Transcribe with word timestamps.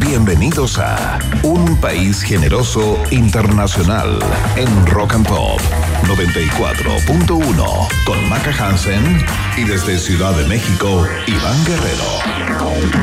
Bienvenidos 0.00 0.78
a 0.78 1.18
Un 1.42 1.76
País 1.80 2.22
Generoso 2.22 3.02
Internacional 3.10 4.18
en 4.56 4.86
Rock 4.86 5.14
and 5.14 5.26
Pop 5.26 5.60
94.1 6.04 7.88
con 8.04 8.28
Maca 8.28 8.52
Hansen 8.52 9.24
y 9.56 9.64
desde 9.64 9.98
Ciudad 9.98 10.36
de 10.36 10.46
México, 10.46 11.04
Iván 11.26 11.64
Guerrero. 11.64 12.98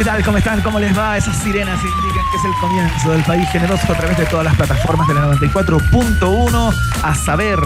¿Qué 0.00 0.06
tal? 0.06 0.24
¿Cómo 0.24 0.38
están? 0.38 0.62
¿Cómo 0.62 0.80
les 0.80 0.98
va? 0.98 1.18
Esas 1.18 1.36
sirenas 1.42 1.78
indican 1.84 2.24
que 2.30 2.38
es 2.38 2.44
el 2.46 2.54
comienzo 2.58 3.10
del 3.10 3.22
país 3.22 3.46
generoso 3.50 3.92
a 3.92 3.94
través 3.94 4.16
de 4.16 4.24
todas 4.24 4.46
las 4.46 4.56
plataformas 4.56 5.06
de 5.06 5.12
la 5.12 5.26
94.1 5.26 6.74
a 7.02 7.14
saber 7.14 7.58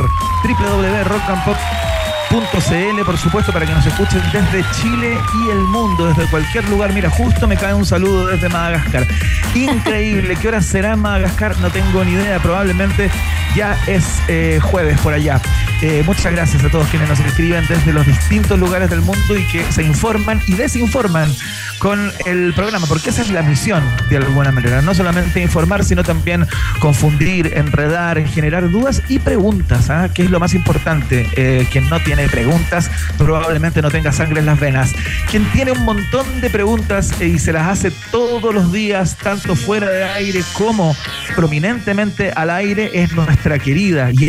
www.rockandpop.cl 0.42 3.04
por 3.06 3.18
supuesto 3.18 3.52
para 3.52 3.66
que 3.66 3.72
nos 3.72 3.86
escuchen 3.86 4.20
desde 4.32 4.64
Chile 4.72 5.16
y 5.44 5.50
el 5.50 5.60
mundo, 5.60 6.08
desde 6.08 6.28
cualquier 6.28 6.68
lugar. 6.70 6.92
Mira, 6.92 7.08
justo 7.08 7.46
me 7.46 7.56
cae 7.56 7.72
un 7.72 7.86
saludo 7.86 8.26
desde 8.26 8.48
Madagascar. 8.48 9.06
Increíble, 9.54 10.34
¿qué 10.34 10.48
hora 10.48 10.60
será 10.60 10.94
en 10.94 10.98
Madagascar? 10.98 11.56
No 11.58 11.70
tengo 11.70 12.04
ni 12.04 12.14
idea, 12.14 12.40
probablemente 12.40 13.12
ya 13.54 13.78
es 13.86 14.20
eh, 14.26 14.58
jueves 14.60 15.00
por 15.02 15.12
allá. 15.12 15.40
Eh, 15.82 16.02
muchas 16.06 16.32
gracias 16.32 16.64
a 16.64 16.70
todos 16.70 16.88
quienes 16.88 17.08
nos 17.08 17.20
escriben 17.20 17.64
desde 17.68 17.92
los 17.92 18.06
distintos 18.06 18.58
lugares 18.58 18.88
del 18.90 19.02
mundo 19.02 19.36
y 19.36 19.46
que 19.48 19.64
se 19.70 19.82
informan 19.82 20.40
y 20.46 20.54
desinforman 20.54 21.30
con 21.78 22.10
el 22.24 22.54
programa, 22.54 22.86
porque 22.86 23.10
esa 23.10 23.22
es 23.22 23.30
la 23.30 23.42
misión 23.42 23.82
de 24.08 24.16
alguna 24.16 24.50
manera, 24.52 24.80
no 24.80 24.94
solamente 24.94 25.42
informar, 25.42 25.84
sino 25.84 26.02
también 26.02 26.46
confundir, 26.78 27.52
enredar, 27.54 28.24
generar 28.26 28.70
dudas 28.70 29.02
y 29.08 29.18
preguntas, 29.18 29.90
¿ah? 29.90 30.08
que 30.12 30.22
es 30.22 30.30
lo 30.30 30.40
más 30.40 30.54
importante. 30.54 31.28
Eh, 31.36 31.66
quien 31.70 31.88
no 31.90 32.00
tiene 32.00 32.28
preguntas 32.28 32.90
probablemente 33.18 33.82
no 33.82 33.90
tenga 33.90 34.12
sangre 34.12 34.40
en 34.40 34.46
las 34.46 34.58
venas. 34.58 34.92
Quien 35.30 35.44
tiene 35.52 35.72
un 35.72 35.84
montón 35.84 36.40
de 36.40 36.48
preguntas 36.48 37.20
y 37.20 37.38
se 37.38 37.52
las 37.52 37.68
hace 37.68 37.90
todos 38.10 38.54
los 38.54 38.72
días, 38.72 39.16
tanto 39.22 39.54
fuera 39.54 39.88
de 39.90 40.04
aire 40.04 40.42
como 40.54 40.96
prominentemente 41.34 42.30
al 42.30 42.50
aire, 42.50 42.90
es 42.94 43.12
nuestra 43.12 43.58
querida 43.58 44.10
y 44.10 44.24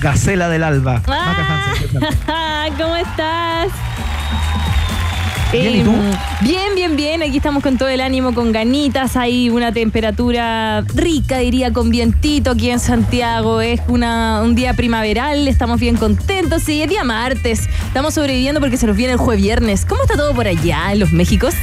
Gacela 0.00 0.48
del 0.48 0.62
Alba. 0.62 1.02
Ah, 1.06 2.66
¿Cómo 2.78 2.96
estás? 2.96 3.68
Bien, 5.50 5.76
¿y 5.76 5.82
tú? 5.82 5.90
Em, 5.92 6.12
bien, 6.42 6.74
bien, 6.74 6.96
bien. 6.96 7.22
Aquí 7.22 7.38
estamos 7.38 7.62
con 7.62 7.78
todo 7.78 7.88
el 7.88 8.02
ánimo, 8.02 8.34
con 8.34 8.52
ganitas. 8.52 9.16
Hay 9.16 9.48
una 9.48 9.72
temperatura 9.72 10.82
rica, 10.94 11.38
diría, 11.38 11.72
con 11.72 11.88
vientito 11.88 12.50
aquí 12.50 12.70
en 12.70 12.78
Santiago. 12.78 13.60
Es 13.62 13.80
una, 13.88 14.42
un 14.42 14.54
día 14.54 14.74
primaveral, 14.74 15.48
estamos 15.48 15.80
bien 15.80 15.96
contentos. 15.96 16.62
Sí, 16.62 16.82
es 16.82 16.88
día 16.88 17.02
martes. 17.02 17.68
Estamos 17.86 18.14
sobreviviendo 18.14 18.60
porque 18.60 18.76
se 18.76 18.86
nos 18.86 18.96
viene 18.96 19.14
el 19.14 19.18
jueves 19.18 19.42
viernes. 19.42 19.84
¿Cómo 19.86 20.02
está 20.02 20.16
todo 20.16 20.34
por 20.34 20.46
allá 20.46 20.92
en 20.92 21.00
los 21.00 21.12
Méxicos? 21.12 21.54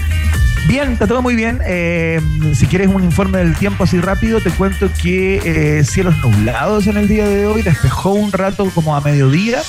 Bien, 0.67 0.91
está 0.91 1.05
todo 1.05 1.21
muy 1.21 1.35
bien. 1.35 1.61
Eh, 1.65 2.19
si 2.55 2.65
quieres 2.65 2.87
un 2.87 3.03
informe 3.03 3.37
del 3.37 3.55
tiempo 3.55 3.83
así 3.83 3.99
rápido, 3.99 4.41
te 4.41 4.49
cuento 4.49 4.89
que 5.01 5.39
eh, 5.45 5.83
cielos 5.83 6.17
nublados 6.23 6.87
en 6.87 6.97
el 6.97 7.07
día 7.07 7.27
de 7.27 7.45
hoy, 7.45 7.61
despejó 7.61 8.13
un 8.13 8.31
rato 8.31 8.69
como 8.73 8.95
a 8.95 9.01
mediodía, 9.01 9.61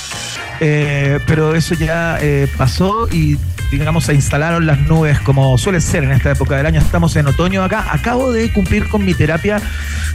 eh, 0.59 1.19
pero 1.27 1.53
eso 1.53 1.75
ya 1.75 2.17
eh, 2.19 2.47
pasó 2.57 3.07
y 3.09 3.37
digamos 3.69 4.05
se 4.05 4.13
instalaron 4.13 4.65
las 4.65 4.79
nubes 4.79 5.19
como 5.19 5.57
suele 5.57 5.81
ser 5.81 6.03
en 6.03 6.11
esta 6.13 6.31
época 6.31 6.57
del 6.57 6.65
año. 6.65 6.79
Estamos 6.79 7.15
en 7.15 7.27
otoño 7.27 7.63
acá. 7.63 7.85
Acabo 7.91 8.31
de 8.31 8.51
cumplir 8.51 8.89
con 8.89 9.05
mi 9.05 9.13
terapia 9.13 9.61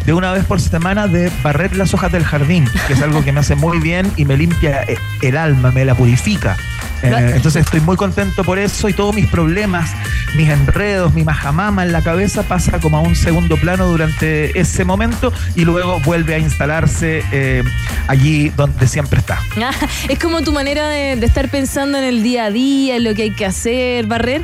de 0.04 0.12
una 0.12 0.32
vez 0.32 0.44
por 0.44 0.60
semana 0.60 1.06
de 1.06 1.30
barrer 1.44 1.76
las 1.76 1.94
hojas 1.94 2.10
del 2.10 2.24
jardín, 2.24 2.68
que 2.88 2.94
es 2.94 3.02
algo 3.02 3.22
que 3.24 3.30
me 3.30 3.38
hace 3.38 3.54
muy 3.54 3.78
bien 3.78 4.10
y 4.16 4.24
me 4.24 4.36
limpia 4.36 4.84
el 5.20 5.36
alma, 5.36 5.70
me 5.70 5.84
la 5.84 5.94
purifica. 5.94 6.56
Eh, 7.02 7.32
entonces 7.36 7.64
estoy 7.64 7.80
muy 7.80 7.96
contento 7.96 8.44
por 8.44 8.58
eso 8.58 8.88
y 8.88 8.92
todos 8.92 9.14
mis 9.14 9.26
problemas, 9.26 9.90
mis 10.36 10.48
enredos, 10.48 11.12
mi 11.14 11.24
majamama 11.24 11.82
en 11.82 11.92
la 11.92 12.02
cabeza 12.02 12.42
pasa 12.42 12.80
como 12.80 12.98
a 12.98 13.00
un 13.00 13.16
segundo 13.16 13.56
plano 13.56 13.86
durante 13.86 14.58
ese 14.58 14.84
momento 14.84 15.32
y 15.54 15.64
luego 15.64 16.00
vuelve 16.00 16.34
a 16.34 16.38
instalarse 16.38 17.22
eh, 17.32 17.62
allí 18.08 18.50
donde 18.50 18.86
siempre 18.86 19.18
está. 19.20 19.38
Es 20.08 20.18
como 20.18 20.42
tu 20.42 20.52
manera 20.52 20.88
de, 20.88 21.16
de 21.16 21.26
estar 21.26 21.48
pensando 21.48 21.98
en 21.98 22.04
el 22.04 22.22
día 22.22 22.46
a 22.46 22.50
día, 22.50 22.96
en 22.96 23.04
lo 23.04 23.14
que 23.14 23.22
hay 23.22 23.30
que 23.30 23.46
hacer, 23.46 24.06
barrer. 24.06 24.42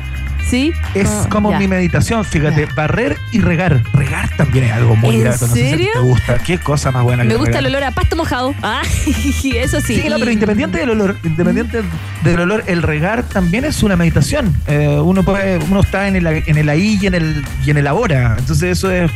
¿Sí? 0.49 0.73
Es 0.95 1.07
Ah, 1.09 1.27
como 1.29 1.51
ya. 1.51 1.59
mi 1.59 1.67
meditación, 1.67 2.25
fíjate, 2.25 2.65
Ya. 2.67 2.73
barrer 2.73 3.17
y 3.31 3.39
regar. 3.39 3.83
Regar 3.93 4.29
también 4.35 4.65
es 4.65 4.71
algo 4.71 4.95
muy 4.95 5.15
¿En 5.15 5.21
grato. 5.21 5.47
No 5.47 5.53
sé 5.53 5.77
si 5.77 5.87
te 5.93 5.99
gusta. 5.99 6.37
Qué 6.39 6.57
cosa 6.57 6.91
más 6.91 7.03
buena 7.03 7.23
que 7.23 7.29
Me 7.29 7.35
gusta 7.35 7.59
el 7.59 7.67
olor 7.67 7.83
a 7.83 7.91
pasto 7.91 8.15
mojado. 8.15 8.55
Ah, 8.63 8.81
eso 9.05 9.79
sí. 9.81 10.01
Sí, 10.01 10.09
no, 10.09 10.17
pero 10.17 10.31
independiente 10.31 10.79
del 10.79 10.89
olor, 10.89 11.17
independiente 11.23 11.81
del 12.23 12.39
olor, 12.39 12.63
el 12.67 12.81
regar 12.81 13.23
también 13.23 13.65
es 13.65 13.83
una 13.83 13.95
meditación. 13.95 14.53
Eh, 14.67 14.87
uno 14.87 15.23
puede, 15.23 15.57
uno 15.69 15.81
está 15.81 16.07
en 16.07 16.15
el, 16.15 16.25
en 16.27 16.57
el 16.57 16.69
ahí 16.69 16.97
y 17.01 17.07
en 17.07 17.13
el, 17.13 17.45
y 17.65 17.69
en 17.71 17.77
el 17.77 17.87
ahora. 17.87 18.35
Entonces 18.39 18.71
eso 18.77 18.89
es 18.91 19.11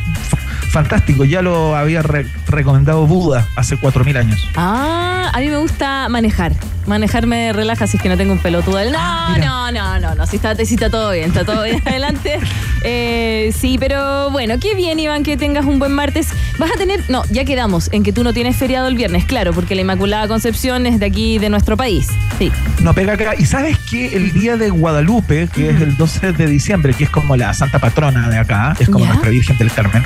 fantástico. 0.70 1.24
Ya 1.24 1.42
lo 1.42 1.76
había 1.76 2.02
re- 2.02 2.26
recomendado 2.48 3.06
Buda 3.06 3.46
hace 3.56 3.76
4.000 3.76 4.16
años. 4.18 4.48
Ah, 4.56 5.30
a 5.32 5.38
mí 5.40 5.48
me 5.48 5.56
gusta 5.56 6.08
manejar. 6.08 6.52
Manejar 6.86 7.26
me 7.26 7.50
relaja 7.54 7.86
si 7.86 7.96
es 7.96 8.02
que 8.02 8.10
no 8.10 8.16
tengo 8.18 8.32
un 8.32 8.38
pelotudo. 8.40 8.78
No, 8.90 8.98
Ah, 8.98 9.36
no, 9.40 9.72
no, 9.72 9.98
no, 10.00 10.14
no. 10.14 10.26
Si 10.26 10.36
está, 10.36 10.54
si 10.54 10.74
está 10.74 10.90
todo 10.90 11.12
bien, 11.12 11.28
está 11.30 11.44
todo 11.44 11.62
bien. 11.64 11.80
Adelante. 11.86 12.38
Eh, 12.82 13.54
sí, 13.58 13.78
pero 13.78 14.30
bueno, 14.30 14.56
qué 14.60 14.74
bien, 14.74 14.98
Iván, 15.00 15.22
que 15.22 15.38
tengas 15.38 15.64
un 15.64 15.78
buen 15.78 15.92
martes. 15.92 16.28
Vas 16.58 16.70
a 16.72 16.74
tener. 16.76 17.02
No, 17.08 17.22
ya 17.30 17.46
quedamos 17.46 17.88
en 17.92 18.02
que 18.02 18.12
tú 18.12 18.22
no 18.22 18.34
tienes 18.34 18.56
feriado 18.56 18.86
el 18.88 18.96
viernes, 18.96 19.24
claro, 19.24 19.54
porque 19.54 19.74
la 19.74 19.80
Inmaculada 19.80 20.28
Concepción 20.28 20.84
es 20.86 21.00
de 21.00 21.06
aquí, 21.06 21.38
de 21.38 21.48
nuestro 21.48 21.78
país. 21.78 22.08
Sí. 22.38 22.52
No 22.82 22.92
pega 22.92 23.14
acá. 23.14 23.34
Y 23.38 23.46
sabes 23.46 23.78
que 23.78 24.14
el 24.14 24.32
día 24.34 24.56
de 24.58 24.68
Guadalupe, 24.68 25.48
que 25.54 25.70
es 25.70 25.80
el 25.80 25.96
12 25.96 26.32
de 26.32 26.46
diciembre, 26.46 26.92
que 26.92 27.04
es 27.04 27.10
como 27.10 27.34
la 27.36 27.54
santa 27.54 27.78
patrona 27.78 28.28
de 28.28 28.36
acá, 28.38 28.76
es 28.78 28.90
como 28.90 29.04
Ya. 29.06 29.10
nuestra 29.12 29.30
Virgen 29.30 29.56
del 29.56 29.72
Carmen, 29.72 30.04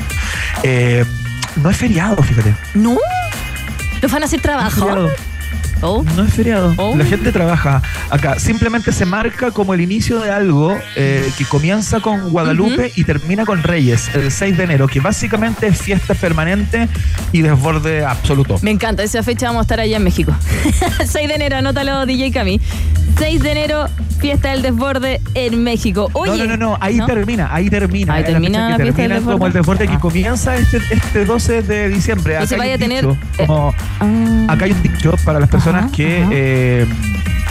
eh, 0.62 1.04
no 1.56 1.70
es 1.70 1.76
feriado, 1.76 2.22
fíjate. 2.22 2.54
¿No? 2.74 2.96
¿Los 4.00 4.12
van 4.12 4.22
a 4.22 4.26
hacer 4.26 4.38
No 4.38 4.40
es 4.40 4.42
trabajo? 4.42 4.86
feriado. 4.86 5.10
Oh. 5.80 6.04
No 6.16 6.24
es 6.24 6.34
feriado. 6.34 6.74
Oh. 6.76 6.96
La 6.96 7.04
gente 7.04 7.30
trabaja 7.30 7.80
acá. 8.10 8.38
Simplemente 8.40 8.90
se 8.92 9.04
marca 9.04 9.52
como 9.52 9.74
el 9.74 9.80
inicio 9.80 10.18
de 10.20 10.30
algo 10.30 10.76
eh, 10.96 11.30
que 11.38 11.44
comienza 11.44 12.00
con 12.00 12.30
Guadalupe 12.30 12.92
y 12.96 13.04
termina 13.04 13.44
con 13.44 13.62
Reyes, 13.62 14.10
el 14.14 14.32
6 14.32 14.56
de 14.56 14.64
enero, 14.64 14.88
que 14.88 14.98
básicamente 14.98 15.68
es 15.68 15.80
fiesta 15.80 16.14
permanente 16.14 16.88
y 17.30 17.42
desborde 17.42 18.04
absoluto. 18.04 18.58
Me 18.62 18.72
encanta, 18.72 19.04
esa 19.04 19.22
fecha 19.22 19.46
vamos 19.46 19.60
a 19.60 19.62
estar 19.62 19.78
allá 19.78 19.98
en 19.98 20.04
México. 20.04 20.34
6 21.06 21.28
de 21.28 21.34
enero, 21.34 21.56
anótalo 21.58 22.06
DJ 22.06 22.32
Cami. 22.32 22.60
6 23.18 23.40
de 23.42 23.50
enero, 23.52 23.86
fiesta 24.18 24.50
del 24.50 24.62
desborde 24.62 25.20
en 25.34 25.62
México. 25.64 26.10
Oye, 26.12 26.30
no, 26.32 26.36
no, 26.44 26.56
no, 26.56 26.56
no, 26.70 26.78
ahí 26.80 26.98
termina, 27.06 27.48
ahí 27.54 27.70
termina. 27.70 28.14
Ahí 28.14 28.24
termina 28.24 28.58
fecha 28.58 28.70
la 28.70 28.76
que 28.76 28.82
fiesta 28.84 29.02
del 29.02 29.10
termina 29.12 29.32
como 29.32 29.46
el 29.46 29.52
desborde. 29.52 29.84
desborde 29.84 29.84
Ah. 29.88 29.92
que 29.96 29.98
comienza 30.00 30.56
este, 30.56 30.76
este 30.90 31.24
12 31.24 31.62
de 31.62 31.88
diciembre. 31.88 32.36
Acá 32.36 32.46
hay 32.54 32.58
vaya 32.58 32.70
un 32.72 32.76
a 32.76 32.78
tener, 32.78 33.06
dicho, 33.06 33.18
como- 33.46 33.74
Ah. 34.00 34.46
acá 34.52 34.64
hay 34.66 34.72
un 34.72 34.82
dicho 34.82 35.14
para 35.24 35.40
las 35.40 35.48
personas 35.48 35.84
Ajá, 35.84 35.92
que, 35.92 36.22
ajá. 36.22 36.30
eh, 36.32 36.86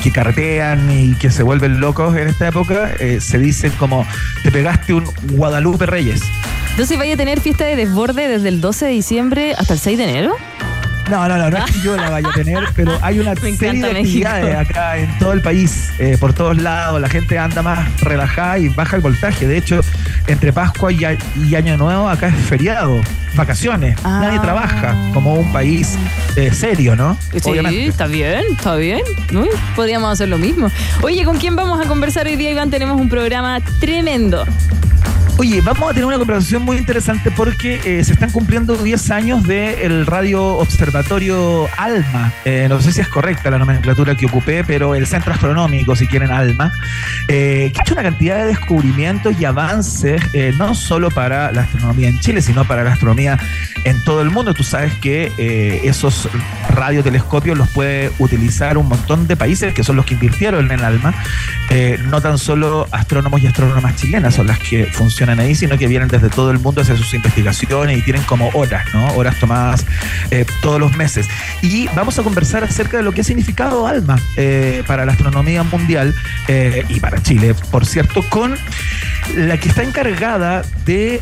que 0.04 0.12
carretean 0.12 0.92
y 0.92 1.14
que 1.16 1.32
se 1.32 1.44
vuelven 1.44 1.80
locos 1.80 2.16
en 2.16 2.28
esta 2.28 2.48
época. 2.48 2.92
eh, 3.00 3.20
se 3.22 3.40
dicen 3.40 3.72
como, 3.80 4.06
te 4.44 4.52
pegaste 4.52 4.94
un 4.94 5.06
Guadalupe 5.34 5.86
Reyes. 5.86 6.22
Entonces 6.72 6.98
vaya 6.98 7.16
a 7.16 7.18
tener 7.18 7.40
fiesta 7.42 7.66
de 7.66 7.76
desborde 7.76 8.28
desde 8.28 8.50
el 8.50 8.62
12 8.62 8.86
de 8.86 8.92
diciembre 8.92 9.54
hasta 9.58 9.74
el 9.74 9.80
6 9.80 9.98
de 9.98 10.04
enero. 10.04 10.36
No, 11.10 11.28
no, 11.28 11.38
no, 11.38 11.50
no 11.50 11.58
es 11.58 11.72
que 11.72 11.80
yo 11.82 11.96
la 11.96 12.10
vaya 12.10 12.30
a 12.30 12.34
tener, 12.34 12.64
pero 12.76 12.98
hay 13.02 13.20
una 13.20 13.34
serie 13.58 13.82
de 13.82 13.94
México. 13.94 14.28
actividades 14.28 14.56
acá 14.56 14.98
en 14.98 15.20
todo 15.20 15.34
el 15.34 15.42
país, 15.42 15.90
eh, 16.00 16.18
por 16.20 16.34
todos 16.34 16.58
lados. 16.58 17.00
La 17.00 17.10
gente 17.10 17.40
anda 17.40 17.62
más 17.62 18.02
relajada 18.02 18.60
y 18.60 18.70
baja 18.70 18.98
el 18.98 19.02
voltaje. 19.02 19.48
De 19.48 19.58
hecho, 19.58 19.82
entre 20.28 20.52
Pascua 20.52 20.92
y, 20.92 21.00
y 21.48 21.56
Año 21.56 21.78
Nuevo, 21.78 22.10
acá 22.10 22.28
es 22.28 22.36
feriado, 22.36 23.02
vacaciones. 23.38 23.98
Ah. 24.04 24.20
Nadie 24.22 24.40
trabaja 24.40 24.96
como 25.14 25.36
un 25.36 25.52
país 25.54 25.98
eh, 26.36 26.52
serio, 26.54 26.96
¿no? 26.96 27.18
Sí, 27.32 27.50
Obviamente. 27.50 27.88
está 27.88 28.08
bien, 28.08 28.42
está 28.52 28.76
bien. 28.76 29.02
Uy, 29.34 29.50
podríamos 29.76 30.12
hacer 30.12 30.30
lo 30.30 30.38
mismo. 30.38 30.70
Oye, 31.02 31.24
¿con 31.24 31.38
quién 31.38 31.56
vamos 31.56 31.80
a 31.84 31.88
conversar 31.88 32.28
hoy 32.28 32.36
día, 32.36 32.52
Iván? 32.52 32.70
Tenemos 32.70 33.00
un 33.00 33.10
programa 33.10 33.60
tremendo. 33.80 34.46
Oye, 35.40 35.62
vamos 35.62 35.84
a 35.92 35.94
tener 35.94 36.06
una 36.06 36.18
conversación 36.18 36.64
muy 36.64 36.78
interesante 36.78 37.30
porque 37.30 37.80
eh, 37.86 38.04
se 38.04 38.14
están 38.14 38.32
cumpliendo 38.32 38.76
10 38.76 39.12
años 39.12 39.44
del 39.44 40.08
Radio 40.08 40.44
Observatorio 40.44 41.68
ALMA. 41.78 42.34
Eh, 42.44 42.66
no 42.68 42.82
sé 42.82 42.92
si 42.92 43.02
es 43.02 43.08
correcta 43.08 43.52
la 43.52 43.60
nomenclatura 43.60 44.16
que 44.16 44.26
ocupé, 44.26 44.64
pero 44.64 44.96
el 44.96 45.06
Centro 45.06 45.34
Astronómico, 45.34 45.96
si 45.96 46.08
quieren, 46.08 46.32
ALMA, 46.32 46.72
eh, 47.28 47.72
que 47.72 47.80
ha 47.80 47.84
hecho 47.84 47.94
una 47.94 48.02
cantidad 48.02 48.38
de 48.38 48.46
descubrimientos 48.46 49.40
y 49.40 49.46
avances, 49.46 50.24
no 50.58 50.74
solo 50.74 51.12
para 51.12 51.52
la 51.52 51.62
astronomía 51.62 52.10
en 52.10 52.20
Chile, 52.20 52.42
sino 52.42 52.66
para 52.66 52.84
la 52.84 52.94
astronomía 52.94 53.27
en 53.84 54.04
todo 54.04 54.22
el 54.22 54.30
mundo. 54.30 54.54
Tú 54.54 54.64
sabes 54.64 54.94
que 54.96 55.32
esos 55.84 56.30
radiotelescopios 56.70 57.58
los 57.58 57.70
puede 57.70 58.12
utilizar 58.20 58.78
un 58.78 58.88
montón 58.88 59.28
de 59.28 59.36
países 59.36 59.74
que 59.74 59.84
son 59.84 59.96
los 59.96 60.06
que 60.06 60.14
invirtieron 60.14 60.72
en 60.72 60.84
ALMA. 60.84 61.14
no 62.10 62.22
tan 62.22 62.38
solo 62.38 62.88
astrónomos 62.92 63.42
y 63.42 63.48
astrónomas 63.48 63.96
chilenas 63.96 64.36
son 64.36 64.48
las 64.48 64.60
que 64.60 64.86
funcionan 64.86 65.40
ahí, 65.40 65.56
sino 65.56 65.78
que 65.78 65.88
vienen 65.88 66.08
desde 66.08 66.30
todo 66.30 66.52
el 66.52 66.60
mundo 66.60 66.82
a 66.82 66.84
hacer 66.84 66.98
sus 66.98 67.14
investigaciones 67.14 67.98
y 67.98 68.02
tienen 68.02 68.24
como 68.24 68.50
horas, 68.54 68.86
¿no? 68.94 69.08
Horas 69.16 69.40
tomadas 69.40 69.86
eh, 70.32 70.46
todos 70.62 70.80
los 70.80 70.96
meses. 70.96 71.28
Y 71.62 71.88
vamos 71.96 72.20
a 72.20 72.24
conversar 72.24 72.64
acerca 72.64 72.98
de 72.98 73.04
lo 73.04 73.12
que 73.12 73.22
ha 73.22 73.24
significado 73.24 73.88
ALMA 73.88 74.20
eh, 74.36 74.84
para 74.86 75.06
la 75.06 75.14
astronomía 75.14 75.64
mundial 75.64 76.14
eh, 76.48 76.86
y 76.90 77.00
para 77.00 77.22
Chile, 77.22 77.56
por 77.72 77.86
cierto, 77.86 78.24
con 78.30 78.56
la 79.36 79.58
que 79.58 79.70
está 79.70 79.84
encargada 79.84 80.64
de 80.86 81.22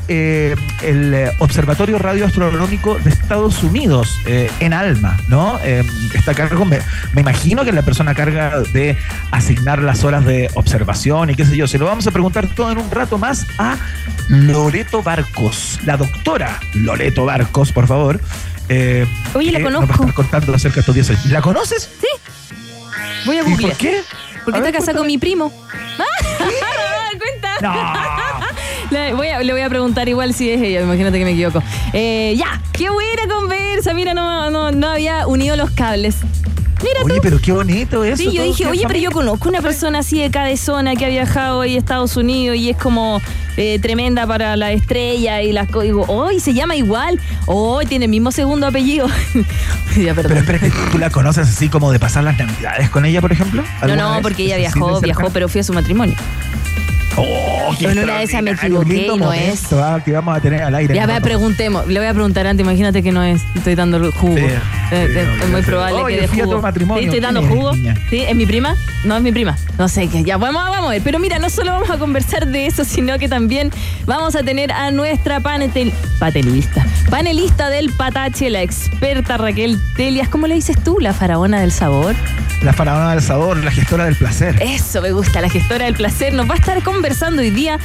el 0.83 1.31
Observatorio 1.39 1.84
Radioastronómico 1.93 2.95
de 2.99 3.09
Estados 3.09 3.63
Unidos 3.63 4.19
en 4.25 4.73
ALMA, 4.73 5.17
¿no? 5.27 5.59
está 5.59 6.31
a 6.31 6.33
cargo, 6.33 6.65
me, 6.65 6.79
me, 7.13 7.21
imagino 7.21 7.63
que 7.63 7.71
la 7.71 7.81
persona 7.83 8.15
carga 8.15 8.61
de 8.73 8.97
asignar 9.31 9.79
las 9.79 10.03
horas 10.03 10.25
de 10.25 10.49
observación 10.55 11.29
y 11.29 11.35
qué 11.35 11.45
sé 11.45 11.55
yo. 11.55 11.67
Se 11.67 11.77
lo 11.77 11.85
vamos 11.85 12.07
a 12.07 12.11
preguntar 12.11 12.47
todo 12.47 12.71
en 12.71 12.77
un 12.77 12.89
rato 12.89 13.17
más 13.17 13.45
a 13.57 13.77
Loreto 14.29 15.03
Barcos, 15.03 15.79
la 15.85 15.97
doctora 15.97 16.59
Loreto 16.73 17.25
Barcos, 17.25 17.71
por 17.71 17.87
favor. 17.87 18.19
Eh, 18.69 19.05
Oye, 19.33 19.51
la 19.51 19.61
conozco. 19.61 19.81
Nos 19.81 19.89
va 19.89 19.93
a 19.93 19.97
estar 20.07 20.13
contando 20.13 20.55
acerca 20.55 20.75
de 20.75 20.79
estos 20.81 20.95
10 20.95 21.09
años. 21.11 21.25
¿La 21.27 21.41
conoces? 21.41 21.89
Sí. 22.01 22.07
Voy 23.25 23.37
a 23.37 23.43
googlear. 23.43 23.71
¿Por 23.71 23.77
qué? 23.77 24.01
Porque 24.43 24.59
está 24.59 24.71
casada 24.71 24.97
con 24.97 25.07
mi 25.07 25.17
primo. 25.17 25.51
¿Cuenta? 27.17 27.55
No. 27.61 28.24
Le 28.91 29.13
voy, 29.13 29.27
a, 29.27 29.41
le 29.41 29.51
voy 29.51 29.61
a 29.61 29.69
preguntar 29.69 30.07
igual 30.09 30.33
si 30.33 30.49
es 30.49 30.61
ella, 30.61 30.81
imagínate 30.81 31.17
que 31.17 31.25
me 31.25 31.31
equivoco. 31.31 31.61
Eh, 31.93 32.35
ya, 32.37 32.61
qué 32.71 32.89
buena 32.89 33.27
conversa. 33.27 33.93
Mira, 33.93 34.13
no, 34.13 34.49
no, 34.51 34.71
no 34.71 34.87
había 34.87 35.27
unido 35.27 35.55
los 35.55 35.71
cables. 35.71 36.17
Mira 36.83 36.99
oye, 37.03 37.19
pero 37.21 37.39
qué 37.39 37.51
bonito 37.51 38.03
eso. 38.03 38.17
Sí, 38.17 38.31
yo 38.31 38.43
dije, 38.43 38.67
oye, 38.67 38.83
pero 38.85 38.99
yo 38.99 39.11
conozco 39.11 39.49
una 39.49 39.61
persona 39.61 39.99
así 39.99 40.19
de 40.19 40.29
cada 40.29 40.55
zona 40.57 40.95
que 40.95 41.05
ha 41.05 41.09
viajado 41.09 41.61
ahí 41.61 41.75
a 41.75 41.79
Estados 41.79 42.15
Unidos 42.17 42.57
y 42.57 42.69
es 42.69 42.77
como 42.77 43.21
eh, 43.57 43.79
tremenda 43.79 44.27
para 44.27 44.55
la 44.57 44.71
estrella 44.71 45.41
y 45.41 45.51
las 45.51 45.67
cosas. 45.67 45.83
Digo, 45.83 46.05
oh, 46.07 46.29
se 46.37 46.53
llama 46.53 46.75
igual. 46.75 47.19
Oh, 47.47 47.79
tiene 47.87 48.05
el 48.05 48.11
mismo 48.11 48.31
segundo 48.31 48.67
apellido. 48.67 49.07
ya, 49.97 50.13
pero 50.13 50.33
espera, 50.35 50.59
¿tú 50.91 50.97
la 50.97 51.09
conoces 51.09 51.47
así 51.47 51.69
como 51.69 51.91
de 51.91 51.99
pasar 51.99 52.23
las 52.23 52.37
navidades 52.37 52.89
con 52.89 53.05
ella, 53.05 53.21
por 53.21 53.31
ejemplo? 53.31 53.63
No, 53.87 53.95
no, 53.95 54.19
porque 54.21 54.43
ella 54.43 54.57
viajó, 54.57 54.99
viajó, 55.01 55.29
pero 55.31 55.47
fui 55.49 55.61
a 55.61 55.63
su 55.63 55.73
matrimonio. 55.73 56.15
Oh, 57.17 57.73
qué 57.77 57.85
en 57.85 57.99
una 57.99 58.17
de 58.17 58.23
esas 58.23 58.41
me 58.41 58.51
equivoqué 58.51 59.07
y 59.07 59.17
no 59.17 59.31
es. 59.31 59.71
Ah, 59.73 59.99
que 60.03 60.11
vamos 60.11 60.37
a 60.37 60.41
tener 60.41 60.61
al 60.61 60.75
aire. 60.75 60.93
Ya, 60.93 61.07
me 61.07 61.19
preguntemos. 61.21 61.87
Le 61.87 61.99
voy 61.99 62.07
a 62.07 62.13
preguntar 62.13 62.45
antes, 62.47 62.63
imagínate 62.63 63.01
que 63.01 63.11
no 63.11 63.23
es. 63.23 63.41
Estoy 63.55 63.75
dando 63.75 64.11
jugo. 64.11 64.37
Eh, 64.37 64.59
eh, 64.91 65.37
es 65.41 65.49
muy 65.49 65.61
probable 65.61 66.15
que 66.15 66.21
de 66.21 66.27
jugo. 66.27 66.61
matrimonio. 66.61 67.01
¿Sí? 67.01 67.05
Estoy 67.05 67.19
dando 67.21 67.41
jugo. 67.43 67.73
¿Sí? 68.09 68.23
¿Es 68.27 68.35
mi 68.35 68.45
prima? 68.45 68.75
No, 69.03 69.17
es 69.17 69.23
mi 69.23 69.31
prima. 69.31 69.57
No 69.77 69.87
sé 69.87 70.07
qué. 70.07 70.23
Ya, 70.23 70.37
vamos, 70.37 70.63
vamos 70.63 70.87
a 70.87 70.89
ver. 70.91 71.01
Pero 71.03 71.19
mira, 71.19 71.39
no 71.39 71.49
solo 71.49 71.71
vamos 71.71 71.89
a 71.89 71.97
conversar 71.97 72.47
de 72.47 72.65
eso, 72.65 72.83
sino 72.83 73.17
que 73.17 73.29
también 73.29 73.71
vamos 74.05 74.35
a 74.35 74.43
tener 74.43 74.71
a 74.71 74.91
nuestra 74.91 75.39
panetel, 75.39 75.93
panelista. 76.19 76.85
Panelista 77.09 77.69
del 77.69 77.91
Patache, 77.91 78.49
la 78.49 78.61
experta 78.61 79.37
Raquel 79.37 79.79
Telias. 79.95 80.27
¿Cómo 80.27 80.47
le 80.47 80.55
dices 80.55 80.77
tú? 80.83 80.97
La 80.99 81.13
faraona 81.13 81.61
del 81.61 81.71
sabor. 81.71 82.15
La 82.61 82.73
faraona 82.73 83.11
del 83.11 83.21
sabor, 83.21 83.57
la 83.57 83.71
gestora 83.71 84.05
del 84.05 84.15
placer. 84.15 84.55
Eso 84.61 85.01
me 85.01 85.11
gusta, 85.11 85.41
la 85.41 85.49
gestora 85.49 85.85
del 85.85 85.93
placer. 85.93 86.33
Nos 86.33 86.49
va 86.49 86.55
a 86.55 86.57
estar 86.57 86.81
conversando 86.81 87.04
hoy 87.37 87.51
día 87.51 87.79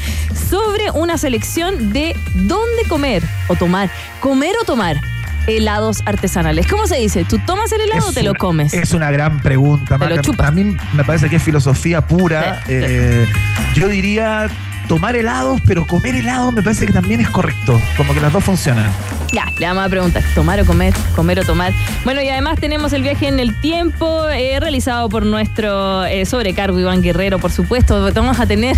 sobre 0.49 0.90
una 0.93 1.19
selección 1.19 1.93
de 1.93 2.17
dónde 2.34 2.84
comer 2.88 3.22
o 3.49 3.55
tomar. 3.55 3.90
Comer 4.19 4.55
o 4.62 4.64
tomar 4.64 4.99
helados 5.46 6.02
artesanales. 6.06 6.67
¿Cómo 6.67 6.87
se 6.87 6.96
dice? 6.96 7.26
¿Tú 7.28 7.38
tomas 7.38 7.70
el 7.72 7.82
helado 7.82 8.08
o 8.08 8.12
te 8.12 8.22
lo 8.22 8.34
comes? 8.34 8.72
Es 8.72 8.93
una 8.93 9.11
gran 9.11 9.40
pregunta. 9.43 9.99
A 10.38 10.50
mí 10.50 10.75
me 10.94 11.05
parece 11.05 11.28
que 11.28 11.37
es 11.37 11.43
filosofía 11.43 12.00
pura. 12.06 12.62
Eh, 12.67 13.26
yo 13.75 13.88
diría 13.88 14.49
tomar 14.91 15.15
helados, 15.15 15.61
pero 15.65 15.87
comer 15.87 16.17
helados 16.17 16.53
me 16.53 16.65
parece 16.65 16.85
que 16.85 16.93
también 16.93 17.21
es 17.21 17.31
correcto. 17.31 17.81
Como 17.97 18.13
que 18.13 18.21
las 18.21 18.33
dos 18.33 18.43
funcionan. 18.43 18.91
Ya, 19.33 19.45
le 19.57 19.69
vamos 19.69 19.87
a 19.87 19.89
preguntar, 19.89 20.25
¿tomar 20.35 20.59
o 20.59 20.67
comer? 20.67 20.93
¿Comer 21.15 21.39
o 21.39 21.45
tomar? 21.45 21.73
Bueno, 22.05 22.21
y 22.21 22.29
además 22.29 22.59
tenemos 22.59 22.93
el 22.93 23.05
viaje 23.05 23.29
en 23.29 23.39
el 23.39 23.55
tiempo 23.61 24.29
eh, 24.29 24.59
realizado 24.59 25.09
por 25.09 25.25
nuestro 25.25 26.05
eh, 26.07 26.27
sobrecargo 26.27 26.77
Iván 26.81 27.03
Guerrero, 27.03 27.39
por 27.39 27.53
supuesto. 27.53 28.13
Vamos 28.13 28.41
a 28.41 28.47
tener 28.47 28.77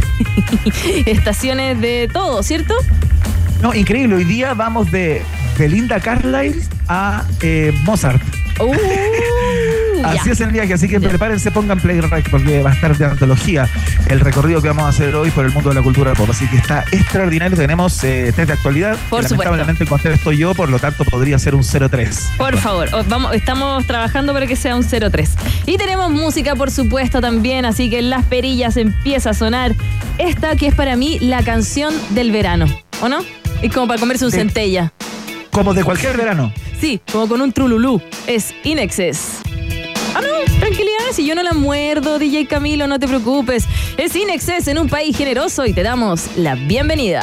estaciones 1.07 1.81
de 1.81 2.11
todo, 2.13 2.43
¿cierto? 2.43 2.75
No, 3.63 3.73
increíble. 3.73 4.17
Hoy 4.17 4.25
día 4.25 4.53
vamos 4.53 4.93
de 4.93 5.23
Belinda 5.59 5.99
Carlisle 5.99 6.63
a 6.89 7.25
eh, 7.41 7.73
Mozart. 7.85 8.21
Uh. 8.61 8.75
Así 10.05 10.31
es 10.31 10.41
el 10.41 10.51
viaje, 10.51 10.75
así 10.75 10.89
que 10.89 11.01
prepárense, 11.01 11.51
pongan 11.51 11.81
play 11.81 12.01
porque 12.31 12.63
va 12.63 12.71
a 12.71 12.75
estar 12.75 12.97
de 12.97 13.05
antología 13.05 13.69
el 14.09 14.21
recorrido 14.21 14.61
que 14.61 14.69
vamos 14.69 14.85
a 14.85 14.89
hacer 14.89 15.15
hoy 15.15 15.31
por 15.31 15.45
el 15.45 15.53
mundo 15.53 15.71
de 15.71 15.77
la 15.77 15.83
cultura 15.83 16.13
pop. 16.15 16.29
Así 16.31 16.47
que 16.47 16.57
está 16.57 16.85
extraordinario. 16.93 17.57
Tenemos 17.57 18.03
eh, 18.05 18.33
test 18.35 18.49
de 18.49 18.53
actualidad. 18.53 18.97
Por 19.09 19.23
lamentablemente 19.23 19.87
con 19.87 20.01
estoy 20.05 20.39
yo, 20.39 20.55
por 20.55 20.69
lo 20.69 20.79
tanto 20.79 21.05
podría 21.05 21.39
ser 21.39 21.55
un 21.55 21.63
03. 21.63 22.33
Por 22.37 22.57
favor, 22.57 22.89
vamos, 23.09 23.35
estamos 23.35 23.87
trabajando 23.87 24.33
para 24.33 24.47
que 24.47 24.57
sea 24.57 24.77
un 24.77 24.85
03. 24.85 25.31
Y 25.67 25.77
tenemos 25.77 26.11
música, 26.11 26.55
por 26.57 26.71
supuesto, 26.71 27.21
también, 27.21 27.65
así 27.65 27.91
que 27.91 27.99
en 27.99 28.11
las 28.11 28.25
perillas 28.25 28.77
empieza 28.77 29.31
a 29.31 29.35
sonar 29.35 29.75
esta 30.19 30.57
que 30.57 30.69
es 30.69 30.75
para 30.75 30.97
mí 30.97 31.19
la 31.21 31.43
canción 31.43 31.95
del 32.11 32.33
verano, 32.33 32.67
¿o 33.01 33.09
no? 33.09 33.19
Es 33.63 33.73
como 33.73 33.87
para 33.87 34.01
comerse 34.01 34.25
un 34.25 34.33
centella. 34.33 34.93
Como 35.51 35.75
de 35.75 35.85
cualquier 35.85 36.17
verano. 36.17 36.53
Sí, 36.81 37.01
como 37.13 37.29
con 37.29 37.41
un 37.41 37.53
trululú. 37.53 38.03
Es 38.27 38.55
Inexes. 38.65 39.43
Si 41.13 41.27
yo 41.27 41.35
no 41.35 41.43
la 41.43 41.53
muerdo, 41.53 42.19
DJ 42.19 42.47
Camilo, 42.47 42.87
no 42.87 42.99
te 42.99 43.07
preocupes. 43.07 43.67
Es 43.99 44.17
Inexcess 44.17 44.67
en 44.69 44.79
un 44.79 44.89
país 44.89 45.15
generoso 45.15 45.67
y 45.67 45.75
te 45.75 45.83
damos 45.83 46.27
la 46.37 46.55
bienvenida. 46.55 47.23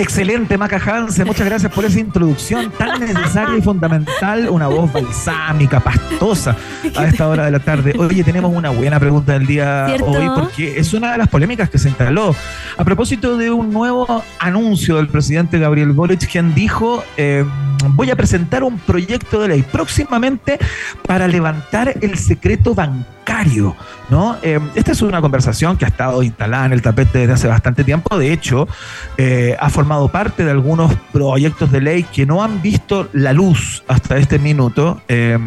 Excelente, 0.00 0.56
Maca 0.56 0.78
Hansen. 0.78 1.26
Muchas 1.26 1.46
gracias 1.46 1.70
por 1.70 1.84
esa 1.84 2.00
introducción 2.00 2.70
tan 2.70 3.00
necesaria 3.00 3.58
y 3.58 3.60
fundamental. 3.60 4.48
Una 4.48 4.66
voz 4.66 4.90
balsámica, 4.90 5.78
pastosa 5.78 6.56
a 6.96 7.04
esta 7.04 7.28
hora 7.28 7.44
de 7.44 7.50
la 7.50 7.58
tarde. 7.58 7.94
Oye, 7.98 8.24
tenemos 8.24 8.50
una 8.50 8.70
buena 8.70 8.98
pregunta 8.98 9.34
del 9.34 9.46
día 9.46 9.84
¿Cierto? 9.88 10.06
hoy 10.06 10.26
porque 10.34 10.78
es 10.78 10.94
una 10.94 11.12
de 11.12 11.18
las 11.18 11.28
polémicas 11.28 11.68
que 11.68 11.78
se 11.78 11.90
instaló 11.90 12.34
a 12.78 12.82
propósito 12.82 13.36
de 13.36 13.50
un 13.50 13.74
nuevo 13.74 14.24
anuncio 14.38 14.96
del 14.96 15.08
presidente 15.08 15.58
Gabriel 15.58 15.92
Boric, 15.92 16.26
quien 16.30 16.54
dijo: 16.54 17.04
eh, 17.18 17.44
Voy 17.88 18.10
a 18.10 18.16
presentar 18.16 18.62
un 18.62 18.78
proyecto 18.78 19.42
de 19.42 19.48
ley 19.48 19.62
próximamente 19.62 20.58
para 21.06 21.28
levantar 21.28 21.94
el 22.00 22.16
secreto 22.16 22.74
bancario. 22.74 23.76
¿no? 24.10 24.36
Eh, 24.42 24.58
esta 24.74 24.92
es 24.92 25.02
una 25.02 25.20
conversación 25.20 25.76
que 25.76 25.84
ha 25.84 25.88
estado 25.88 26.22
instalada 26.22 26.66
en 26.66 26.72
el 26.72 26.82
tapete 26.82 27.20
desde 27.20 27.32
hace 27.32 27.48
bastante 27.48 27.84
tiempo. 27.84 28.18
De 28.18 28.32
hecho, 28.32 28.68
eh, 29.16 29.56
ha 29.58 29.70
formado 29.70 29.89
parte 30.08 30.44
de 30.44 30.50
algunos 30.50 30.94
proyectos 31.12 31.72
de 31.72 31.80
ley 31.80 32.02
que 32.04 32.24
no 32.24 32.42
han 32.42 32.62
visto 32.62 33.08
la 33.12 33.32
luz 33.32 33.82
hasta 33.88 34.16
este 34.16 34.38
minuto. 34.38 35.00
eh, 35.08 35.38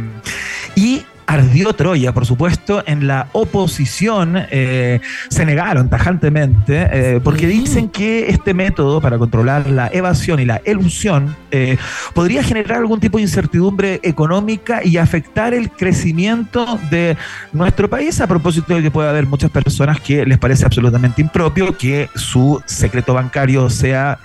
y 0.76 1.04
ardió 1.28 1.74
Troya, 1.74 2.14
por 2.14 2.26
supuesto, 2.26 2.84
en 2.86 3.08
la 3.08 3.28
oposición 3.34 4.36
eh, 4.52 5.00
se 5.30 5.46
negaron 5.46 5.90
tajantemente 5.90 6.88
eh, 6.92 7.20
porque 7.24 7.48
dicen 7.48 7.90
que 7.90 8.30
este 8.30 8.54
método 8.54 9.02
para 9.02 9.18
controlar 9.18 9.70
la 9.70 9.88
evasión 9.94 10.40
y 10.40 10.46
la 10.46 10.62
elusión 10.66 11.36
eh, 11.52 11.78
podría 12.14 12.44
generar 12.44 12.80
algún 12.80 13.00
tipo 13.00 13.18
de 13.18 13.24
incertidumbre 13.24 14.00
económica 14.04 14.82
y 14.84 14.98
afectar 14.98 15.54
el 15.54 15.70
crecimiento 15.72 16.80
de 16.90 17.16
nuestro 17.52 17.90
país 17.90 18.20
a 18.22 18.28
propósito 18.28 18.76
de 18.76 18.82
que 18.82 18.92
puede 18.92 19.10
haber 19.10 19.26
muchas 19.26 19.52
personas 19.52 20.00
que 20.00 20.26
les 20.26 20.38
parece 20.38 20.66
absolutamente 20.66 21.22
impropio 21.22 21.78
que 21.78 22.10
su 22.16 22.62
secreto 22.66 23.14
bancario 23.14 23.70
sea 23.70 24.20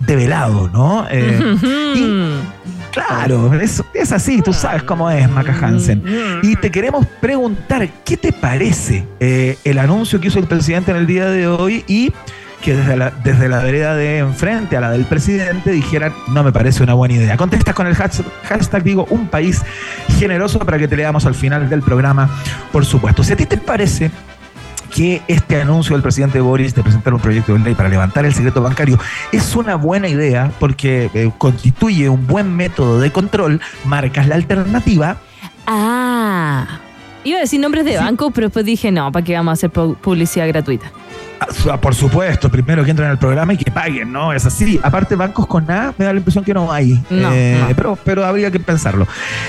develado, 0.00 0.68
¿no? 0.72 1.06
Y- 1.12 2.64
Claro, 2.94 3.52
es, 3.54 3.82
es 3.92 4.12
así, 4.12 4.40
tú 4.40 4.52
sabes 4.52 4.84
cómo 4.84 5.10
es, 5.10 5.28
Maca 5.28 5.52
Hansen. 5.60 6.00
Y 6.42 6.56
te 6.56 6.70
queremos 6.70 7.06
preguntar, 7.20 7.88
¿qué 8.04 8.16
te 8.16 8.32
parece 8.32 9.06
eh, 9.20 9.56
el 9.64 9.78
anuncio 9.78 10.20
que 10.20 10.28
hizo 10.28 10.38
el 10.38 10.46
presidente 10.46 10.90
en 10.90 10.98
el 10.98 11.06
día 11.06 11.26
de 11.26 11.48
hoy 11.48 11.84
y 11.86 12.12
que 12.60 12.74
desde 12.74 12.96
la, 12.96 13.10
desde 13.10 13.48
la 13.48 13.62
vereda 13.62 13.94
de 13.94 14.18
enfrente 14.18 14.76
a 14.76 14.80
la 14.80 14.90
del 14.90 15.04
presidente 15.04 15.70
dijeran, 15.70 16.12
no 16.28 16.42
me 16.42 16.52
parece 16.52 16.82
una 16.82 16.94
buena 16.94 17.14
idea? 17.14 17.36
Contestas 17.36 17.74
con 17.74 17.86
el 17.86 17.94
hashtag, 17.94 18.82
digo, 18.82 19.06
un 19.10 19.28
país 19.28 19.62
generoso 20.18 20.58
para 20.58 20.78
que 20.78 20.88
te 20.88 20.96
leamos 20.96 21.26
al 21.26 21.34
final 21.34 21.68
del 21.68 21.82
programa, 21.82 22.28
por 22.72 22.84
supuesto. 22.84 23.22
Si 23.22 23.32
a 23.32 23.36
ti 23.36 23.46
te 23.46 23.56
parece 23.56 24.10
que 24.94 25.22
este 25.26 25.60
anuncio 25.60 25.94
del 25.94 26.02
presidente 26.02 26.40
Boris 26.40 26.74
de 26.74 26.82
presentar 26.82 27.12
un 27.12 27.20
proyecto 27.20 27.52
de 27.52 27.58
ley 27.58 27.74
para 27.74 27.88
levantar 27.88 28.24
el 28.24 28.32
secreto 28.32 28.62
bancario 28.62 28.98
es 29.32 29.56
una 29.56 29.74
buena 29.74 30.06
idea 30.08 30.52
porque 30.60 31.10
eh, 31.14 31.30
constituye 31.36 32.08
un 32.08 32.26
buen 32.26 32.54
método 32.54 33.00
de 33.00 33.10
control, 33.10 33.60
marcas 33.84 34.28
la 34.28 34.36
alternativa. 34.36 35.18
Ah. 35.66 36.80
Iba 37.24 37.38
a 37.38 37.40
decir 37.40 37.58
nombres 37.60 37.84
de 37.86 37.96
banco, 37.96 38.30
pero 38.32 38.48
después 38.48 38.66
dije, 38.66 38.90
no, 38.92 39.10
¿para 39.10 39.24
qué 39.24 39.34
vamos 39.34 39.50
a 39.50 39.54
hacer 39.54 39.72
pu- 39.72 39.96
publicidad 39.96 40.46
gratuita? 40.46 40.92
Ah, 41.40 41.76
Por 41.78 41.94
supuesto, 41.94 42.48
primero 42.50 42.84
que 42.84 42.90
entren 42.90 43.08
al 43.08 43.18
programa 43.18 43.54
y 43.54 43.56
que 43.56 43.70
paguen, 43.70 44.12
¿no? 44.12 44.32
Es 44.32 44.46
así. 44.46 44.78
Aparte, 44.82 45.16
bancos 45.16 45.46
con 45.46 45.70
A, 45.70 45.94
me 45.98 46.04
da 46.04 46.12
la 46.12 46.18
impresión 46.18 46.44
que 46.44 46.54
no 46.54 46.72
hay. 46.72 47.00
No, 47.10 47.32
Eh, 47.32 47.58
no. 47.60 47.74
Pero, 47.74 47.98
pero 48.04 48.24
habría 48.24 48.50
que 48.50 48.60
pensarlo. 48.60 49.06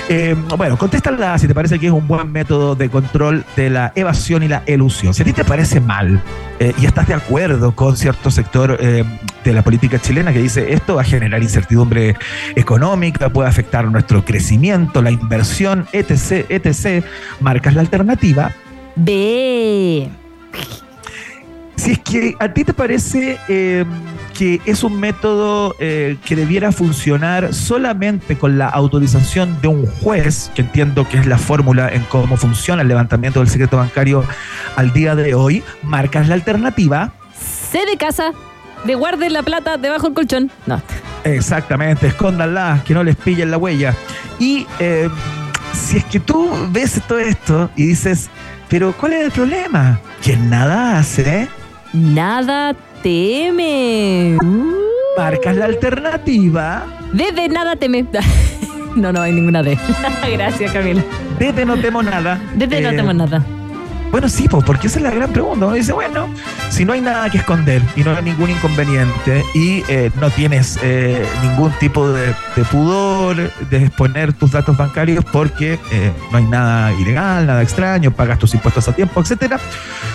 Eh, 0.08 0.34
bueno, 0.56 0.76
contéstala 0.76 1.38
si 1.38 1.46
te 1.46 1.54
parece 1.54 1.78
que 1.78 1.86
es 1.86 1.92
un 1.92 2.06
buen 2.06 2.32
método 2.32 2.74
de 2.74 2.88
control 2.88 3.44
de 3.56 3.70
la 3.70 3.92
evasión 3.94 4.42
y 4.42 4.48
la 4.48 4.62
elusión. 4.66 5.14
Si 5.14 5.22
a 5.22 5.24
ti 5.24 5.32
te 5.32 5.44
parece 5.44 5.80
mal 5.80 6.20
eh, 6.58 6.74
y 6.78 6.86
estás 6.86 7.06
de 7.08 7.14
acuerdo 7.14 7.74
con 7.74 7.96
cierto 7.96 8.30
sector 8.30 8.76
eh, 8.80 9.04
de 9.44 9.52
la 9.52 9.62
política 9.62 9.98
chilena 9.98 10.32
que 10.32 10.40
dice 10.40 10.72
esto 10.72 10.96
va 10.96 11.02
a 11.02 11.04
generar 11.04 11.42
incertidumbre 11.42 12.16
económica, 12.54 13.28
puede 13.28 13.48
afectar 13.48 13.84
nuestro 13.90 14.24
crecimiento, 14.24 15.02
la 15.02 15.10
inversión, 15.10 15.86
etc., 15.92 16.46
etc., 16.48 17.04
marcas 17.40 17.74
la 17.74 17.80
alternativa 17.82 18.52
B. 18.96 20.08
Si 21.76 21.92
es 21.92 21.98
que 21.98 22.34
a 22.38 22.52
ti 22.52 22.64
te 22.64 22.72
parece 22.74 23.38
eh, 23.48 23.84
que 24.36 24.60
es 24.64 24.82
un 24.82 24.98
método 24.98 25.74
eh, 25.78 26.16
que 26.24 26.34
debiera 26.36 26.72
funcionar 26.72 27.54
solamente 27.54 28.36
con 28.36 28.58
la 28.58 28.68
autorización 28.68 29.60
de 29.60 29.68
un 29.68 29.86
juez, 29.86 30.50
que 30.54 30.62
entiendo 30.62 31.08
que 31.08 31.18
es 31.18 31.26
la 31.26 31.38
fórmula 31.38 31.88
en 31.88 32.02
cómo 32.04 32.36
funciona 32.36 32.82
el 32.82 32.88
levantamiento 32.88 33.40
del 33.40 33.48
secreto 33.48 33.76
bancario 33.76 34.24
al 34.76 34.92
día 34.92 35.14
de 35.14 35.34
hoy, 35.34 35.62
marcas 35.82 36.28
la 36.28 36.34
alternativa. 36.34 37.12
C 37.70 37.84
de 37.86 37.96
casa. 37.96 38.32
De 38.84 38.94
guarden 38.94 39.32
la 39.32 39.42
plata 39.42 39.78
debajo 39.78 40.04
del 40.06 40.14
colchón. 40.14 40.50
No. 40.66 40.80
Exactamente, 41.24 42.06
escóndanla, 42.06 42.82
que 42.84 42.94
no 42.94 43.02
les 43.02 43.16
pillen 43.16 43.50
la 43.50 43.58
huella. 43.58 43.94
Y 44.38 44.66
eh, 44.78 45.08
si 45.72 45.98
es 45.98 46.04
que 46.04 46.20
tú 46.20 46.50
ves 46.70 47.00
todo 47.08 47.18
esto 47.18 47.70
y 47.74 47.86
dices, 47.86 48.28
pero 48.68 48.92
¿cuál 48.92 49.14
es 49.14 49.24
el 49.24 49.30
problema? 49.30 50.00
Que 50.22 50.36
nada 50.36 50.98
hace, 50.98 51.48
Nada 51.92 52.74
teme. 53.02 54.36
Marcas 55.16 55.56
la 55.56 55.64
alternativa. 55.66 56.84
D 57.12 57.32
de 57.32 57.48
nada 57.48 57.76
teme. 57.76 58.04
No, 58.96 59.12
no 59.12 59.20
hay 59.20 59.30
ninguna 59.30 59.62
D. 59.62 59.76
Gracias, 60.32 60.72
Camila. 60.72 61.02
Desde 61.38 61.66
no 61.66 61.76
temo 61.76 62.02
nada. 62.02 62.40
Desde 62.54 62.80
no 62.80 62.88
Eh, 62.88 62.96
temo 62.96 63.12
nada. 63.12 63.44
Bueno, 64.10 64.28
sí, 64.28 64.48
pues, 64.48 64.64
porque 64.64 64.86
esa 64.86 64.98
es 64.98 65.02
la 65.02 65.10
gran 65.10 65.32
pregunta. 65.32 65.66
Uno 65.66 65.74
dice, 65.74 65.92
bueno, 65.92 66.28
si 66.70 66.84
no 66.84 66.92
hay 66.92 67.00
nada 67.00 67.28
que 67.30 67.38
esconder 67.38 67.82
y 67.96 68.02
no 68.02 68.16
hay 68.16 68.22
ningún 68.22 68.50
inconveniente 68.50 69.44
y 69.54 69.82
eh, 69.88 70.10
no 70.20 70.30
tienes 70.30 70.78
eh, 70.82 71.26
ningún 71.42 71.72
tipo 71.78 72.08
de, 72.08 72.34
pudor 72.70 73.36
de 73.36 73.84
exponer 73.84 74.32
tus 74.32 74.52
datos 74.52 74.76
bancarios 74.76 75.24
porque 75.24 75.78
eh, 75.92 76.12
no 76.32 76.38
hay 76.38 76.44
nada 76.44 76.92
ilegal, 76.92 77.46
nada 77.46 77.62
extraño, 77.62 78.10
pagas 78.10 78.38
tus 78.38 78.54
impuestos 78.54 78.88
a 78.88 78.92
tiempo, 78.92 79.20
etcétera. 79.20 79.58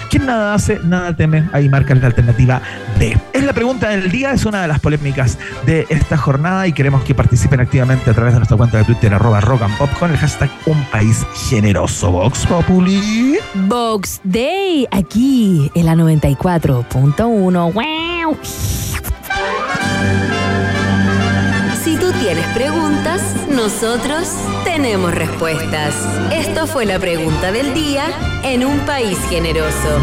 ¿Quién 0.09 0.25
nada 0.25 0.53
hace, 0.53 0.79
nada 0.83 1.15
teme? 1.15 1.47
Ahí 1.53 1.69
marcas 1.69 1.97
la 1.99 2.07
alternativa 2.07 2.61
D. 2.99 3.17
Es 3.33 3.43
la 3.43 3.53
pregunta 3.53 3.89
del 3.89 4.11
día, 4.11 4.31
es 4.33 4.45
una 4.45 4.61
de 4.61 4.67
las 4.67 4.79
polémicas 4.79 5.37
de 5.65 5.85
esta 5.89 6.17
jornada 6.17 6.67
y 6.67 6.73
queremos 6.73 7.03
que 7.03 7.15
participen 7.15 7.61
activamente 7.61 8.09
a 8.09 8.13
través 8.13 8.33
de 8.33 8.39
nuestra 8.39 8.57
cuenta 8.57 8.77
de 8.77 8.83
Twitter, 8.83 9.13
arroba 9.13 9.39
rock 9.39 9.61
and 9.61 9.77
pop, 9.77 9.89
con 9.99 10.11
el 10.11 10.17
hashtag 10.17 10.49
Un 10.65 10.83
País 10.85 11.25
Generoso. 11.49 12.11
Vox 12.11 12.45
Populi. 12.45 13.37
Box 13.81 14.21
Day, 14.23 14.87
aquí 14.91 15.71
en 15.73 15.87
la 15.87 15.95
94.1. 15.95 17.73
¡Wow! 17.73 18.37
Si 21.83 21.97
tú 21.97 22.11
tienes 22.21 22.45
preguntas, 22.53 23.23
nosotros 23.49 24.27
tenemos 24.63 25.15
respuestas. 25.15 25.95
Esto 26.31 26.67
fue 26.67 26.85
la 26.85 26.99
pregunta 26.99 27.51
del 27.51 27.73
día 27.73 28.03
en 28.43 28.63
un 28.65 28.77
país 28.81 29.17
generoso. 29.31 29.97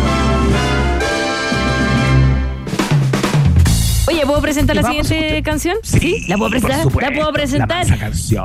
Oye, 4.08 4.26
¿puedo 4.26 4.40
presentar 4.42 4.74
la 4.74 4.82
siguiente 4.82 5.40
canción? 5.44 5.76
Sí, 5.84 6.24
¿La 6.26 6.36
puedo 6.36 6.50
por 6.50 6.58
presentar? 6.60 6.82
supuesto, 6.82 7.10
¿La 7.12 7.16
puedo 7.16 7.32
presentar? 7.32 7.88
La 7.88 7.96
canción. 7.96 8.44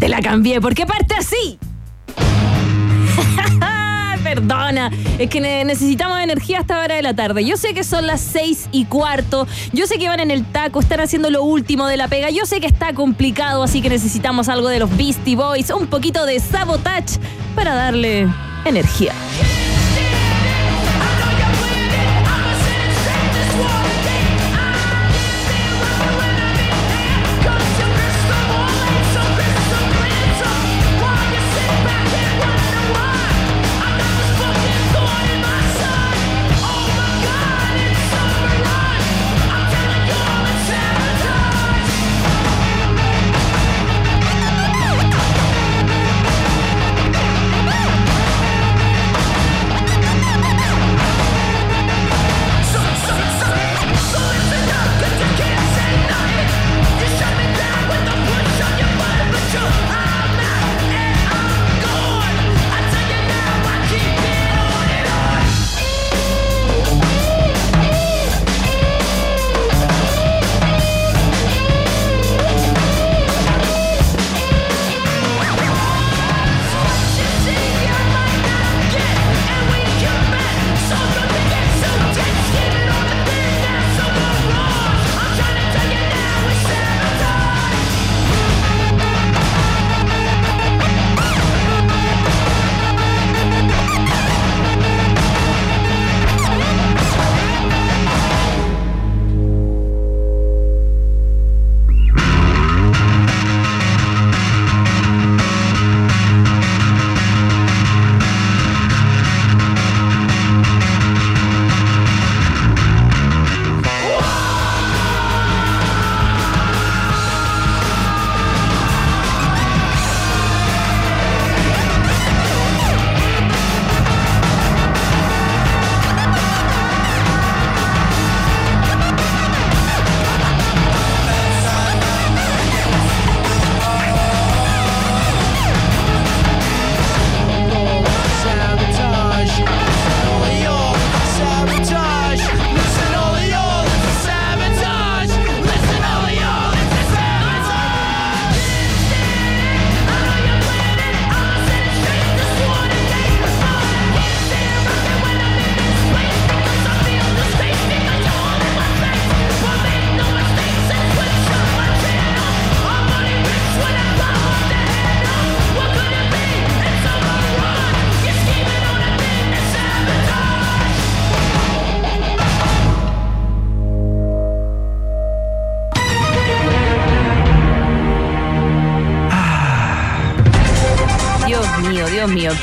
Te 0.00 0.08
la 0.08 0.20
cambié, 0.20 0.60
porque 0.60 0.84
parte 0.86 1.14
así. 1.14 1.56
Perdona, 4.34 4.90
es 5.18 5.30
que 5.30 5.40
ne- 5.40 5.64
necesitamos 5.64 6.18
energía 6.20 6.58
a 6.58 6.60
esta 6.62 6.80
hora 6.80 6.96
de 6.96 7.02
la 7.02 7.14
tarde. 7.14 7.44
Yo 7.44 7.56
sé 7.56 7.72
que 7.72 7.84
son 7.84 8.08
las 8.08 8.20
seis 8.20 8.68
y 8.72 8.84
cuarto, 8.86 9.46
yo 9.72 9.86
sé 9.86 9.96
que 9.96 10.08
van 10.08 10.18
en 10.18 10.32
el 10.32 10.44
taco, 10.44 10.80
están 10.80 10.98
haciendo 10.98 11.30
lo 11.30 11.44
último 11.44 11.86
de 11.86 11.96
la 11.96 12.08
pega, 12.08 12.30
yo 12.30 12.44
sé 12.44 12.58
que 12.58 12.66
está 12.66 12.94
complicado, 12.94 13.62
así 13.62 13.80
que 13.80 13.88
necesitamos 13.88 14.48
algo 14.48 14.68
de 14.68 14.80
los 14.80 14.96
Beastie 14.96 15.36
Boys, 15.36 15.70
un 15.70 15.86
poquito 15.86 16.26
de 16.26 16.40
sabotage 16.40 17.20
para 17.54 17.74
darle 17.76 18.26
energía. 18.64 19.12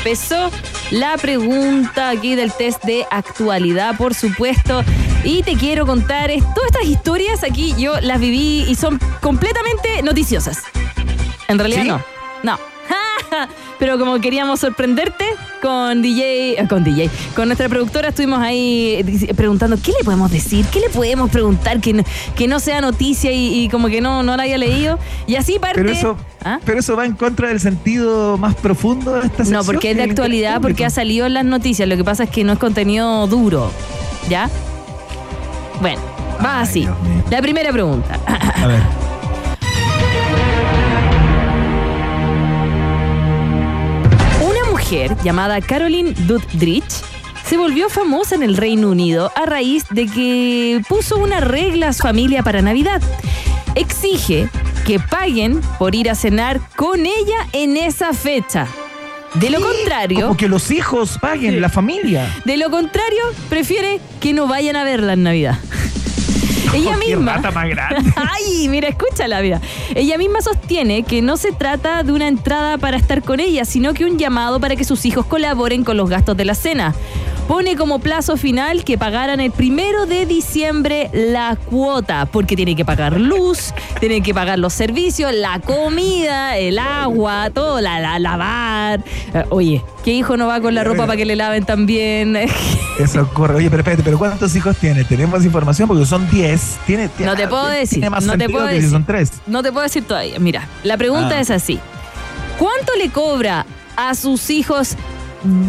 Empezó 0.04 0.50
la 0.90 1.16
pregunta 1.16 2.08
aquí 2.08 2.34
del 2.34 2.52
test 2.52 2.82
de 2.82 3.06
actualidad, 3.08 3.96
por 3.96 4.14
supuesto. 4.14 4.82
Y 5.22 5.44
te 5.44 5.54
quiero 5.54 5.86
contar, 5.86 6.28
es- 6.28 6.42
todas 6.54 6.70
estas 6.72 6.86
historias 6.86 7.44
aquí 7.44 7.72
yo 7.78 8.00
las 8.00 8.18
viví 8.18 8.64
y 8.68 8.74
son 8.74 8.98
completamente 9.20 10.02
noticiosas. 10.02 10.64
En 11.46 11.56
realidad 11.60 11.82
¿Sí? 11.82 11.88
no. 11.88 12.02
No. 12.42 12.58
Pero 13.78 13.96
como 13.96 14.20
queríamos 14.20 14.58
sorprenderte 14.58 15.24
con 15.62 16.02
DJ, 16.02 16.60
eh, 16.60 16.66
con 16.68 16.82
DJ, 16.82 17.08
con 17.36 17.46
nuestra 17.46 17.68
productora 17.68 18.08
estuvimos 18.08 18.40
ahí 18.40 19.00
dic- 19.04 19.32
preguntando 19.36 19.76
qué 19.80 19.92
le 19.96 20.04
podemos 20.04 20.28
decir, 20.30 20.66
qué 20.66 20.80
le 20.80 20.88
podemos 20.90 21.30
preguntar 21.30 21.80
que 21.80 21.92
no, 21.92 22.02
que 22.34 22.48
no 22.48 22.58
sea 22.58 22.80
noticia 22.80 23.30
y, 23.30 23.62
y 23.64 23.68
como 23.68 23.86
que 23.86 24.00
no, 24.00 24.24
no 24.24 24.36
la 24.36 24.42
haya 24.42 24.58
leído. 24.58 24.98
Y 25.28 25.36
así 25.36 25.58
parte. 25.60 25.80
Pero 25.80 25.90
eso, 25.92 26.16
¿Ah? 26.44 26.58
pero 26.64 26.80
eso 26.80 26.96
va 26.96 27.06
en 27.06 27.12
contra 27.14 27.48
del 27.48 27.60
sentido 27.60 28.36
más 28.38 28.56
profundo 28.56 29.12
de 29.12 29.20
esta 29.20 29.36
sección. 29.44 29.58
No, 29.60 29.64
porque 29.64 29.92
es 29.92 29.96
de 29.96 30.02
actualidad, 30.02 30.60
porque 30.60 30.84
ha 30.84 30.90
salido 30.90 31.26
en 31.26 31.34
las 31.34 31.44
noticias. 31.44 31.88
Lo 31.88 31.96
que 31.96 32.02
pasa 32.04 32.24
es 32.24 32.30
que 32.30 32.42
no 32.42 32.54
es 32.54 32.58
contenido 32.58 33.26
duro. 33.28 33.70
¿Ya? 34.28 34.50
Bueno, 35.80 36.00
va 36.44 36.58
Ay, 36.58 36.62
así. 36.64 36.88
La 37.30 37.40
primera 37.40 37.70
pregunta. 37.72 38.18
A 38.26 38.66
ver. 38.66 38.80
Mujer 44.92 45.16
llamada 45.24 45.58
Caroline 45.62 46.12
Dudrich 46.26 46.84
se 47.46 47.56
volvió 47.56 47.88
famosa 47.88 48.34
en 48.34 48.42
el 48.42 48.58
Reino 48.58 48.90
Unido 48.90 49.32
a 49.34 49.46
raíz 49.46 49.84
de 49.88 50.06
que 50.06 50.82
puso 50.86 51.16
una 51.16 51.40
regla 51.40 51.88
a 51.88 51.92
su 51.94 52.02
familia 52.02 52.42
para 52.42 52.60
Navidad. 52.60 53.00
Exige 53.74 54.50
que 54.86 55.00
paguen 55.00 55.62
por 55.78 55.94
ir 55.94 56.10
a 56.10 56.14
cenar 56.14 56.60
con 56.76 57.00
ella 57.06 57.48
en 57.54 57.78
esa 57.78 58.12
fecha. 58.12 58.66
De 59.34 59.48
lo 59.48 59.62
contrario, 59.62 60.26
Como 60.26 60.36
que 60.36 60.48
los 60.48 60.70
hijos 60.70 61.16
paguen, 61.18 61.62
la 61.62 61.70
familia. 61.70 62.28
de 62.44 62.58
lo 62.58 62.70
contrario, 62.70 63.22
prefiere 63.48 63.98
que 64.20 64.34
no 64.34 64.46
vayan 64.46 64.76
a 64.76 64.84
verla 64.84 65.14
en 65.14 65.22
Navidad. 65.22 65.58
Ella 66.72 66.96
qué 67.00 67.06
misma. 67.16 67.34
rata 67.34 67.50
más 67.50 67.68
grande. 67.68 68.12
Ay, 68.16 68.68
mira, 68.68 68.88
escúchala, 68.88 69.40
mira. 69.40 69.60
Ella 69.94 70.18
misma 70.18 70.40
sostiene 70.40 71.02
que 71.02 71.22
no 71.22 71.36
se 71.36 71.52
trata 71.52 72.02
de 72.02 72.12
una 72.12 72.28
entrada 72.28 72.78
para 72.78 72.96
estar 72.96 73.22
con 73.22 73.40
ella, 73.40 73.64
sino 73.64 73.94
que 73.94 74.04
un 74.04 74.18
llamado 74.18 74.60
para 74.60 74.76
que 74.76 74.84
sus 74.84 75.04
hijos 75.04 75.26
colaboren 75.26 75.84
con 75.84 75.96
los 75.96 76.08
gastos 76.08 76.36
de 76.36 76.44
la 76.44 76.54
cena. 76.54 76.94
Pone 77.52 77.76
como 77.76 77.98
plazo 77.98 78.38
final 78.38 78.82
que 78.82 78.96
pagaran 78.96 79.38
el 79.38 79.50
primero 79.50 80.06
de 80.06 80.24
diciembre 80.24 81.10
la 81.12 81.54
cuota, 81.56 82.24
porque 82.24 82.56
tiene 82.56 82.74
que 82.74 82.86
pagar 82.86 83.20
luz, 83.20 83.74
tiene 84.00 84.22
que 84.22 84.32
pagar 84.32 84.58
los 84.58 84.72
servicios, 84.72 85.34
la 85.34 85.60
comida, 85.60 86.56
el 86.56 86.78
agua, 86.78 87.50
todo, 87.50 87.82
la, 87.82 88.00
la 88.00 88.18
lavar. 88.18 89.04
Eh, 89.34 89.44
Oye, 89.50 89.84
¿qué 90.02 90.12
hijo 90.14 90.38
no 90.38 90.46
va 90.46 90.62
con 90.62 90.74
la 90.74 90.82
ropa 90.82 91.04
para 91.06 91.14
que 91.14 91.26
le 91.26 91.36
laven 91.36 91.66
también? 91.66 92.36
Eso 92.98 93.20
ocurre. 93.20 93.56
Oye, 93.56 93.68
pero 93.68 93.80
espérate, 93.80 94.02
¿pero 94.02 94.16
cuántos 94.16 94.56
hijos 94.56 94.74
tiene? 94.78 95.04
Tenemos 95.04 95.44
información 95.44 95.88
porque 95.88 96.06
son 96.06 96.30
10. 96.30 96.78
Tiene, 96.86 97.10
No 97.18 97.36
te 97.36 97.46
puedo 97.48 97.66
decir, 97.68 97.96
Tiene 97.98 98.08
más 98.08 98.24
no 98.24 98.38
te 98.38 98.48
puedo 98.48 98.66
que 98.66 98.72
decir. 98.76 98.88
si 98.88 98.92
son 98.94 99.04
3. 99.04 99.30
No 99.46 99.62
te 99.62 99.72
puedo 99.72 99.82
decir 99.84 100.04
todavía. 100.04 100.38
Mira, 100.38 100.66
la 100.84 100.96
pregunta 100.96 101.36
Ah. 101.36 101.40
es 101.40 101.50
así. 101.50 101.78
¿Cuánto 102.58 102.94
le 102.96 103.10
cobra 103.10 103.66
a 103.94 104.14
sus 104.14 104.48
hijos 104.48 104.96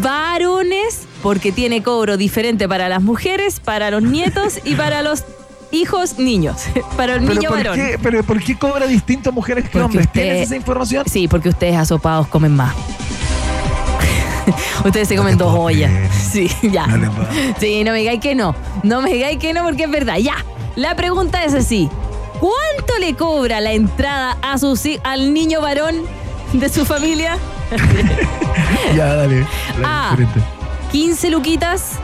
varones? 0.00 1.08
Porque 1.24 1.50
tiene 1.50 1.82
cobro 1.82 2.16
diferente 2.16 2.68
para 2.68 2.88
las 2.88 3.02
mujeres, 3.02 3.58
para 3.58 3.90
los 3.90 4.02
nietos 4.02 4.60
y 4.62 4.76
para 4.76 5.02
los 5.02 5.24
hijos 5.72 6.18
niños. 6.20 6.66
Para 6.96 7.14
el 7.14 7.20
¿Pero 7.22 7.34
niño 7.34 7.48
por, 7.48 7.58
varón. 7.58 7.74
qué, 7.76 7.98
¿Pero 8.00 8.22
por 8.22 8.40
qué 8.40 8.56
cobra 8.56 8.86
distinto 8.86 9.32
mujeres 9.32 9.64
que 9.64 9.70
Porque 9.70 9.84
hombres? 9.86 10.06
usted- 10.06 10.22
¿Tienes 10.22 10.42
esa 10.42 10.54
información? 10.56 11.04
Sí, 11.10 11.26
porque 11.26 11.48
ustedes 11.48 11.74
asopados 11.76 12.28
comen 12.28 12.54
más. 12.54 12.72
ustedes 14.84 15.08
se 15.08 15.14
No 15.16 15.22
comen 15.22 15.38
te 15.38 15.44
dos 15.44 15.54
ollas. 15.58 15.90
creer. 15.90 16.10
Sí, 16.34 16.50
ya. 16.70 16.86
No. 16.86 17.12
Sí, 17.58 17.84
no 17.84 17.92
me 17.92 17.98
digáis 17.98 18.20
que 18.20 18.34
no. 18.34 18.54
No 18.82 19.00
me 19.02 19.12
digáis 19.14 19.38
que 19.38 19.52
no 19.52 19.62
porque 19.64 19.84
es 19.84 19.90
verdad. 19.90 20.16
Ya. 20.18 20.36
La 20.76 20.94
pregunta 20.94 21.44
es 21.44 21.54
así. 21.54 21.88
¿Cuánto 22.40 22.98
le 23.00 23.14
cobra 23.14 23.60
la 23.60 23.72
entrada 23.72 24.36
a 24.42 24.56
hi- 24.58 25.00
al 25.04 25.32
niño 25.32 25.60
varón 25.60 26.02
de 26.52 26.68
su 26.68 26.84
familia? 26.84 27.38
Ya, 28.94 29.14
dale. 29.14 29.46
dale, 29.80 30.22
diferente. 30.22 30.53
15 30.94 31.28
luquitas. 31.30 31.98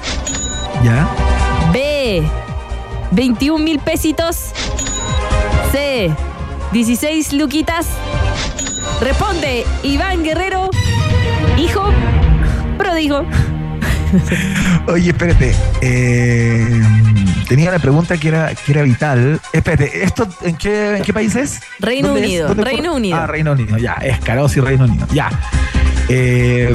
¿Ya? 0.83 1.09
B. 1.73 2.25
21 3.13 3.63
mil 3.63 3.79
pesitos. 3.79 4.51
C. 5.71 6.11
16 6.73 7.35
luquitas. 7.35 7.87
Responde 9.01 9.65
Iván 9.85 10.25
Guerrero. 10.25 10.71
Hijo. 11.57 11.89
Prodigo. 12.79 13.25
Oye, 14.89 15.11
espérate. 15.11 15.55
eh, 15.83 16.83
tenía 17.49 17.71
la 17.71 17.79
pregunta 17.79 18.17
que 18.17 18.27
era, 18.27 18.53
que 18.57 18.73
era 18.73 18.83
vital. 18.83 19.41
Espérate, 19.53 20.03
¿esto 20.03 20.27
en 20.43 20.57
qué, 20.57 20.97
en 20.97 21.05
qué 21.05 21.13
país 21.13 21.37
es? 21.37 21.61
Reino 21.79 22.09
¿Dónde 22.09 22.23
es? 22.23 22.27
Unido, 22.27 22.49
¿Dónde 22.49 22.65
Reino? 22.65 22.95
Unido. 22.95 23.19
Ah, 23.19 23.29
Reino 23.29 23.53
Unido, 23.53 23.79
ya. 23.79 23.93
Escaroz 24.03 24.57
y 24.57 24.61
Reino 24.61 24.87
Unido, 24.87 25.07
ya. 25.13 25.31
Eh, 26.09 26.75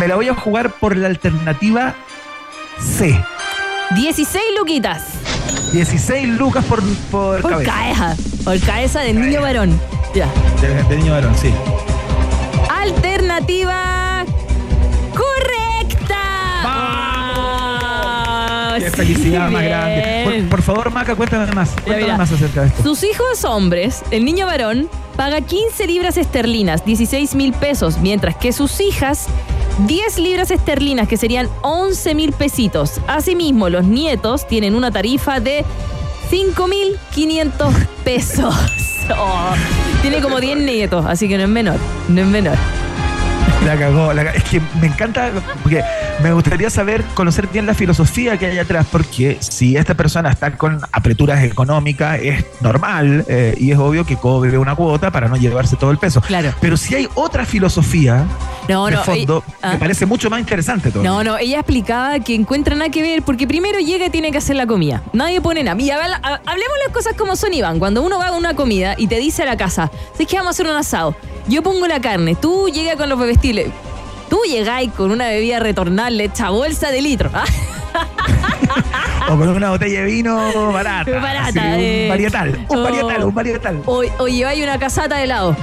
me 0.00 0.08
la 0.08 0.16
voy 0.16 0.28
a 0.28 0.34
jugar 0.34 0.70
por 0.72 0.96
la 0.96 1.06
alternativa 1.08 1.94
C. 2.80 3.22
16 3.94 4.42
luquitas. 4.58 5.02
16 5.72 6.28
lucas 6.38 6.64
por, 6.64 6.82
por, 7.10 7.40
Por 7.42 7.50
cabeza. 7.64 7.72
cabeza. 7.72 8.16
Por 8.44 8.60
cabeza 8.60 9.00
del 9.00 9.20
niño 9.20 9.42
varón. 9.42 9.78
Ya. 10.14 10.26
De, 10.60 10.82
de 10.84 10.96
niño 10.96 11.12
varón, 11.12 11.34
sí. 11.36 11.52
Alternativa 12.70 14.24
correcta. 15.12 16.16
Ah, 17.42 18.76
Qué 18.78 18.90
sí, 18.90 18.96
felicidad 18.96 19.50
más 19.50 19.60
bien. 19.62 19.72
grande. 19.72 20.22
Por, 20.24 20.48
por 20.48 20.62
favor, 20.62 20.90
Maca, 20.90 21.14
cuéntame 21.14 21.52
más. 21.52 21.70
Cuéntame 21.70 22.02
mira. 22.02 22.16
más 22.16 22.32
acerca 22.32 22.62
de 22.62 22.66
esto. 22.68 22.82
Sus 22.82 23.04
hijos 23.04 23.44
hombres, 23.44 24.02
el 24.10 24.24
niño 24.24 24.46
varón, 24.46 24.88
paga 25.16 25.40
15 25.42 25.86
libras 25.86 26.16
esterlinas, 26.16 26.84
16 26.84 27.34
mil 27.34 27.52
pesos, 27.52 27.98
mientras 27.98 28.36
que 28.36 28.52
sus 28.52 28.80
hijas 28.80 29.26
10 29.86 30.18
libras 30.18 30.50
esterlinas, 30.50 31.08
que 31.08 31.16
serían 31.16 31.48
11 31.62 32.14
mil 32.14 32.32
pesitos. 32.32 33.00
Asimismo, 33.06 33.68
los 33.68 33.84
nietos 33.84 34.46
tienen 34.46 34.74
una 34.74 34.90
tarifa 34.90 35.40
de 35.40 35.64
5.500 36.30 37.72
pesos. 38.04 38.54
Oh, 39.12 39.50
tiene 40.02 40.20
como 40.20 40.38
10 40.38 40.58
nietos, 40.58 41.04
así 41.04 41.26
que 41.28 41.36
no 41.36 41.42
es 41.42 41.48
menor, 41.48 41.74
no 42.06 42.20
es 42.20 42.26
menor. 42.28 42.54
La 43.66 43.76
cagó, 43.76 44.12
la 44.12 44.22
ca- 44.22 44.30
Es 44.34 44.44
que 44.44 44.60
me 44.80 44.86
encanta, 44.86 45.32
porque 45.64 45.82
me 46.22 46.32
gustaría 46.34 46.68
saber, 46.70 47.02
conocer 47.14 47.46
bien 47.46 47.64
la 47.66 47.74
filosofía 47.74 48.36
que 48.36 48.46
hay 48.46 48.58
atrás, 48.58 48.86
porque 48.92 49.38
si 49.40 49.76
esta 49.76 49.94
persona 49.94 50.30
está 50.30 50.56
con 50.56 50.80
apreturas 50.92 51.42
económicas, 51.44 52.20
es 52.22 52.44
normal 52.60 53.24
eh, 53.28 53.54
y 53.58 53.70
es 53.72 53.78
obvio 53.78 54.04
que 54.04 54.16
cobre 54.16 54.58
una 54.58 54.74
cuota 54.74 55.10
para 55.10 55.28
no 55.28 55.36
llevarse 55.36 55.76
todo 55.76 55.90
el 55.90 55.98
peso. 55.98 56.20
Claro. 56.20 56.52
Pero 56.60 56.76
si 56.76 56.94
hay 56.94 57.08
otra 57.14 57.46
filosofía 57.46 58.24
No, 58.68 58.86
de 58.86 58.92
no, 58.92 59.04
fondo, 59.04 59.44
ah. 59.62 59.72
me 59.72 59.78
parece 59.78 60.04
mucho 60.04 60.28
más 60.28 60.40
interesante 60.40 60.90
todo. 60.90 61.02
No, 61.02 61.24
no, 61.24 61.38
ella 61.38 61.58
explicaba 61.60 62.18
que 62.20 62.34
encuentra 62.34 62.74
nada 62.76 62.90
que 62.90 63.00
ver 63.02 63.22
porque 63.22 63.46
primero 63.46 63.78
llega 63.78 64.06
y 64.06 64.10
tiene 64.10 64.30
que 64.30 64.38
hacer 64.38 64.56
la 64.56 64.66
comida. 64.66 65.02
Nadie 65.12 65.40
pone 65.40 65.62
nada. 65.64 65.80
Y 65.80 65.90
habla- 65.90 66.20
ha- 66.22 66.40
hablemos 66.44 66.76
las 66.84 66.92
cosas 66.94 67.14
como 67.16 67.34
son, 67.36 67.54
Iván. 67.54 67.78
Cuando 67.78 68.02
uno 68.02 68.18
va 68.18 68.28
a 68.28 68.32
una 68.32 68.54
comida 68.54 68.94
y 68.98 69.06
te 69.06 69.18
dice 69.18 69.42
a 69.42 69.46
la 69.46 69.56
casa, 69.56 69.90
¿sabes 70.12 70.26
que 70.28 70.36
vamos 70.36 70.48
a 70.48 70.50
hacer 70.50 70.66
un 70.66 70.76
asado? 70.76 71.14
Yo 71.48 71.62
pongo 71.62 71.86
la 71.86 72.00
carne, 72.00 72.34
tú 72.34 72.68
llegas 72.68 72.96
con 72.96 73.08
los 73.08 73.18
bebestiles. 73.18 73.68
Tú 74.30 74.40
llegáis 74.48 74.90
con 74.92 75.10
una 75.10 75.28
bebida 75.28 75.58
retornable 75.58 76.24
hecha 76.24 76.48
bolsa 76.50 76.90
de 76.90 77.02
litro. 77.02 77.28
¿ah? 77.34 77.44
O 79.28 79.36
con 79.36 79.48
una 79.48 79.70
botella 79.70 80.00
de 80.00 80.06
vino 80.06 80.72
barata. 80.72 81.10
Barata, 81.20 81.48
así, 81.48 81.58
eh. 81.62 82.02
un 82.04 82.08
varietal, 82.10 82.66
un 82.68 82.78
Oh. 82.78 82.82
varietal, 82.82 83.24
un 83.24 83.34
varietal. 83.34 83.82
O, 83.86 84.02
o 84.18 84.28
lleváis 84.28 84.62
una 84.62 84.78
casata 84.78 85.16
de 85.16 85.24
helado. 85.24 85.56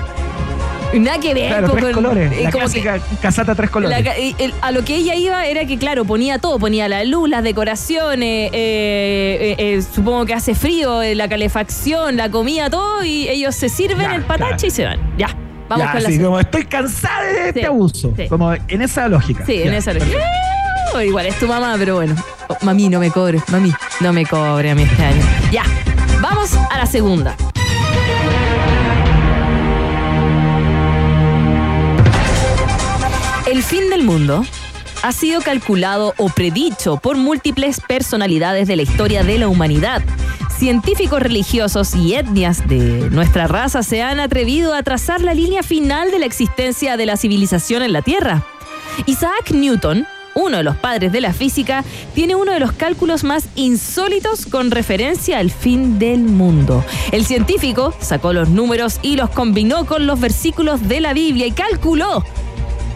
Nada 0.93 1.19
que 1.19 1.33
ver 1.33 1.47
Claro, 1.49 1.69
tres 1.71 1.83
con- 1.85 1.93
colores. 1.93 2.31
eh, 2.31 2.43
La 2.43 2.51
como 2.51 2.65
que- 2.67 2.81
clásica 2.81 2.99
casata 3.21 3.55
tres 3.55 3.69
colores. 3.69 4.03
La 4.05 4.11
el- 4.13 4.53
a 4.61 4.71
lo 4.71 4.83
que 4.85 4.95
ella 4.95 5.15
iba 5.15 5.45
era 5.45 5.65
que, 5.65 5.77
claro, 5.77 6.05
ponía 6.05 6.37
todo, 6.39 6.59
ponía 6.59 6.87
la 6.87 7.03
luz, 7.03 7.29
las 7.29 7.43
decoraciones, 7.43 8.49
eh, 8.53 9.55
eh, 9.57 9.81
supongo 9.93 10.25
que 10.25 10.33
hace 10.33 10.55
frío, 10.55 11.01
la 11.13 11.27
calefacción, 11.27 12.15
la 12.15 12.29
comida, 12.31 12.69
todo, 12.69 13.03
y 13.03 13.27
ellos 13.27 13.53
se 13.55 13.67
sirven 13.69 14.09
Ya, 14.09 14.15
el 14.15 14.23
patache 14.23 14.47
claro. 14.49 14.67
y 14.67 14.71
se 14.71 14.85
van. 14.85 14.99
Ya, 15.17 15.27
vamos 15.69 15.85
Ya, 15.85 15.91
con 15.93 16.03
la 16.03 16.09
sí, 16.09 16.17
se- 16.17 16.23
como 16.23 16.39
estoy 16.39 16.65
cansada 16.65 17.23
de 17.23 17.49
este 17.49 17.65
abuso. 17.65 18.13
sí. 18.15 18.27
Como 18.27 18.53
en 18.53 18.81
esa 18.81 19.07
lógica. 19.07 19.45
Sí, 19.45 19.61
en 19.63 19.73
esa. 19.73 19.91
Eh, 19.91 21.05
Igual 21.05 21.27
es 21.27 21.37
tu 21.37 21.47
mamá, 21.47 21.75
pero 21.77 21.95
bueno. 21.95 22.15
Oh, 22.47 22.57
mami, 22.61 22.89
no 22.89 22.99
me 22.99 23.11
cobre, 23.11 23.39
mami, 23.49 23.71
no 23.99 24.13
me 24.13 24.25
cobre 24.25 24.71
a 24.71 24.75
mí 24.75 24.83
este 24.83 25.03
año. 25.05 25.21
Ya, 25.51 25.63
vamos 26.21 26.55
a 26.71 26.77
la 26.77 26.85
segunda. 26.87 27.35
El 33.49 33.63
fin 33.63 33.89
del 33.89 34.03
mundo 34.03 34.45
ha 35.03 35.11
sido 35.11 35.41
calculado 35.41 36.13
o 36.17 36.29
predicho 36.29 36.97
por 36.97 37.15
múltiples 37.17 37.79
personalidades 37.79 38.67
de 38.67 38.75
la 38.75 38.81
historia 38.81 39.23
de 39.23 39.37
la 39.37 39.47
humanidad. 39.47 40.01
Científicos 40.57 41.21
religiosos 41.21 41.95
y 41.95 42.15
etnias 42.15 42.67
de 42.67 43.09
nuestra 43.11 43.47
raza 43.47 43.83
se 43.83 44.01
han 44.01 44.19
atrevido 44.19 44.73
a 44.73 44.83
trazar 44.83 45.21
la 45.21 45.33
línea 45.33 45.61
final 45.63 46.11
de 46.11 46.19
la 46.19 46.25
existencia 46.25 46.97
de 46.97 47.05
la 47.05 47.17
civilización 47.17 47.83
en 47.83 47.93
la 47.93 48.01
Tierra. 48.01 48.43
Isaac 49.05 49.51
Newton, 49.51 50.07
uno 50.33 50.57
de 50.57 50.63
los 50.63 50.75
padres 50.75 51.11
de 51.11 51.21
la 51.21 51.33
física, 51.33 51.83
tiene 52.15 52.35
uno 52.35 52.51
de 52.51 52.59
los 52.59 52.71
cálculos 52.71 53.23
más 53.23 53.47
insólitos 53.55 54.47
con 54.47 54.71
referencia 54.71 55.37
al 55.37 55.51
fin 55.51 55.99
del 55.99 56.21
mundo. 56.21 56.83
El 57.11 57.25
científico 57.25 57.93
sacó 57.99 58.33
los 58.33 58.49
números 58.49 58.99
y 59.03 59.15
los 59.15 59.29
combinó 59.29 59.85
con 59.85 60.07
los 60.07 60.19
versículos 60.19 60.87
de 60.87 61.01
la 61.01 61.13
Biblia 61.13 61.45
y 61.45 61.51
calculó 61.51 62.23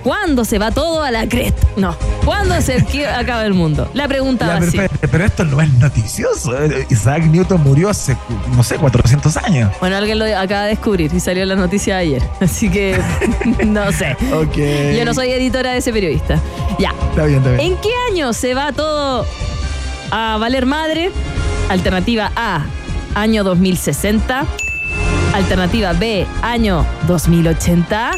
¿Cuándo 0.03 0.45
se 0.45 0.57
va 0.57 0.71
todo 0.71 1.03
a 1.03 1.11
la 1.11 1.27
cresta? 1.27 1.67
No. 1.77 1.95
¿Cuándo 2.25 2.61
se 2.61 2.77
acaba 3.07 3.45
el 3.45 3.53
mundo? 3.53 3.89
La 3.93 4.07
pregunta 4.07 4.47
va 4.47 4.55
así. 4.55 4.79
Pero 5.11 5.25
esto 5.25 5.43
no 5.43 5.61
es 5.61 5.73
noticioso. 5.73 6.53
Isaac 6.89 7.23
Newton 7.25 7.61
murió 7.61 7.89
hace, 7.89 8.15
no 8.55 8.63
sé, 8.63 8.75
400 8.75 9.37
años. 9.37 9.71
Bueno, 9.79 9.97
alguien 9.97 10.19
lo 10.19 10.25
acaba 10.25 10.63
de 10.63 10.69
descubrir 10.69 11.11
y 11.13 11.19
salió 11.19 11.43
en 11.43 11.49
la 11.49 11.55
noticia 11.55 11.97
ayer. 11.97 12.21
Así 12.41 12.69
que 12.69 12.99
no 13.65 13.91
sé. 13.91 14.15
Ok. 14.33 14.57
Yo 14.97 15.05
no 15.05 15.13
soy 15.13 15.31
editora 15.31 15.71
de 15.71 15.77
ese 15.77 15.91
periodista. 15.91 16.39
Ya. 16.79 16.93
Está 17.09 17.25
bien, 17.25 17.39
está 17.39 17.51
bien. 17.51 17.71
¿En 17.71 17.77
qué 17.77 17.89
año 18.11 18.33
se 18.33 18.53
va 18.53 18.71
todo 18.71 19.25
a 20.11 20.37
valer 20.37 20.65
madre? 20.65 21.11
Alternativa 21.69 22.31
A, 22.35 22.65
año 23.15 23.43
2060. 23.43 24.45
Alternativa 25.33 25.93
B, 25.93 26.27
año 26.41 26.85
2080. 27.07 28.11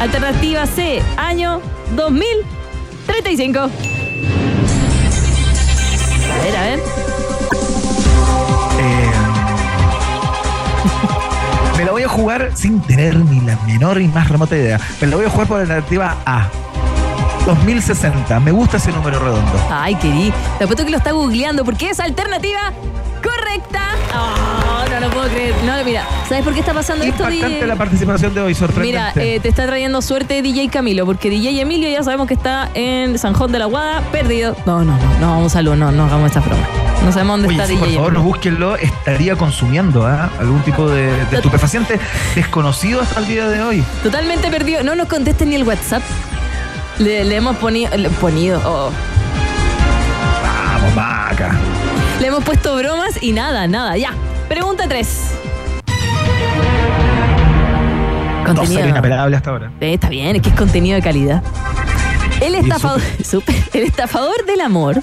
Alternativa 0.00 0.66
C, 0.66 1.02
año 1.16 1.60
2035. 3.06 3.58
A 3.60 3.68
ver, 6.42 6.56
a 6.56 6.62
ver. 6.62 6.78
Eh, 8.78 9.10
me 11.78 11.84
la 11.84 11.92
voy 11.92 12.02
a 12.02 12.08
jugar 12.08 12.50
sin 12.54 12.80
tener 12.80 13.16
ni 13.16 13.40
la 13.40 13.56
menor 13.66 14.00
y 14.00 14.08
más 14.08 14.28
remota 14.28 14.56
idea. 14.56 14.80
Me 15.00 15.06
la 15.06 15.16
voy 15.16 15.26
a 15.26 15.30
jugar 15.30 15.46
por 15.46 15.56
la 15.58 15.62
alternativa 15.62 16.16
A. 16.26 16.48
2060. 17.46 18.40
Me 18.40 18.50
gusta 18.50 18.78
ese 18.78 18.90
número 18.90 19.20
redondo. 19.20 19.52
Ay, 19.70 19.94
querí. 19.94 20.32
Te 20.58 20.64
apuesto 20.64 20.84
que 20.84 20.90
lo 20.90 20.96
está 20.96 21.12
googleando 21.12 21.64
porque 21.64 21.90
es 21.90 22.00
alternativa 22.00 22.72
correcta. 23.36 23.80
Oh, 24.14 24.84
no 24.90 25.00
lo 25.00 25.10
puedo 25.10 25.28
creer. 25.28 25.54
No, 25.64 25.72
mira, 25.84 26.06
¿sabes 26.28 26.44
por 26.44 26.52
qué 26.54 26.60
está 26.60 26.72
pasando 26.72 27.04
esto, 27.04 27.22
Impactante 27.30 27.66
la 27.66 27.76
participación 27.76 28.34
de 28.34 28.40
hoy, 28.40 28.54
sorprendente. 28.54 28.86
Mira, 28.88 29.12
eh, 29.16 29.40
te 29.40 29.48
está 29.48 29.66
trayendo 29.66 30.00
suerte 30.02 30.40
DJ 30.42 30.68
Camilo, 30.68 31.04
porque 31.06 31.28
DJ 31.30 31.60
Emilio 31.60 31.88
ya 31.88 32.02
sabemos 32.02 32.26
que 32.28 32.34
está 32.34 32.70
en 32.74 33.18
San 33.18 33.34
Juan 33.34 33.52
de 33.52 33.58
la 33.58 33.66
Guada, 33.66 34.00
perdido. 34.12 34.56
No, 34.66 34.84
no, 34.84 34.96
no, 34.96 35.18
no, 35.20 35.38
un 35.40 35.50
saludo, 35.50 35.76
no, 35.76 35.90
no 35.92 36.04
hagamos 36.04 36.26
esta 36.28 36.40
broma. 36.40 36.66
No 37.04 37.12
sabemos 37.12 37.34
dónde 37.40 37.48
Oye, 37.48 37.56
está 37.56 37.66
sí, 37.66 37.74
DJ 37.74 37.84
por 37.86 37.94
favor, 37.94 38.12
no 38.14 38.22
búsquenlo. 38.22 38.76
Estaría 38.76 39.36
consumiendo 39.36 40.06
¿ah? 40.06 40.30
algún 40.40 40.62
tipo 40.62 40.88
de, 40.88 41.12
de 41.26 41.36
estupefaciente 41.36 42.00
desconocido 42.34 43.00
hasta 43.02 43.20
el 43.20 43.26
día 43.26 43.48
de 43.48 43.62
hoy. 43.62 43.84
Totalmente 44.02 44.50
perdido. 44.50 44.82
No 44.82 44.94
nos 44.94 45.06
contesten 45.06 45.50
ni 45.50 45.56
el 45.56 45.64
WhatsApp. 45.64 46.02
Le, 46.98 47.24
le 47.24 47.36
hemos 47.36 47.56
poni- 47.58 47.88
le- 47.94 48.08
ponido, 48.10 48.60
oh. 48.64 48.90
Vamos, 50.42 50.94
vaca. 50.94 51.50
Le 52.20 52.26
hemos 52.28 52.44
puesto 52.44 52.76
bromas 52.76 53.22
y 53.22 53.32
nada, 53.32 53.66
nada, 53.66 53.96
ya. 53.96 54.12
Pregunta 54.48 54.84
3. 54.88 55.08
No 58.54 58.64
sería 58.64 58.88
inapelable 58.88 59.36
hasta 59.36 59.50
ahora. 59.50 59.72
Eh, 59.80 59.94
está 59.94 60.08
bien, 60.08 60.36
es 60.36 60.42
que 60.42 60.50
es 60.50 60.54
contenido 60.54 60.94
de 60.94 61.02
calidad. 61.02 61.42
El 62.40 62.54
estafador, 62.54 63.00
Súper. 63.24 63.56
el 63.72 63.82
estafador 63.84 64.46
del 64.46 64.60
amor, 64.60 65.00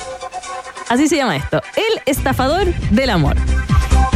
así 0.89 1.07
se 1.07 1.17
llama 1.17 1.35
esto, 1.35 1.61
el 1.75 2.01
estafador 2.05 2.73
del 2.91 3.09
amor. 3.09 3.35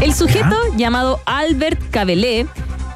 El 0.01 0.13
sujeto 0.13 0.55
llamado 0.75 1.19
Albert 1.25 1.79
Cabelé 1.91 2.47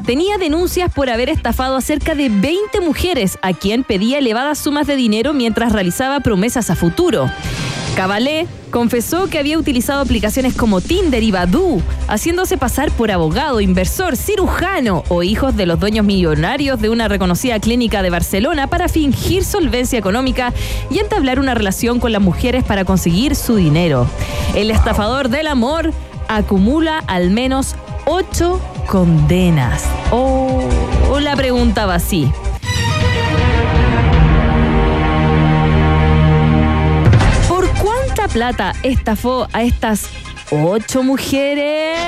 tenía 0.06 0.38
denuncias 0.38 0.92
por 0.94 1.10
haber 1.10 1.30
estafado 1.30 1.76
a 1.76 1.82
cerca 1.82 2.16
de 2.16 2.30
20 2.30 2.80
mujeres 2.82 3.38
a 3.42 3.54
quien 3.54 3.84
pedía 3.84 4.20
elevadas 4.20 4.60
sumas 4.60 4.88
de 4.88 4.96
dinero 4.96 5.34
mientras 5.34 5.74
realizaba 5.74 6.20
promesas 6.22 6.70
a 6.70 6.76
futuro. 6.76 7.30
Cabalé 7.96 8.48
confesó 8.72 9.28
que 9.28 9.38
había 9.38 9.58
utilizado 9.58 10.02
aplicaciones 10.02 10.56
como 10.56 10.80
Tinder 10.82 11.22
y 11.22 11.32
Badoo, 11.32 11.82
haciéndose 12.08 12.58
pasar 12.58 12.90
por 12.92 13.12
abogado, 13.12 13.60
inversor, 13.60 14.16
cirujano 14.16 15.04
o 15.10 15.24
hijos 15.24 15.56
de 15.58 15.66
los 15.66 15.80
dueños 15.80 16.06
millonarios 16.06 16.80
de 16.80 16.90
una 16.90 17.08
reconocida 17.08 17.60
clínica 17.60 18.02
de 18.02 18.10
Barcelona 18.10 18.68
para 18.68 18.88
fingir 18.88 19.44
solvencia 19.44 20.00
económica 20.00 20.54
y 20.90 21.00
entablar 21.00 21.40
una 21.40 21.54
relación 21.54 22.00
con 22.00 22.12
las 22.12 22.22
mujeres 22.22 22.64
para 22.64 22.86
conseguir 22.86 23.36
su 23.36 23.56
dinero. 23.56 24.08
El 24.56 24.72
estafador 24.72 25.30
del 25.30 25.48
amor 25.48 25.92
acumula 26.28 27.04
al 27.08 27.30
menos 27.30 27.76
ocho 28.06 28.62
condenas. 28.88 29.84
Oh, 30.12 30.62
la 31.20 31.36
pregunta 31.36 31.86
va 31.86 31.96
así. 31.96 32.32
Plata 38.32 38.74
estafó 38.84 39.48
a 39.54 39.64
estas 39.64 40.08
ocho 40.52 41.04
mujeres? 41.04 42.00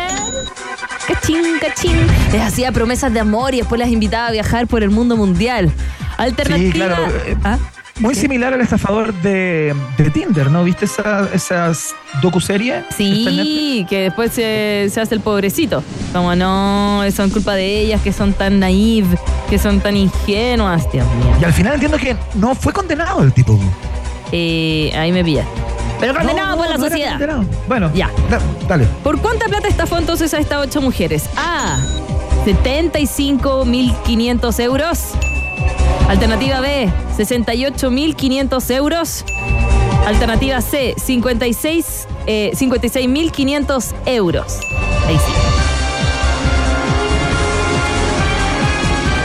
Cachín, 1.07 1.43
cachín. 1.59 1.97
Les 2.31 2.41
hacía 2.41 2.71
promesas 2.71 3.13
de 3.13 3.19
amor 3.19 3.53
y 3.53 3.57
después 3.57 3.79
las 3.79 3.89
invitaba 3.89 4.27
a 4.27 4.31
viajar 4.31 4.67
por 4.67 4.83
el 4.83 4.89
mundo 4.89 5.17
mundial. 5.17 5.71
Alternativa. 6.17 6.67
Sí, 6.67 6.71
claro. 6.71 7.07
¿Ah? 7.43 7.57
Muy 7.99 8.15
similar 8.15 8.53
al 8.53 8.61
estafador 8.61 9.13
de, 9.21 9.75
de 9.97 10.09
Tinder, 10.09 10.49
¿no? 10.49 10.63
¿Viste 10.63 10.85
esa, 10.85 11.29
esas 11.31 11.93
docuserie? 12.21 12.83
Sí, 12.95 13.85
que 13.87 14.03
después 14.03 14.31
se, 14.31 14.89
se 14.91 14.99
hace 14.99 15.13
el 15.13 15.21
pobrecito. 15.21 15.83
Como 16.11 16.35
no, 16.35 17.03
son 17.15 17.29
culpa 17.29 17.53
de 17.53 17.81
ellas, 17.81 18.01
que 18.01 18.11
son 18.11 18.33
tan 18.33 18.59
naive, 18.59 19.15
que 19.49 19.59
son 19.59 19.79
tan 19.79 19.95
ingenuas, 19.95 20.91
Dios 20.91 21.05
mío. 21.15 21.35
Y 21.39 21.43
al 21.43 21.53
final 21.53 21.73
entiendo 21.73 21.97
que 21.97 22.15
no 22.35 22.55
fue 22.55 22.73
condenado 22.73 23.21
el 23.21 23.31
tipo. 23.31 23.59
Eh, 24.31 24.91
ahí 24.95 25.11
me 25.11 25.23
pilla. 25.23 25.45
Pero 26.07 26.19
condenado 26.19 26.51
No, 26.51 26.57
por 26.57 26.69
la 26.69 26.77
no 26.77 26.85
sociedad. 26.89 27.19
Bueno, 27.67 27.91
Ya. 27.93 28.09
da- 28.29 28.39
dale. 28.67 28.85
¿Por 29.03 29.19
cuánta 29.19 29.45
plata 29.47 29.67
estafó 29.67 29.97
entonces 29.97 30.33
a 30.33 30.39
estas 30.39 30.63
ocho 30.65 30.81
mujeres? 30.81 31.25
A. 31.37 31.77
75.500 32.45 34.59
euros. 34.59 34.99
Alternativa 36.09 36.59
B. 36.59 36.89
68.500 37.17 38.69
euros. 38.71 39.23
Alternativa 40.05 40.59
C. 40.61 40.95
56, 40.97 42.07
eh, 42.27 42.51
56.500 42.53 43.93
euros. 44.05 44.59
Ahí 45.07 45.15
sí. 45.17 45.31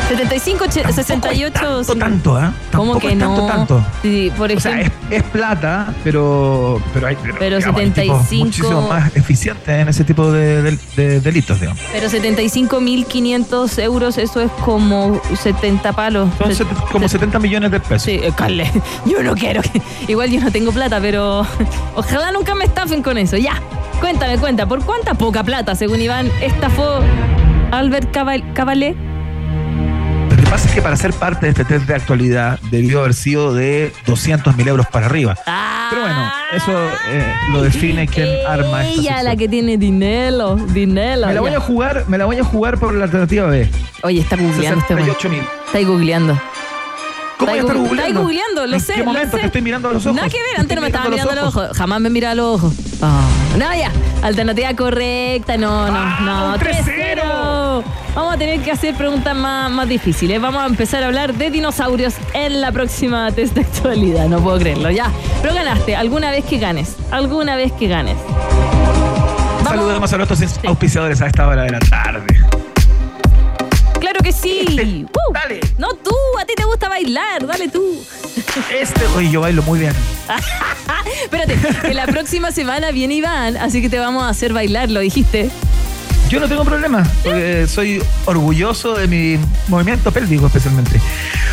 75, 0.09 0.65
och- 0.65 0.73
68. 0.95 1.53
Tanto, 1.53 1.97
tanto, 1.97 2.37
¿ah? 2.37 2.53
¿Cómo 2.75 2.99
que 2.99 3.15
no? 3.15 3.35
Tanto, 3.47 3.47
tanto. 3.79 3.87
Sí, 4.03 4.33
por 4.37 4.51
O 4.51 4.59
sea, 4.61 4.81
ejemplo. 4.81 5.09
es, 5.11 5.17
es 5.19 5.23
plata, 5.31 5.93
pero, 6.03 6.81
pero 6.95 7.07
hay, 7.09 7.17
Pero 7.39 7.57
digamos, 7.59 7.81
hay 7.81 7.91
tipos 7.91 8.23
75 8.23 8.45
muchísimo 8.47 8.89
más 8.89 9.15
eficientes 9.17 9.69
en 9.69 9.89
ese 9.89 10.05
tipo 10.05 10.31
de, 10.33 10.63
de- 10.63 10.79
de 10.97 11.21
delitos, 11.21 11.61
digamos. 11.61 11.83
Pero 11.93 12.09
75.500 12.09 13.79
euros, 13.83 14.19
eso 14.19 14.41
es 14.41 14.51
como 14.65 15.21
70 15.43 15.93
palos. 15.93 16.29
Son 16.39 16.55
set- 16.55 16.67
como 16.91 17.09
70 17.09 17.39
millones 17.39 17.71
de 17.71 17.81
pesos. 17.81 18.03
Sí, 18.03 18.13
eh, 18.23 18.33
Carle, 18.35 18.71
yo 19.07 19.23
no 19.23 19.35
quiero 19.35 19.63
que... 19.63 19.81
Igual 20.09 20.31
yo 20.31 20.41
no 20.41 20.51
tengo 20.51 20.73
plata, 20.73 20.99
pero 21.01 21.47
ojalá 21.95 22.33
nunca 22.33 22.55
me 22.55 22.65
estafen 22.65 23.03
con 23.03 23.19
eso. 23.19 23.37
Ya, 23.37 23.61
cuéntame, 24.01 24.39
cuenta, 24.39 24.67
¿por 24.67 24.83
cuánta 24.85 25.15
poca 25.15 25.45
plata, 25.45 25.75
según 25.75 26.01
Iván, 26.01 26.31
estafó 26.41 27.01
Albert 27.71 28.11
Cabalé? 28.55 28.97
Lo 30.39 30.45
que 30.45 30.51
pasa 30.51 30.69
es 30.69 30.75
que 30.75 30.81
para 30.83 30.97
ser 30.97 31.13
parte 31.13 31.47
de 31.47 31.51
este 31.51 31.65
test 31.65 31.87
de 31.87 31.95
actualidad 31.95 32.59
debió 32.71 33.01
haber 33.01 33.13
sido 33.15 33.53
de 33.55 33.93
200 34.07 34.57
mil 34.57 34.67
euros 34.69 34.87
para 34.87 35.07
arriba. 35.07 35.37
Pero 35.91 36.03
bueno, 36.03 36.31
eso 36.53 36.73
eh, 37.11 37.35
lo 37.51 37.61
define 37.63 38.07
quién 38.07 38.29
arma 38.47 38.87
esta 38.87 39.01
Ella, 39.01 39.23
la 39.25 39.37
que 39.37 39.49
tiene 39.49 39.77
dinero, 39.77 40.55
dinero. 40.57 41.27
Me 41.27 41.35
la 41.35 41.41
voy 41.41 41.53
a 41.55 41.61
jugar, 41.61 42.05
me 42.09 42.19
la 42.19 42.25
voy 42.27 42.39
a 42.39 42.45
jugar 42.45 42.79
por 42.79 42.95
la 42.95 43.05
alternativa 43.05 43.47
B. 43.47 43.69
Oye, 44.03 44.21
está 44.21 44.37
googleando 44.37 44.81
este 44.81 44.95
momento. 44.95 45.15
68 45.21 45.29
mil. 45.29 45.43
Está 45.67 45.89
googleando. 45.89 46.41
¿Cómo 47.39 47.51
voy 47.53 47.59
a 47.59 47.63
Está 47.63 47.73
estar 47.73 47.77
googleando? 47.77 48.07
está 48.09 48.21
googleando, 48.21 48.67
lo 48.67 48.75
¿En 48.75 48.81
sé, 48.81 48.93
qué 48.95 48.99
lo 49.01 49.05
momento 49.07 49.37
sé. 49.37 49.41
te 49.41 49.47
estoy 49.47 49.63
mirando 49.63 49.89
a 49.89 49.93
los 49.93 50.07
ojos? 50.07 50.17
Nada 50.17 50.29
que 50.29 50.39
ver, 50.39 50.55
Te 50.55 50.61
antes 50.61 50.75
no 50.77 50.81
me 50.81 50.87
estaba 50.89 51.09
mirando 51.09 51.33
a 51.33 51.35
los 51.37 51.57
ojos. 51.57 51.77
Jamás 51.77 52.01
me 52.01 52.11
miraba 52.11 52.33
a 52.33 52.35
los 52.37 52.47
ojos. 52.63 52.75
Ah, 53.03 53.27
no, 53.57 53.75
ya. 53.75 53.91
Alternativa 54.23 54.75
correcta, 54.75 55.57
no, 55.57 55.87
no, 55.89 55.97
¡Ah, 55.97 56.19
no. 56.23 56.55
un 56.55 56.61
3-0! 56.61 57.83
Vamos 58.15 58.35
a 58.35 58.39
tener 58.39 58.61
que 58.61 58.73
hacer 58.73 58.95
preguntas 58.97 59.35
más, 59.37 59.71
más 59.71 59.89
difíciles. 59.89 60.41
Vamos 60.41 60.63
a 60.63 60.67
empezar 60.67 61.03
a 61.05 61.07
hablar 61.07 61.35
de 61.35 61.51
dinosaurios 61.51 62.15
en 62.35 62.61
la 62.61 62.73
próxima 62.73 63.31
test 63.31 63.55
de 63.55 63.61
actualidad. 63.61 64.27
No 64.29 64.41
puedo 64.41 64.59
creerlo, 64.59 64.91
ya. 64.91 65.11
Pero 65.41 65.55
ganaste, 65.55 65.95
alguna 65.95 66.31
vez 66.31 66.45
que 66.45 66.59
ganes. 66.59 66.97
Alguna 67.13 67.55
vez 67.57 67.71
que 67.73 67.87
ganes. 67.87 68.17
Vamos. 69.65 69.69
Saludemos 69.69 70.13
a 70.13 70.17
nuestros 70.17 70.43
auspiciadores 70.67 71.21
a 71.23 71.27
esta 71.27 71.47
hora 71.47 71.63
de 71.63 71.71
la 71.71 71.79
tarde. 71.79 72.27
Que 74.29 74.33
sí. 74.33 74.59
Este, 74.69 74.83
Uh, 74.85 75.33
dale. 75.33 75.61
No 75.79 75.89
tú, 75.95 76.15
a 76.39 76.45
ti 76.45 76.53
te 76.55 76.65
gusta 76.67 76.91
bailar, 76.91 77.47
dale 77.47 77.69
tú. 77.69 78.05
Este, 78.71 79.07
oye, 79.17 79.31
yo 79.31 79.41
bailo 79.41 79.63
muy 79.63 79.79
bien. 79.79 79.95
Espérate, 81.23 81.57
que 81.81 81.95
la 81.95 82.07
próxima 82.07 82.53
semana 82.53 82.91
viene 82.91 83.15
Iván, 83.15 83.57
así 83.57 83.81
que 83.81 83.89
te 83.89 83.99
vamos 83.99 84.25
a 84.25 84.29
hacer 84.29 84.53
bailar, 84.53 84.91
lo 84.91 85.01
dijiste. 85.01 85.49
Yo 86.29 86.41
no 86.41 86.49
tengo 86.49 86.63
problema, 86.63 87.05
porque 87.25 87.67
soy 87.67 88.03
orgulloso 88.27 88.95
de 88.95 89.09
mi 89.09 89.39
movimiento 89.69 90.13
pélvico 90.13 90.47
especialmente. 90.47 91.01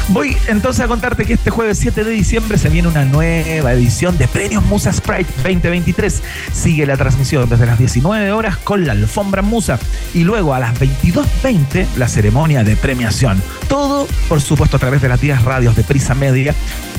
Voy 0.10 0.36
entonces 0.48 0.84
a 0.84 0.88
contarte 0.88 1.26
que 1.26 1.34
este 1.34 1.50
jueves 1.50 1.80
7 1.80 2.04
de 2.04 2.12
diciembre 2.12 2.58
se 2.58 2.68
viene 2.70 2.90
una 2.90 3.06
nueva 3.06 3.72
edición 3.72 4.18
de 4.18 4.28
Premios 4.28 4.64
Musa 4.66 4.92
Sprite 4.92 5.32
2023. 5.38 6.22
Sigue 6.52 6.86
la 6.86 6.98
transmisión 6.98 7.48
desde 7.48 7.66
las 7.66 7.80
19 7.80 8.32
horas 8.34 8.58
con 8.58 8.86
la 8.86 8.92
alfombra 8.92 9.42
Musa 9.42 9.80
y 10.14 10.26
luego 10.26 10.54
a 10.54 10.60
las 10.60 10.78
22.20 10.78 11.88
la 11.96 12.10
ceremonia 12.10 12.66
de 12.66 12.76
premiación. 12.76 13.42
Todo, 13.70 14.08
por 14.28 14.42
supuesto, 14.42 14.76
a 14.76 14.80
través 14.80 15.02
de 15.02 15.08
las 15.08 15.22
10 15.22 15.44
radios 15.44 15.76
de 15.76 15.84
Prisa 15.84 16.16
Media 16.16 16.54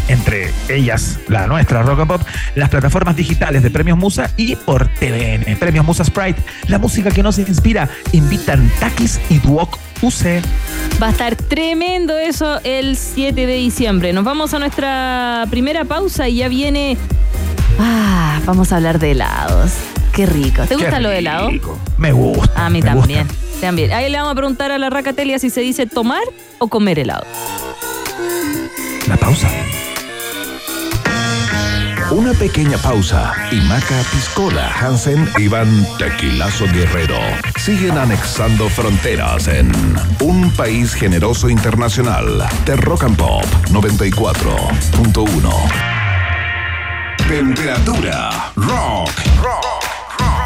entre 0.08 0.52
ellas 0.68 1.18
la 1.28 1.46
nuestra 1.46 1.82
Rock 1.82 2.00
and 2.00 2.08
Pop, 2.08 2.22
las 2.54 2.68
plataformas 2.68 3.16
digitales 3.16 3.62
de 3.62 3.70
Premios 3.70 3.98
Musa 3.98 4.30
y 4.36 4.56
por 4.56 4.88
TVN. 4.88 5.56
Premios 5.58 5.84
Musa 5.84 6.04
Sprite, 6.04 6.40
la 6.68 6.78
música 6.78 7.10
que 7.10 7.22
nos 7.22 7.38
inspira. 7.38 7.88
Invitan 8.12 8.70
Takis 8.80 9.20
y 9.30 9.38
Duoc 9.38 9.78
UC. 10.02 10.42
Va 11.02 11.08
a 11.08 11.10
estar 11.10 11.36
tremendo 11.36 12.16
eso 12.18 12.60
el 12.64 12.96
7 12.96 13.46
de 13.46 13.54
diciembre. 13.54 14.12
Nos 14.12 14.24
vamos 14.24 14.54
a 14.54 14.58
nuestra 14.58 15.46
primera 15.50 15.84
pausa 15.84 16.28
y 16.28 16.36
ya 16.36 16.48
viene. 16.48 16.96
Ah, 17.78 18.40
vamos 18.44 18.72
a 18.72 18.76
hablar 18.76 18.98
de 18.98 19.12
helados. 19.12 19.72
Qué 20.12 20.26
rico. 20.26 20.62
¿Te 20.64 20.76
gusta 20.76 20.96
Qué 20.96 21.00
lo 21.00 21.10
de 21.10 21.18
helado? 21.18 21.50
Me 21.98 22.12
gusta. 22.12 22.66
A 22.66 22.70
mí 22.70 22.80
también. 22.80 23.26
gusta. 23.26 23.60
También. 23.60 23.92
Ahí 23.92 24.10
le 24.10 24.16
vamos 24.18 24.32
a 24.32 24.34
preguntar 24.34 24.70
a 24.70 24.78
la 24.78 24.90
racatelia 24.90 25.38
si 25.38 25.50
se 25.50 25.60
dice 25.60 25.86
tomar 25.86 26.22
o 26.58 26.68
comer 26.68 26.98
helado. 26.98 27.26
La 29.08 29.16
pausa. 29.16 29.48
Una 32.16 32.32
pequeña 32.32 32.78
pausa 32.78 33.34
y 33.50 33.56
Maca 33.56 34.02
Piscola, 34.10 34.72
Hansen 34.80 35.30
y 35.36 35.48
Van 35.48 35.86
Tequilazo 35.98 36.64
Guerrero 36.72 37.18
siguen 37.58 37.98
anexando 37.98 38.70
fronteras 38.70 39.48
en 39.48 39.70
un 40.20 40.50
país 40.52 40.94
generoso 40.94 41.50
internacional 41.50 42.42
de 42.64 42.76
Rock 42.76 43.04
and 43.04 43.18
Pop 43.18 43.44
94.1. 43.68 45.50
Temperatura 47.28 48.50
rock. 48.56 49.10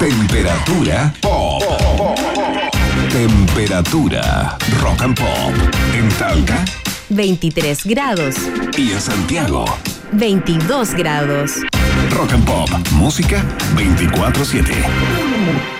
Temperatura 0.01 1.15
pop. 1.21 1.63
Temperatura 3.13 4.59
rock 4.81 5.03
and 5.03 5.17
pop. 5.17 5.55
En 5.95 6.09
Talca 6.19 6.65
23 7.11 7.87
grados, 7.87 8.37
y 8.77 8.93
en 8.93 9.01
Santiago. 9.01 9.65
22 10.13 10.95
grados. 10.95 11.61
Rock 12.11 12.33
and 12.33 12.45
Pop. 12.45 12.71
Música 12.93 13.45
24-7. 13.77 15.80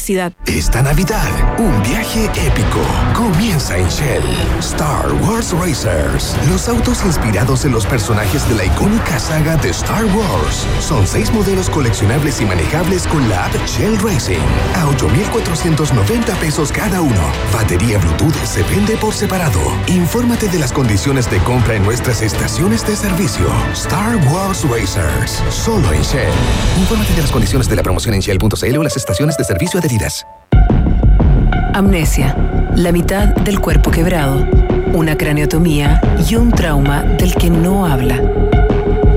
Esta 0.47 0.81
Navidad, 0.81 1.29
un 1.59 1.83
viaje 1.83 2.25
épico 2.25 2.81
comienza 3.13 3.77
en 3.77 3.87
Shell. 3.87 4.23
Star 4.57 5.13
Wars 5.21 5.51
Racers. 5.51 6.35
Los 6.49 6.67
autos 6.67 7.05
inspirados 7.05 7.65
en 7.65 7.71
los 7.71 7.85
personajes 7.85 8.49
de 8.49 8.55
la 8.55 8.65
icónica 8.65 9.19
saga 9.19 9.57
de 9.57 9.69
Star 9.69 10.03
Wars. 10.05 10.65
Son 10.79 11.05
seis 11.05 11.31
modelos 11.31 11.69
coleccionables 11.69 12.41
y 12.41 12.45
manejables 12.45 13.05
con 13.05 13.29
la 13.29 13.45
app 13.45 13.53
Shell 13.67 13.99
Racing. 13.99 14.41
A 14.75 14.87
8,490 14.87 16.33
pesos 16.37 16.71
cada 16.71 16.99
uno. 16.99 17.31
Batería 17.53 17.99
Bluetooth 17.99 18.33
se 18.43 18.63
vende 18.63 18.97
por 18.97 19.13
separado. 19.13 19.59
Infórmate 19.85 20.47
de 20.47 20.57
las 20.57 20.73
condiciones 20.73 21.29
de 21.29 21.37
compra 21.43 21.75
en 21.75 21.83
nuestras 21.83 22.23
estaciones 22.23 22.87
de 22.87 22.95
servicio. 22.95 23.45
Star 23.73 24.15
Wars 24.33 24.67
Racers. 24.67 25.43
Solo 25.51 25.93
en 25.93 26.01
Shell. 26.01 26.33
Infórmate 26.79 27.13
de 27.13 27.21
las 27.21 27.31
condiciones 27.31 27.69
de 27.69 27.75
la 27.75 27.83
promoción 27.83 28.15
en 28.15 28.21
Shell.cl 28.21 28.77
o 28.77 28.83
las 28.83 28.97
estaciones 28.97 29.37
de 29.37 29.43
servicio 29.43 29.79
Amnesia, 31.73 32.35
la 32.75 32.93
mitad 32.93 33.27
del 33.27 33.59
cuerpo 33.59 33.91
quebrado, 33.91 34.45
una 34.93 35.17
craneotomía 35.17 35.99
y 36.29 36.35
un 36.35 36.51
trauma 36.51 37.01
del 37.03 37.35
que 37.35 37.49
no 37.49 37.85
habla. 37.85 38.21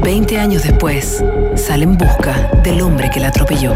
Veinte 0.02 0.38
años 0.38 0.64
después, 0.64 1.24
sale 1.54 1.84
en 1.84 1.96
busca 1.96 2.50
del 2.64 2.80
hombre 2.80 3.08
que 3.10 3.20
la 3.20 3.28
atropelló. 3.28 3.72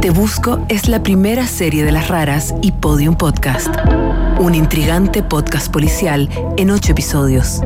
Te 0.00 0.10
Busco 0.10 0.64
es 0.68 0.88
la 0.88 1.02
primera 1.02 1.46
serie 1.46 1.84
de 1.84 1.90
las 1.92 2.06
raras 2.06 2.54
y 2.62 2.70
Podium 2.70 3.16
Podcast. 3.16 3.74
Un 4.38 4.54
intrigante 4.54 5.24
podcast 5.24 5.72
policial 5.72 6.28
en 6.56 6.70
ocho 6.70 6.92
episodios. 6.92 7.62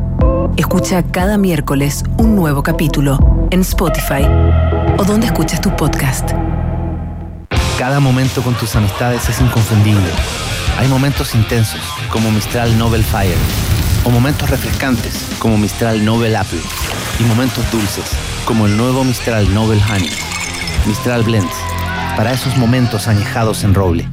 Escucha 0.57 1.03
cada 1.03 1.37
miércoles 1.37 2.03
un 2.17 2.35
nuevo 2.35 2.63
capítulo 2.63 3.47
en 3.51 3.61
Spotify 3.61 4.23
o 4.97 5.03
donde 5.03 5.27
escuches 5.27 5.61
tu 5.61 5.75
podcast. 5.75 6.31
Cada 7.77 7.99
momento 7.99 8.41
con 8.41 8.55
tus 8.55 8.73
amistades 8.77 9.27
es 9.27 9.41
inconfundible. 9.41 10.09
Hay 10.77 10.87
momentos 10.87 11.35
intensos, 11.35 11.81
como 12.09 12.31
Mistral 12.31 12.77
Nobel 12.77 13.03
Fire, 13.03 13.37
o 14.05 14.09
momentos 14.09 14.49
refrescantes, 14.49 15.27
como 15.39 15.57
Mistral 15.57 16.05
Nobel 16.05 16.37
Apple, 16.37 16.61
y 17.19 17.23
momentos 17.23 17.69
dulces, 17.73 18.05
como 18.45 18.65
el 18.65 18.77
nuevo 18.77 19.03
Mistral 19.03 19.53
Nobel 19.53 19.81
Honey. 19.91 20.09
Mistral 20.87 21.23
Blends, 21.23 21.53
para 22.15 22.31
esos 22.31 22.55
momentos 22.55 23.09
añejados 23.09 23.65
en 23.65 23.73
roble. 23.73 24.07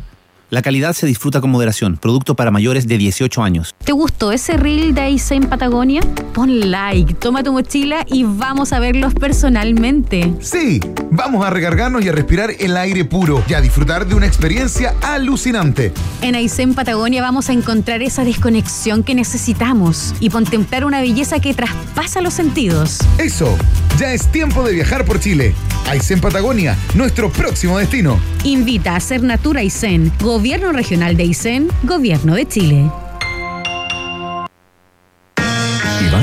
La 0.51 0.61
calidad 0.61 0.92
se 0.92 1.07
disfruta 1.07 1.40
con 1.40 1.51
moderación, 1.51 1.96
producto 1.96 2.35
para 2.35 2.51
mayores 2.51 2.88
de 2.88 2.98
18 2.98 3.42
años. 3.44 3.75
¿Te 3.85 3.92
gustó 3.92 4.33
ese 4.33 4.57
reel 4.57 4.92
de 4.92 5.14
Ace 5.14 5.37
en 5.37 5.44
Patagonia? 5.44 6.03
Pon 6.33 6.71
like, 6.71 7.12
toma 7.14 7.42
tu 7.42 7.53
mochila 7.53 8.07
y 8.07 8.25
vamos 8.25 8.73
a 8.73 8.81
verlos 8.81 9.12
personalmente. 9.12 10.33
Sí, 10.40 10.81
vamos 11.11 11.45
a 11.45 11.51
recargarnos 11.51 12.03
y 12.03 12.09
a 12.09 12.12
respirar 12.12 12.53
el 12.59 12.77
aire 12.79 13.05
puro 13.05 13.45
y 13.47 13.53
a 13.53 13.61
disfrutar 13.61 14.07
de 14.07 14.14
una 14.14 14.27
experiencia 14.27 14.95
alucinante. 15.03 15.92
En 16.23 16.35
Aysén 16.35 16.75
Patagonia 16.75 17.21
vamos 17.21 17.51
a 17.51 17.53
encontrar 17.53 18.03
esa 18.03 18.25
desconexión 18.25 19.03
que 19.03 19.14
necesitamos 19.14 20.14
y 20.21 20.31
contemplar 20.31 20.87
una 20.87 21.03
belleza 21.03 21.38
que 21.38 21.53
traspasa 21.53 22.23
los 22.23 22.33
sentidos. 22.33 23.01
Eso, 23.18 23.55
ya 23.99 24.14
es 24.14 24.27
tiempo 24.33 24.62
de 24.62 24.73
viajar 24.73 25.05
por 25.05 25.21
Chile. 25.21 25.55
Aysén 25.90 26.21
Patagonia, 26.21 26.79
nuestro 26.95 27.31
próximo 27.31 27.79
destino. 27.79 28.18
Invita 28.45 28.97
a 28.97 29.01
Ser 29.01 29.23
Natura 29.23 29.61
Aysén, 29.61 30.11
Gobierno 30.21 30.73
Regional 30.73 31.14
de 31.14 31.25
Aysén, 31.25 31.68
Gobierno 31.83 32.35
de 32.35 32.49
Chile. 32.49 32.90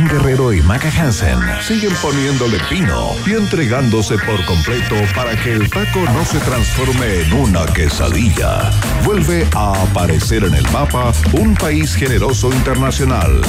Guerrero 0.09 0.51
y 0.51 0.61
Maca 0.63 0.89
Hansen 0.89 1.37
siguen 1.61 1.93
poniéndole 2.01 2.57
pino 2.67 3.11
y 3.27 3.33
entregándose 3.33 4.17
por 4.17 4.43
completo 4.45 4.95
para 5.15 5.35
que 5.35 5.53
el 5.53 5.69
taco 5.69 5.99
no 6.13 6.25
se 6.25 6.39
transforme 6.39 7.21
en 7.21 7.33
una 7.33 7.65
quesadilla. 7.67 8.71
Vuelve 9.03 9.45
a 9.55 9.79
aparecer 9.83 10.43
en 10.45 10.55
el 10.55 10.67
mapa 10.71 11.11
un 11.33 11.53
país 11.53 11.95
generoso 11.95 12.51
internacional 12.51 13.41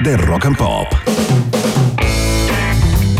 de 0.00 0.16
rock 0.18 0.46
and 0.46 0.56
pop. 0.58 0.88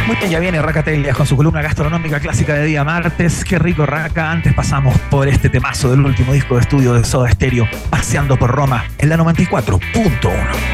Muy 0.06 0.16
bien, 0.16 0.30
ya 0.30 0.38
viene 0.38 0.60
Racatelia 0.60 1.14
con 1.14 1.26
su 1.26 1.34
columna 1.34 1.62
gastronómica 1.62 2.20
clásica 2.20 2.54
de 2.54 2.66
día 2.66 2.84
martes. 2.84 3.42
Qué 3.44 3.58
rico, 3.58 3.86
Raca. 3.86 4.30
Antes 4.30 4.52
pasamos 4.52 4.98
por 5.10 5.26
este 5.26 5.48
temazo 5.48 5.90
del 5.90 6.00
último 6.00 6.34
disco 6.34 6.56
de 6.56 6.60
estudio 6.60 6.92
de 6.92 7.04
Soda 7.04 7.30
Stereo, 7.30 7.66
Paseando 7.88 8.36
por 8.36 8.50
Roma, 8.50 8.84
en 8.98 9.08
la 9.08 9.16
94.1. 9.16 10.73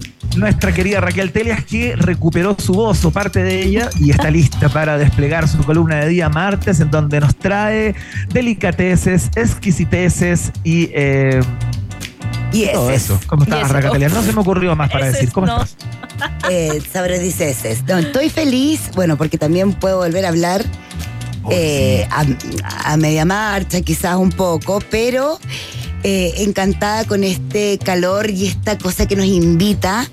nuestra 0.41 0.73
querida 0.73 0.99
Raquel 0.99 1.31
Telias 1.31 1.63
que 1.63 1.95
recuperó 1.95 2.57
su 2.59 2.73
voz 2.73 3.05
o 3.05 3.11
parte 3.11 3.43
de 3.43 3.61
ella 3.61 3.89
y 3.99 4.09
está 4.09 4.31
lista 4.31 4.69
para 4.69 4.97
desplegar 4.97 5.47
su 5.47 5.63
columna 5.63 5.97
de 5.97 6.09
día 6.09 6.29
martes 6.29 6.79
en 6.79 6.89
donde 6.89 7.19
nos 7.19 7.35
trae 7.35 7.95
delicateces, 8.33 9.29
exquisiteces 9.35 10.51
y 10.63 10.89
eh, 10.93 11.41
Y 12.51 12.65
todo 12.73 12.89
eso. 12.89 13.19
¿Cómo 13.27 13.43
estás. 13.43 13.69
Raquel 13.69 13.91
Telias? 13.91 14.13
No 14.13 14.23
se 14.23 14.33
me 14.33 14.41
ocurrió 14.41 14.75
más 14.75 14.89
para 14.89 15.11
decir. 15.11 15.31
¿Cómo 15.31 15.47
no. 15.47 15.63
estás? 15.63 15.77
Eh. 16.51 16.81
No, 17.87 17.97
estoy 17.97 18.29
feliz, 18.29 18.91
bueno, 18.93 19.17
porque 19.17 19.39
también 19.39 19.73
puedo 19.73 19.97
volver 19.97 20.25
a 20.25 20.29
hablar 20.29 20.63
eh, 21.49 22.07
a, 22.11 22.25
a 22.91 22.97
media 22.97 23.25
marcha, 23.25 23.81
quizás 23.81 24.17
un 24.17 24.29
poco, 24.29 24.83
pero 24.91 25.39
eh, 26.03 26.33
encantada 26.37 27.05
con 27.05 27.23
este 27.23 27.77
calor 27.77 28.29
y 28.29 28.47
esta 28.47 28.77
cosa 28.77 29.07
que 29.07 29.15
nos 29.15 29.25
invita, 29.25 30.07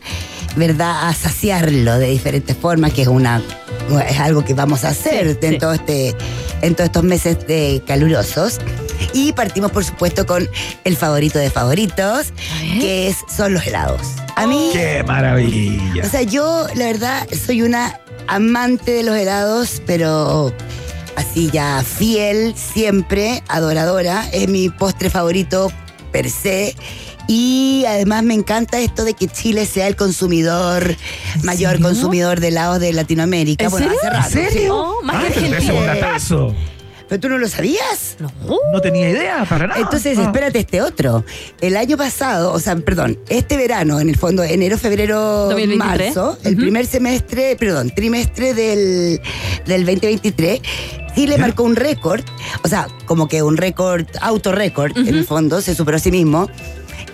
¿verdad?, 0.56 1.08
a 1.08 1.14
saciarlo 1.14 1.98
de 1.98 2.08
diferentes 2.10 2.56
formas, 2.56 2.92
que 2.92 3.02
es 3.02 3.08
una 3.08 3.42
es 4.06 4.18
algo 4.18 4.44
que 4.44 4.52
vamos 4.52 4.84
a 4.84 4.88
hacer 4.90 5.38
Sí, 5.40 5.46
en 5.46 5.52
sí. 5.54 5.58
todo 5.58 5.72
este 5.72 6.14
en 6.60 6.74
todos 6.74 6.86
estos 6.88 7.04
meses 7.04 7.46
de 7.46 7.82
calurosos. 7.86 8.58
Y 9.14 9.32
partimos, 9.32 9.70
por 9.70 9.84
supuesto, 9.84 10.26
con 10.26 10.48
el 10.84 10.96
favorito 10.96 11.38
de 11.38 11.50
favoritos, 11.50 12.26
que 12.80 13.08
es, 13.08 13.16
son 13.34 13.54
los 13.54 13.64
helados. 13.66 14.00
A 14.36 14.46
mí, 14.46 14.70
¡Qué 14.72 15.02
maravilla! 15.06 16.04
o 16.04 16.08
sea, 16.10 16.22
yo, 16.22 16.66
la 16.74 16.86
verdad, 16.86 17.26
soy 17.46 17.62
una 17.62 18.00
amante 18.26 18.90
de 18.90 19.04
los 19.04 19.16
helados, 19.16 19.80
pero 19.86 20.52
así 21.18 21.50
ya 21.52 21.82
fiel, 21.82 22.54
siempre, 22.56 23.42
adoradora. 23.48 24.28
Es 24.32 24.48
mi 24.48 24.68
postre 24.68 25.10
favorito 25.10 25.70
per 26.12 26.30
se. 26.30 26.74
Y 27.26 27.84
además 27.86 28.22
me 28.22 28.32
encanta 28.34 28.78
esto 28.80 29.04
de 29.04 29.12
que 29.12 29.28
Chile 29.28 29.66
sea 29.66 29.86
el 29.86 29.96
consumidor, 29.96 30.96
mayor 31.42 31.72
serio? 31.72 31.86
consumidor 31.86 32.40
de 32.40 32.48
helados 32.48 32.80
de 32.80 32.92
Latinoamérica. 32.92 33.66
¿En 33.66 33.70
bueno, 33.70 33.86
serio? 33.86 34.00
hace 34.00 34.10
rato. 34.10 34.38
¿En 34.38 34.50
serio? 34.52 34.76
Oh, 34.76 35.02
más 35.02 35.16
Ay, 35.16 35.32
que 35.32 35.54
Argentina. 35.54 36.18
¿Pero 37.08 37.20
tú 37.20 37.28
no 37.28 37.38
lo 37.38 37.48
sabías? 37.48 38.16
No 38.72 38.80
tenía 38.80 39.08
idea 39.08 39.44
para 39.48 39.66
nada. 39.66 39.80
Entonces, 39.80 40.18
Ah. 40.18 40.24
espérate 40.24 40.58
este 40.58 40.82
otro. 40.82 41.24
El 41.60 41.76
año 41.76 41.96
pasado, 41.96 42.52
o 42.52 42.60
sea, 42.60 42.76
perdón, 42.76 43.18
este 43.28 43.56
verano, 43.56 43.98
en 44.00 44.08
el 44.08 44.16
fondo, 44.16 44.42
enero, 44.42 44.76
febrero, 44.78 45.46
2023. 45.46 46.14
marzo, 46.16 46.38
el 46.44 46.56
primer 46.56 46.86
semestre, 46.86 47.56
perdón, 47.56 47.90
trimestre 47.94 48.52
del, 48.54 49.20
del 49.66 49.86
2023, 49.86 50.60
Chile 51.14 51.34
¿Ya? 51.36 51.40
marcó 51.40 51.62
un 51.64 51.76
récord, 51.76 52.22
o 52.62 52.68
sea, 52.68 52.86
como 53.06 53.26
que 53.26 53.42
un 53.42 53.56
récord, 53.56 54.06
autorrécord, 54.20 54.96
en 54.96 55.08
el 55.08 55.24
fondo, 55.24 55.60
se 55.62 55.74
superó 55.74 55.96
a 55.96 56.00
sí 56.00 56.10
mismo. 56.10 56.48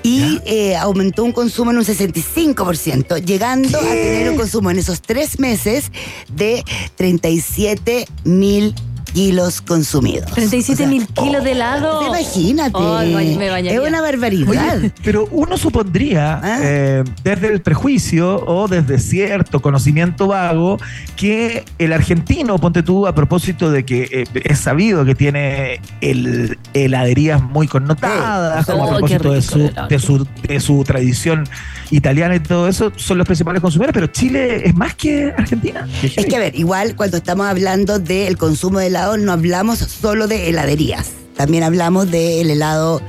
Y 0.02 0.38
eh, 0.44 0.76
aumentó 0.76 1.24
un 1.24 1.32
consumo 1.32 1.70
en 1.70 1.78
un 1.78 1.84
65%, 1.84 3.24
llegando 3.24 3.78
a 3.78 3.82
tener 3.82 4.28
un 4.30 4.36
consumo 4.36 4.70
en 4.70 4.78
esos 4.78 5.00
tres 5.00 5.38
meses 5.40 5.90
de 6.30 6.62
37 6.96 8.06
mil 8.24 8.74
kilos 9.14 9.60
consumidos. 9.62 10.30
37 10.32 10.86
mil 10.86 11.06
kilos 11.06 11.42
de 11.44 11.52
helado. 11.52 12.06
Imagínate. 12.06 12.78
Me- 12.78 13.36
me 13.36 13.50
bañaría. 13.50 13.80
es 13.80 13.88
una 13.88 14.00
barbaridad. 14.02 14.78
Oye, 14.78 14.92
pero 15.02 15.26
uno 15.30 15.56
supondría, 15.56 16.40
Ah. 16.42 16.58
eh, 16.62 17.04
desde 17.22 17.48
el 17.48 17.62
prejuicio 17.62 18.44
o 18.46 18.68
desde 18.68 18.98
cierto 18.98 19.62
conocimiento 19.62 20.26
vago, 20.26 20.78
que 21.16 21.64
el 21.78 21.92
argentino, 21.92 22.58
ponte 22.58 22.82
tú, 22.82 23.06
a 23.06 23.14
propósito 23.14 23.70
de 23.70 23.84
que 23.84 24.08
eh, 24.12 24.24
es 24.44 24.58
sabido 24.58 25.04
que 25.04 25.14
tiene 25.14 25.80
el, 26.00 26.58
heladerías 26.74 27.40
muy 27.42 27.68
connotadas, 27.68 28.66
Sí. 28.66 28.72
como 28.72 28.84
a 28.84 28.86
Oh, 28.86 28.90
propósito 28.98 29.32
de 29.32 29.42
su, 29.42 29.70
de, 29.88 29.98
su, 29.98 30.26
de 30.48 30.60
su 30.60 30.82
tradición 30.84 31.44
italiana 31.90 32.34
y 32.36 32.40
todo 32.40 32.66
eso, 32.68 32.90
son 32.96 33.18
los 33.18 33.26
principales 33.26 33.60
consumidores, 33.62 33.92
pero 33.94 34.06
Chile 34.08 34.66
es 34.66 34.74
más 34.74 34.94
que 34.94 35.32
Argentina. 35.36 35.86
Es 36.02 36.26
que 36.26 36.36
a 36.36 36.38
ver, 36.38 36.54
igual 36.58 36.96
cuando 36.96 37.16
estamos 37.18 37.46
hablando 37.46 37.98
del 37.98 38.36
consumo 38.36 38.78
de 38.80 38.88
helado, 38.88 39.03
no 39.18 39.32
hablamos 39.32 39.78
solo 39.78 40.26
de 40.26 40.48
heladerías. 40.48 41.10
También 41.36 41.62
hablamos 41.64 42.10
del 42.10 42.48
helado, 42.50 43.00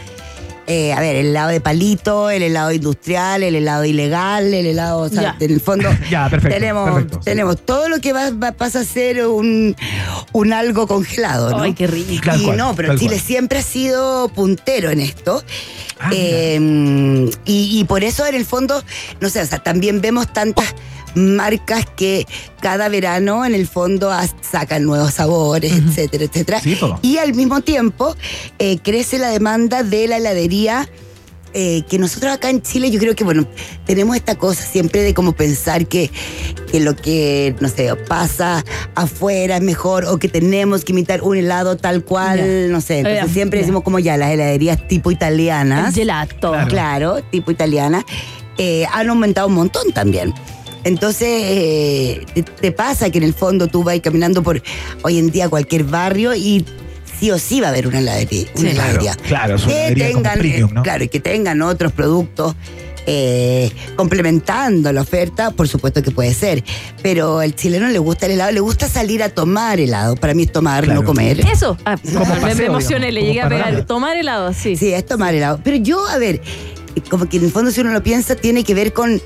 eh, 0.68 0.94
a 0.94 1.00
ver, 1.00 1.16
el 1.16 1.28
helado 1.28 1.50
de 1.50 1.62
palito, 1.62 2.30
el 2.32 2.42
helado 2.44 2.72
industrial, 2.72 3.44
el 3.44 3.56
helado 3.56 3.86
ilegal, 3.86 4.52
el 4.54 4.66
helado, 4.66 5.00
o 5.02 5.10
sea, 5.10 5.22
Ya. 5.22 5.36
en 5.40 5.52
el 5.52 5.62
fondo 5.62 5.90
Ya, 6.10 6.28
perfecto, 6.30 6.56
tenemos, 6.56 6.90
perfecto, 6.92 7.18
sí. 7.20 7.26
tenemos 7.26 7.58
todo 7.66 7.88
lo 7.90 8.00
que 8.02 8.14
va, 8.14 8.32
va- 8.32 8.52
pasa 8.54 8.80
a 8.80 8.84
ser 8.84 9.26
un, 9.28 9.76
un 10.32 10.54
algo 10.54 10.88
congelado, 10.88 11.52
¿no? 11.52 11.62
Ay, 11.64 11.74
qué 11.74 11.86
rico. 11.88 12.22
Tal 12.26 12.42
y 12.42 12.46
cual, 12.46 12.58
no, 12.58 12.76
pero 12.76 12.96
Chile 12.98 13.12
cual. 13.16 13.22
siempre 13.22 13.60
ha 13.60 13.64
sido 13.64 14.28
puntero 14.30 14.90
en 14.90 15.02
esto. 15.02 15.44
Ah. 16.00 16.10
Eh, 16.14 17.30
y, 17.46 17.80
y 17.80 17.84
por 17.86 18.04
eso 18.04 18.26
en 18.26 18.36
el 18.36 18.46
fondo, 18.46 18.84
no 19.22 19.30
sé, 19.30 19.42
o 19.42 19.46
sea, 19.46 19.60
también 19.60 20.02
vemos 20.02 20.34
tantas 20.34 20.74
marcas 21.16 21.86
que 21.96 22.26
cada 22.62 22.90
verano 22.90 23.46
en 23.46 23.56
el 23.56 23.68
fondo 23.68 24.12
sacan 24.42 24.84
nuevos 24.84 25.14
sabores, 25.16 25.72
etcétera, 25.74 26.26
etcétera. 26.26 26.60
Sí, 26.62 26.78
y 27.02 27.18
al 27.18 27.34
mismo 27.34 27.62
tiempo 27.62 28.16
eh, 28.60 28.78
crece 28.84 29.18
la 29.20 29.30
demanda 29.30 29.84
de 29.84 30.08
la 30.08 30.18
heladería. 30.18 30.88
eh, 31.58 31.84
que 31.90 31.98
nosotros 31.98 32.34
acá 32.34 32.50
en 32.50 32.62
Chile 32.62 32.92
yo 32.92 33.00
creo 33.00 33.16
que 33.16 33.24
bueno 33.24 33.48
tenemos 33.86 34.18
esta 34.18 34.36
cosa 34.36 34.62
siempre 34.62 35.04
de 35.04 35.14
como 35.14 35.32
pensar 35.32 35.88
que, 35.88 36.12
que 36.70 36.82
lo 36.82 36.98
que 36.98 37.56
no 37.62 37.70
sé 37.70 37.96
pasa 38.10 38.62
afuera 38.94 39.56
es 39.56 39.62
mejor 39.64 40.04
o 40.04 40.18
que 40.18 40.28
tenemos 40.28 40.84
que 40.84 40.92
imitar 40.92 41.22
un 41.22 41.38
helado 41.38 41.78
tal 41.78 42.04
cual 42.04 42.40
Ya. 42.40 42.46
no 42.74 42.82
sé 42.82 42.98
entonces 43.00 43.24
Eh, 43.24 43.34
siempre 43.34 43.60
ya. 43.60 43.62
decimos 43.62 43.84
como 43.84 44.00
ya 44.00 44.18
las 44.18 44.32
heladerías 44.32 44.86
tipo 44.90 45.12
italianas 45.12 45.88
El 45.90 45.94
gelato. 45.94 46.52
Claro. 46.52 46.68
claro, 46.68 47.24
tipo 47.32 47.52
italiana, 47.52 48.06
eh, 48.58 48.86
han 48.92 49.08
aumentado 49.08 49.48
un 49.48 49.54
montón 49.54 49.94
también. 49.94 50.34
Entonces, 50.86 51.28
eh, 51.30 52.26
te, 52.34 52.44
te 52.44 52.72
pasa 52.72 53.10
que 53.10 53.18
en 53.18 53.26
el 53.26 53.34
fondo 53.34 53.68
tú 53.68 53.84
vas 53.84 54.00
caminando 54.00 54.42
por 54.44 54.62
hoy 55.02 55.18
en 55.20 55.32
día 55.32 55.50
cualquier 55.50 55.84
barrio 55.84 56.34
y 56.36 56.64
sí 57.20 57.32
o 57.32 57.38
sí 57.40 57.60
va 57.60 57.68
a 57.68 57.70
haber 57.72 57.88
una 57.88 58.00
heladería. 58.00 58.46
Una 58.56 58.70
Sí. 58.70 58.76
Claro, 58.76 58.90
heladería. 58.92 59.16
claro, 59.28 59.56
es 59.56 59.66
una 59.66 59.74
que 59.88 59.96
tengan, 59.96 60.40
premium, 60.40 60.70
eh, 60.70 60.74
¿no? 60.76 60.84
Claro, 60.84 61.04
y 61.04 61.08
que 61.10 61.20
tengan 61.20 61.62
otros 61.64 61.92
productos 61.92 62.56
eh, 63.08 63.72
complementando 63.96 64.92
la 64.92 65.02
oferta, 65.02 65.52
por 65.52 65.68
supuesto 65.68 66.02
que 66.04 66.12
puede 66.12 66.34
ser. 66.34 66.64
Pero 67.04 67.40
al 67.40 67.56
chileno 67.56 67.88
le 67.90 68.00
gusta 68.00 68.26
el 68.28 68.34
helado, 68.34 68.52
le 68.52 68.60
gusta 68.60 68.88
salir 68.88 69.22
a 69.24 69.30
tomar 69.30 69.80
helado. 69.80 70.16
Para 70.16 70.34
mí 70.34 70.44
es 70.44 70.52
tomar, 70.52 70.84
Claro. 70.86 71.02
no 71.02 71.06
comer. 71.08 71.40
Eso. 71.52 71.78
Ah, 71.86 71.98
Como 72.04 72.26
me- 72.26 72.42
paseo, 72.42 72.56
me 72.58 72.66
emocioné, 72.66 73.08
digamos, 73.08 73.14
le 73.14 73.22
llegué 73.26 73.42
a 73.42 73.50
pegar. 73.50 73.86
Tomar 73.86 74.18
helado, 74.18 74.54
sí. 74.54 74.76
Sí, 74.76 74.92
es 74.94 75.06
tomar 75.06 75.34
helado. 75.36 75.60
Pero 75.64 75.78
yo, 75.78 76.06
a 76.08 76.18
ver, 76.18 76.42
como 77.10 77.28
que 77.30 77.38
en 77.38 77.46
el 77.46 77.52
fondo 77.52 77.72
si 77.72 77.82
uno 77.82 77.92
lo 77.92 78.02
piensa, 78.04 78.36
tiene 78.36 78.64
que 78.64 78.74
ver 78.74 78.92
con, 78.94 79.22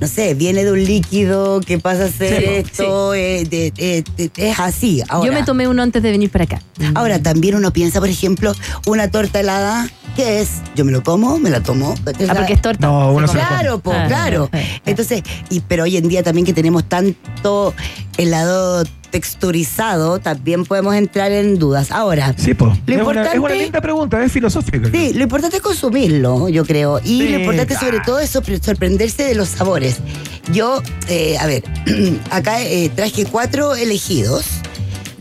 no 0.00 0.08
sé, 0.08 0.34
viene 0.34 0.64
de 0.64 0.72
un 0.72 0.82
líquido 0.84 1.60
que 1.60 1.78
pasa 1.78 2.06
a 2.06 2.08
ser 2.08 2.42
Sí, 2.42 2.44
esto, 2.72 3.14
eh, 3.14 3.44
de- 3.44 3.70
de- 3.70 4.04
de- 4.16 4.30
es 4.50 4.58
así. 4.58 5.02
Ahora, 5.08 5.26
Yo 5.26 5.32
me 5.32 5.44
tomé 5.44 5.68
uno 5.68 5.82
antes 5.82 6.02
de 6.02 6.10
venir 6.10 6.30
para 6.30 6.44
acá. 6.44 6.62
ahora, 6.94 7.20
también 7.20 7.54
uno 7.54 7.72
piensa, 7.72 8.00
por 8.00 8.08
ejemplo, 8.08 8.52
una 8.86 9.08
torta 9.10 9.38
helada, 9.40 9.88
¿qué 10.16 10.40
es? 10.40 10.48
Yo 10.74 10.84
me 10.84 10.90
lo 10.92 11.02
como, 11.04 11.38
me 11.38 11.48
la 11.50 11.62
tomo. 11.62 11.94
Ah, 12.28 12.34
porque 12.34 12.54
es 12.54 12.62
torta. 12.62 12.86
No, 12.86 13.12
uno 13.12 13.28
se 13.28 13.34
lo 13.34 13.40
Claro, 13.40 13.78
po, 13.78 13.92
Ah, 13.92 14.06
claro. 14.08 14.50
ah. 14.52 14.58
Entonces, 14.84 15.22
y, 15.48 15.60
pero 15.60 15.84
hoy 15.84 15.96
en 15.96 16.08
día 16.08 16.22
también 16.24 16.44
que 16.44 16.52
tenemos 16.52 16.84
tanto 16.88 17.72
helado 18.16 18.84
texturizado, 19.18 20.18
también 20.18 20.64
podemos 20.64 20.94
entrar 20.96 21.30
en 21.30 21.58
dudas. 21.58 21.92
Ahora, 21.92 22.34
Sí, 22.36 22.52
po. 22.54 22.66
Lo 22.66 22.72
es, 22.72 22.76
una, 22.86 22.94
es 22.96 22.98
importante- 22.98 23.38
una 23.38 23.54
linda 23.54 23.80
pregunta, 23.80 24.24
es 24.24 24.32
filosófica. 24.32 24.90
Sí, 24.90 25.12
lo 25.14 25.22
importante 25.22 25.56
es 25.58 25.62
consumirlo, 25.62 26.48
yo 26.48 26.64
creo. 26.64 26.98
Y 26.98 27.20
Sí, 27.20 27.28
lo 27.28 27.38
importante 27.38 27.76
sobre 27.76 28.00
todo 28.00 28.18
es 28.18 28.34
sorpre- 28.34 28.60
sorprenderse 28.60 29.22
de 29.22 29.34
los 29.36 29.48
sabores. 29.50 29.98
Yo, 30.52 30.82
eh, 31.08 31.36
a 31.38 31.46
ver, 31.46 31.62
acá 32.30 32.60
eh, 32.62 32.90
traje 32.94 33.24
cuatro 33.24 33.74
elegidos. 33.76 34.44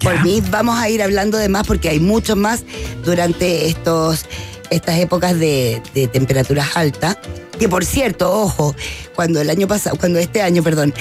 Por 0.02 0.16
Ya. 0.16 0.24
mí 0.24 0.42
vamos 0.50 0.78
a 0.80 0.90
ir 0.90 1.02
hablando 1.04 1.38
de 1.38 1.48
más 1.50 1.66
porque 1.68 1.90
hay 1.90 2.00
muchos 2.00 2.36
más 2.36 2.64
durante 3.06 3.68
estos, 3.68 4.26
estas 4.72 4.98
épocas 5.00 5.38
de, 5.40 5.82
de 5.94 6.08
temperaturas 6.08 6.76
altas. 6.76 7.18
Que 7.60 7.70
por 7.70 7.86
cierto, 7.86 8.32
ojo, 8.34 8.76
cuando 9.16 9.42
el 9.42 9.50
año 9.50 9.68
pasado, 9.68 9.96
cuando 10.00 10.20
este 10.20 10.42
año, 10.42 10.64
perdón, 10.64 10.94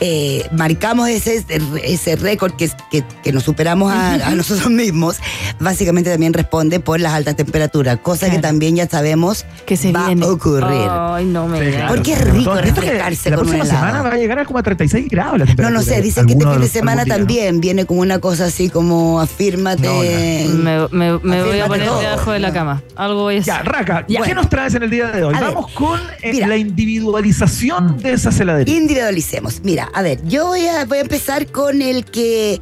eh, 0.00 0.46
marcamos 0.52 1.08
ese, 1.08 1.44
ese 1.84 2.16
récord 2.16 2.52
que, 2.56 2.70
que, 2.90 3.02
que 3.22 3.32
nos 3.32 3.42
superamos 3.44 3.92
a, 3.92 4.14
a 4.14 4.30
nosotros 4.34 4.70
mismos, 4.70 5.16
básicamente 5.60 6.10
también 6.10 6.32
responde 6.32 6.80
por 6.80 7.00
las 7.00 7.12
altas 7.12 7.36
temperaturas, 7.36 7.98
cosa 8.02 8.30
que 8.30 8.38
también 8.38 8.76
ya 8.76 8.88
sabemos 8.88 9.44
Que 9.66 9.76
se 9.76 9.92
va 9.92 10.06
viene. 10.06 10.24
a 10.24 10.28
ocurrir. 10.30 10.86
Ay, 10.88 11.24
no 11.26 11.46
me 11.48 11.58
Sí, 11.64 11.70
claro. 11.72 11.94
Porque 11.94 12.12
es 12.12 12.20
rico 12.30 12.54
refrescarse 12.54 13.30
La 13.30 13.36
con 13.36 13.48
semana 13.48 14.02
va 14.02 14.10
a 14.12 14.16
llegar 14.16 14.38
a 14.38 14.44
como 14.44 14.58
a 14.58 14.62
36 14.62 15.08
grados 15.08 15.32
la 15.38 15.44
No, 15.44 15.46
temperatura. 15.46 15.78
no 15.78 15.84
sé, 15.84 16.00
dicen 16.00 16.26
que 16.26 16.32
este 16.34 16.44
fin 16.46 16.60
de 16.60 16.68
semana 16.68 17.04
día. 17.04 17.16
también 17.16 17.60
viene 17.60 17.84
como 17.86 18.00
una 18.00 18.18
cosa 18.18 18.46
así 18.46 18.68
como 18.70 19.20
afírmate. 19.20 20.46
Me, 20.54 20.88
me- 20.90 21.18
me 21.18 21.42
voy 21.42 21.60
a 21.60 21.66
poner 21.66 21.86
todo. 21.86 22.00
debajo 22.00 22.32
de 22.32 22.38
la 22.38 22.52
cama. 22.52 22.82
Algo 22.96 23.22
voy 23.22 23.36
a 23.38 23.40
Ya, 23.40 23.56
hacer. 23.56 23.66
Raka, 23.72 24.04
Ya. 24.08 24.22
¿qué 24.22 24.34
nos 24.34 24.48
traes 24.48 24.74
en 24.74 24.84
el 24.84 24.90
día 24.90 25.08
de 25.08 25.24
hoy? 25.24 25.34
A 25.34 25.40
ver, 25.40 25.48
Vamos 25.54 25.70
con 25.72 26.00
eh, 26.22 26.32
mira. 26.32 26.46
la 26.46 26.56
individualización 26.56 27.57
de 27.60 28.12
esa 28.12 28.30
heladería. 28.30 28.76
Individualicemos. 28.76 29.60
Mira, 29.62 29.90
a 29.92 30.02
ver, 30.02 30.20
yo 30.24 30.46
voy 30.46 30.66
a, 30.66 30.84
voy 30.84 30.98
a 30.98 31.00
empezar 31.02 31.46
con 31.46 31.82
el 31.82 32.04
que 32.04 32.60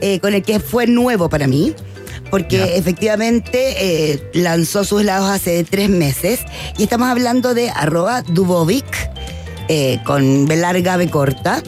eh, 0.00 0.20
con 0.20 0.34
el 0.34 0.42
que 0.42 0.60
fue 0.60 0.86
nuevo 0.86 1.28
para 1.28 1.46
mí. 1.46 1.74
Porque 2.30 2.76
efectivamente 2.76 3.76
eh, 3.78 4.30
lanzó 4.34 4.82
sus 4.82 5.02
helados 5.02 5.30
hace 5.30 5.62
tres 5.62 5.88
meses. 5.88 6.40
Y 6.76 6.82
estamos 6.82 7.08
hablando 7.08 7.54
de 7.54 7.70
arroba 7.70 8.22
Dubovic, 8.22 8.84
eh, 9.68 10.00
con 10.04 10.46
B 10.46 10.56
larga, 10.56 10.96
B 10.96 11.08
corta, 11.08 11.62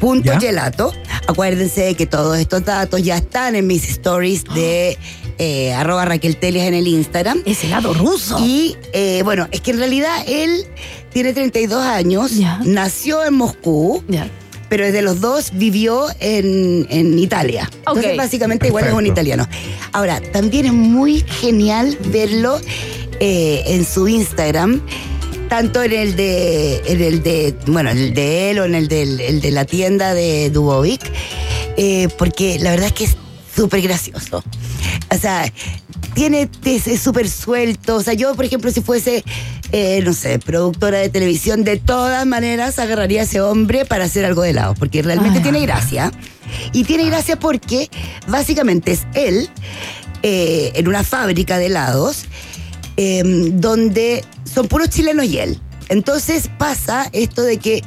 punto 0.00 0.38
gelato. 0.38 0.92
Acuérdense 1.26 1.82
de 1.82 1.94
que 1.94 2.06
todos 2.06 2.38
estos 2.38 2.64
datos 2.64 3.02
ya 3.02 3.16
están 3.16 3.56
en 3.56 3.66
mis 3.66 3.88
stories 3.88 4.44
de 4.54 4.98
eh, 5.38 5.72
arroba 5.72 6.04
Raquel 6.04 6.36
Telias 6.36 6.66
en 6.66 6.74
el 6.74 6.88
Instagram. 6.88 7.42
Es 7.46 7.64
helado 7.64 7.94
ruso. 7.94 8.38
Y 8.38 8.76
eh, 8.92 9.22
bueno, 9.24 9.48
es 9.50 9.60
que 9.60 9.70
en 9.70 9.78
realidad 9.78 10.22
él 10.26 10.66
tiene 11.12 11.32
32 11.32 11.82
años, 11.84 12.32
nació 12.64 13.24
en 13.24 13.34
Moscú, 13.34 14.02
pero 14.68 14.84
desde 14.86 15.02
los 15.02 15.20
dos 15.20 15.50
vivió 15.54 16.06
en, 16.20 16.86
en 16.90 17.18
Italia. 17.18 17.68
Entonces, 17.78 18.12
Ok. 18.12 18.16
básicamente, 18.16 18.68
igual 18.68 18.86
es 18.86 18.92
un 18.94 19.06
italiano. 19.06 19.46
Ahora, 19.92 20.20
también 20.32 20.66
es 20.66 20.72
muy 20.72 21.20
genial 21.40 21.98
verlo 22.06 22.58
eh, 23.20 23.62
en 23.66 23.84
su 23.84 24.08
Instagram. 24.08 24.80
Tanto 25.50 25.82
en 25.82 25.92
el 25.92 26.16
de, 26.16 26.80
en 26.86 27.02
el 27.02 27.22
de, 27.22 27.54
bueno, 27.66 27.90
el 27.90 28.14
de 28.14 28.50
él 28.50 28.58
o 28.60 28.64
en 28.64 28.74
el, 28.74 28.88
del- 28.88 29.20
el 29.20 29.42
de 29.42 29.50
la 29.50 29.66
tienda 29.66 30.14
de 30.14 30.48
Dubovic, 30.48 31.02
eh, 31.76 32.08
porque 32.16 32.58
la 32.58 32.70
verdad 32.70 32.86
es 32.86 32.92
que 32.94 33.04
es 33.04 33.16
súper 33.54 33.82
gracioso. 33.82 34.42
O 35.14 35.18
sea, 35.18 35.52
tiene, 36.14 36.48
es 36.64 37.00
súper 37.02 37.28
suelto. 37.28 37.96
O 37.96 38.02
sea, 38.02 38.14
yo, 38.14 38.34
por 38.34 38.46
ejemplo, 38.46 38.70
si 38.70 38.80
fuese, 38.80 39.22
eh, 39.72 40.02
no 40.04 40.12
sé, 40.12 40.38
productora 40.38 40.98
de 40.98 41.08
televisión, 41.08 41.64
de 41.64 41.78
todas 41.78 42.26
maneras 42.26 42.78
agarraría 42.78 43.22
a 43.22 43.24
ese 43.24 43.40
hombre 43.40 43.84
para 43.86 44.04
hacer 44.04 44.24
algo 44.24 44.42
de 44.42 44.50
helado, 44.50 44.74
porque 44.74 45.02
realmente 45.02 45.38
Ah. 45.38 45.42
tiene 45.42 45.60
gracia. 45.62 46.12
Y 46.72 46.84
tiene 46.84 47.06
gracia 47.06 47.38
porque 47.38 47.88
básicamente 48.28 48.92
es 48.92 49.06
él 49.14 49.48
eh, 50.22 50.72
en 50.74 50.88
una 50.88 51.02
fábrica 51.02 51.58
de 51.58 51.66
helados 51.66 52.26
eh, 52.98 53.22
donde 53.24 54.22
son 54.44 54.68
puros 54.68 54.90
chilenos 54.90 55.24
y 55.26 55.38
él. 55.38 55.58
Entonces 55.88 56.50
pasa 56.58 57.08
esto 57.12 57.42
de 57.42 57.56
que, 57.56 57.82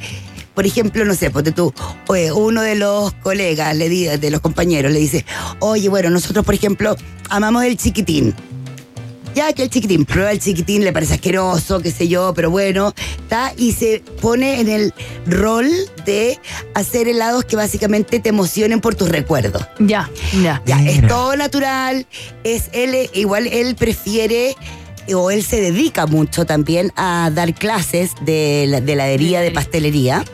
por 0.54 0.66
ejemplo, 0.66 1.04
no 1.04 1.14
sé, 1.14 1.30
ponte 1.30 1.52
tú, 1.52 1.72
oye, 2.08 2.32
uno 2.32 2.62
de 2.62 2.74
los 2.74 3.12
colegas, 3.14 3.76
le 3.76 4.18
de 4.18 4.30
los 4.30 4.40
compañeros, 4.40 4.92
le 4.92 4.98
dice, 4.98 5.24
oye, 5.60 5.88
bueno, 5.88 6.10
nosotros, 6.10 6.44
por 6.44 6.54
ejemplo, 6.54 6.96
amamos 7.30 7.62
el 7.64 7.76
chiquitín. 7.76 8.34
Ya 9.36 9.52
que 9.52 9.64
el 9.64 9.68
chiquitín 9.70 10.06
prueba 10.06 10.32
el 10.32 10.40
chiquitín, 10.40 10.82
le 10.82 10.94
parece 10.94 11.12
asqueroso, 11.12 11.80
qué 11.80 11.90
sé 11.90 12.08
yo, 12.08 12.32
pero 12.34 12.48
bueno, 12.50 12.94
está 13.20 13.52
y 13.58 13.72
se 13.72 14.02
pone 14.22 14.60
en 14.60 14.68
el 14.70 14.94
rol 15.26 15.68
de 16.06 16.38
hacer 16.74 17.06
helados 17.06 17.44
que 17.44 17.54
básicamente 17.54 18.18
te 18.18 18.30
emocionen 18.30 18.80
por 18.80 18.94
tus 18.94 19.10
recuerdos. 19.10 19.62
Ya, 19.78 20.08
ya. 20.42 20.62
Ya, 20.64 20.82
es 20.82 21.06
todo 21.06 21.36
natural, 21.36 22.06
es 22.44 22.70
él, 22.72 23.10
igual 23.12 23.46
él 23.46 23.74
prefiere 23.76 24.56
o 25.14 25.30
él 25.30 25.44
se 25.44 25.60
dedica 25.60 26.06
mucho 26.06 26.46
también 26.46 26.90
a 26.96 27.30
dar 27.32 27.52
clases 27.54 28.12
de, 28.22 28.64
la- 28.68 28.80
de 28.80 28.94
heladería, 28.94 29.42
de 29.42 29.50
pastelería. 29.50 30.24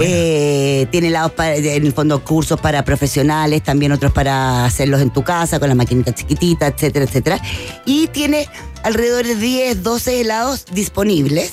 Eh, 0.00 0.86
tiene 0.90 1.08
helados 1.08 1.32
para, 1.32 1.54
en 1.56 1.86
el 1.86 1.92
fondo 1.92 2.22
cursos 2.24 2.58
para 2.60 2.84
profesionales, 2.84 3.62
también 3.62 3.92
otros 3.92 4.12
para 4.12 4.64
hacerlos 4.64 5.00
en 5.02 5.10
tu 5.10 5.22
casa 5.22 5.58
con 5.58 5.68
las 5.68 5.76
maquinitas 5.76 6.14
chiquititas, 6.14 6.72
etcétera, 6.74 7.04
etcétera. 7.04 7.40
Y 7.84 8.06
tiene 8.08 8.48
alrededor 8.82 9.26
de 9.26 9.34
10, 9.36 9.82
12 9.82 10.20
helados 10.22 10.64
disponibles. 10.72 11.52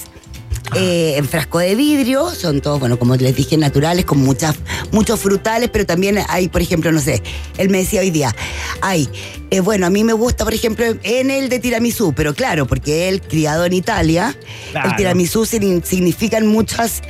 eh, 0.75 1.15
en 1.17 1.27
frasco 1.27 1.59
de 1.59 1.75
vidrio, 1.75 2.31
son 2.31 2.59
todos, 2.61 2.79
bueno, 2.79 2.97
como 2.97 3.15
les 3.15 3.35
dije, 3.35 3.57
naturales, 3.57 4.05
con 4.05 4.19
muchas, 4.19 4.55
muchos 4.91 5.19
frutales, 5.19 5.69
pero 5.71 5.85
también 5.85 6.17
hay, 6.29 6.47
por 6.47 6.61
ejemplo, 6.61 6.91
no 6.91 6.99
sé, 6.99 7.21
él 7.59 7.69
me 7.69 7.79
decía 7.79 7.99
hoy 8.01 8.09
día, 8.09 8.33
hay, 8.81 9.07
eh, 9.51 9.59
bueno, 9.59 9.85
a 9.85 9.91
mí 9.91 10.03
me 10.03 10.13
gusta, 10.13 10.45
por 10.45 10.53
ejemplo, 10.53 10.85
en 11.03 11.29
el 11.29 11.49
de 11.49 11.59
tiramisú, 11.59 12.13
pero 12.15 12.33
claro, 12.33 12.65
porque 12.65 13.07
él, 13.09 13.21
criado 13.21 13.65
en 13.65 13.73
Italia, 13.73 14.35
Claro. 14.71 14.89
el 14.89 14.95
tiramisú 14.95 15.45
significan 15.45 16.47
muchas, 16.47 17.01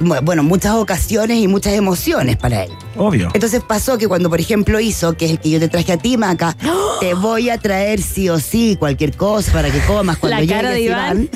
bueno, 0.00 0.42
muchas 0.42 0.72
ocasiones 0.74 1.38
y 1.38 1.46
muchas 1.48 1.74
emociones 1.74 2.36
para 2.36 2.64
él. 2.64 2.70
Obvio. 2.96 3.28
Entonces 3.34 3.62
pasó 3.62 3.98
que 3.98 4.08
cuando, 4.08 4.28
por 4.30 4.40
ejemplo, 4.40 4.80
hizo, 4.80 5.12
que 5.14 5.26
es 5.26 5.30
el 5.32 5.38
que 5.40 5.50
yo 5.50 5.60
te 5.60 5.68
traje 5.68 5.92
a 5.92 5.96
ti, 5.96 6.16
Maca, 6.16 6.56
te 7.00 7.14
voy 7.14 7.50
a 7.50 7.58
traer 7.58 8.00
sí 8.00 8.28
o 8.28 8.38
sí 8.38 8.76
cualquier 8.78 9.14
cosa 9.16 9.52
para 9.52 9.70
que 9.70 9.78
comas 9.80 10.16
cuando 10.18 10.40
La 10.40 10.46
cara 10.46 10.74
llegues, 10.74 10.74
de 10.74 10.82
Iván. 10.84 11.30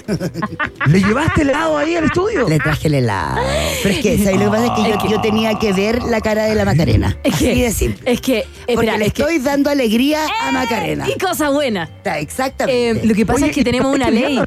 ¿Le 0.86 1.00
llevaste 1.00 1.42
helado 1.42 1.76
ahí 1.78 1.94
al 1.94 2.04
estudio? 2.04 2.48
Le 2.48 2.58
traje 2.58 2.88
el 2.88 2.94
helado. 2.94 3.40
Pero 3.82 3.94
es 3.94 4.00
que, 4.00 4.18
¿sabes? 4.18 4.34
Lo 4.40 4.44
que 4.46 4.50
pasa 4.50 4.66
es 4.66 4.72
que 4.72 5.08
yo, 5.08 5.10
yo 5.16 5.20
tenía 5.20 5.58
que 5.58 5.72
ver 5.72 6.02
la 6.02 6.20
cara 6.20 6.44
de 6.44 6.54
la 6.54 6.64
Macarena. 6.64 7.16
Es 7.22 7.34
Así 7.34 7.44
que, 7.44 7.62
de 7.64 7.72
simple. 7.72 8.12
es 8.12 8.20
que, 8.20 8.44
Porque 8.60 8.72
espera, 8.72 8.96
le 8.98 9.06
es 9.06 9.12
que- 9.12 9.22
estoy 9.22 9.38
dando 9.38 9.70
alegría 9.70 10.26
a 10.42 10.52
Macarena. 10.52 11.06
Y 11.08 11.18
cosa 11.18 11.50
buena. 11.50 11.88
Exactamente. 12.04 12.90
Eh, 12.90 13.06
lo 13.06 13.14
que 13.14 13.26
pasa 13.26 13.40
Oye, 13.40 13.48
es 13.50 13.54
que 13.54 13.60
¿y 13.60 13.64
tenemos 13.64 13.92
te 13.92 13.96
una 13.96 14.10
ley. 14.10 14.40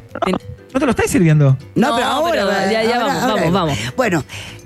¿No 0.72 0.80
te 0.80 0.86
lo 0.86 0.90
estáis 0.90 1.10
sirviendo? 1.10 1.56
No, 1.74 1.88
No, 1.90 1.96
pero 1.96 2.06
ahora. 2.08 2.30
pero 2.32 2.70
ya- 2.70 2.82
ya 2.82 2.94
ahora- 2.96 2.98
vamos, 3.06 3.22
ahora 3.22 3.34
vamos, 3.34 3.52
vamos. 3.52 3.78
Bueno, 3.96 4.24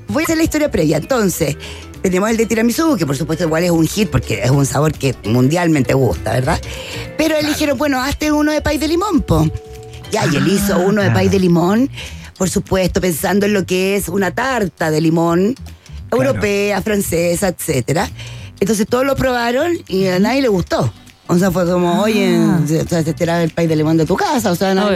voy 0.09 0.23
a 0.23 0.25
hacer 0.25 0.37
la 0.37 0.43
historia 0.45 0.71
previa. 0.71 0.97
Entonces, 0.97 1.57
tenemos 2.03 2.29
el 2.31 2.37
de 2.37 2.47
tiramisú, 2.47 2.97
que 2.97 3.07
por 3.07 3.17
supuesto 3.17 3.45
igual 3.45 3.63
es 3.65 3.71
un 3.71 3.87
hit 3.87 4.11
porque 4.11 4.43
es 4.43 4.51
un 4.51 4.67
sabor 4.67 4.93
que 4.93 5.15
mundialmente 5.25 5.95
gusta, 5.95 6.33
¿verdad? 6.33 6.61
Pero 7.17 7.37
él 7.37 7.47
dijeron, 7.47 7.79
bueno, 7.79 8.01
hazte 8.03 8.33
uno 8.33 8.51
de 8.53 8.61
pay 8.61 8.79
de 8.79 8.89
limón, 8.89 9.21
po. 9.23 9.49
Ya, 10.11 10.27
y 10.27 10.37
él 10.37 10.49
hizo 10.49 10.79
uno 10.81 11.01
de 11.03 11.11
pay 11.13 11.29
de 11.29 11.39
limón, 11.39 11.89
por 12.37 12.51
supuesto, 12.51 13.01
pensando 13.01 13.47
en 13.47 13.53
lo 13.55 13.65
que 13.65 13.95
es 13.97 14.09
una 14.09 14.33
tarta 14.33 14.91
de 14.91 15.01
limón 15.01 15.55
europea, 16.11 16.83
francesa, 16.83 17.49
etcétera. 17.49 18.11
Entonces 18.61 18.87
todos 18.89 19.07
lo 19.07 19.17
probaron 19.17 19.73
y 19.89 20.07
a 20.09 20.19
nadie 20.19 20.43
le 20.43 20.49
gustó. 20.49 20.93
O 21.35 21.39
sea, 21.39 21.51
fue 21.51 21.65
como, 21.67 22.01
oye, 22.03 22.39
o 22.39 22.67
sea, 22.89 23.01
este 23.01 23.15
era 23.25 23.43
el 23.43 23.51
pay 23.51 23.67
de 23.67 23.77
limón 23.77 23.97
de 23.97 24.05
tu 24.07 24.17
casa. 24.17 24.51
O 24.51 24.55
sea, 24.55 24.75
no- 24.75 24.89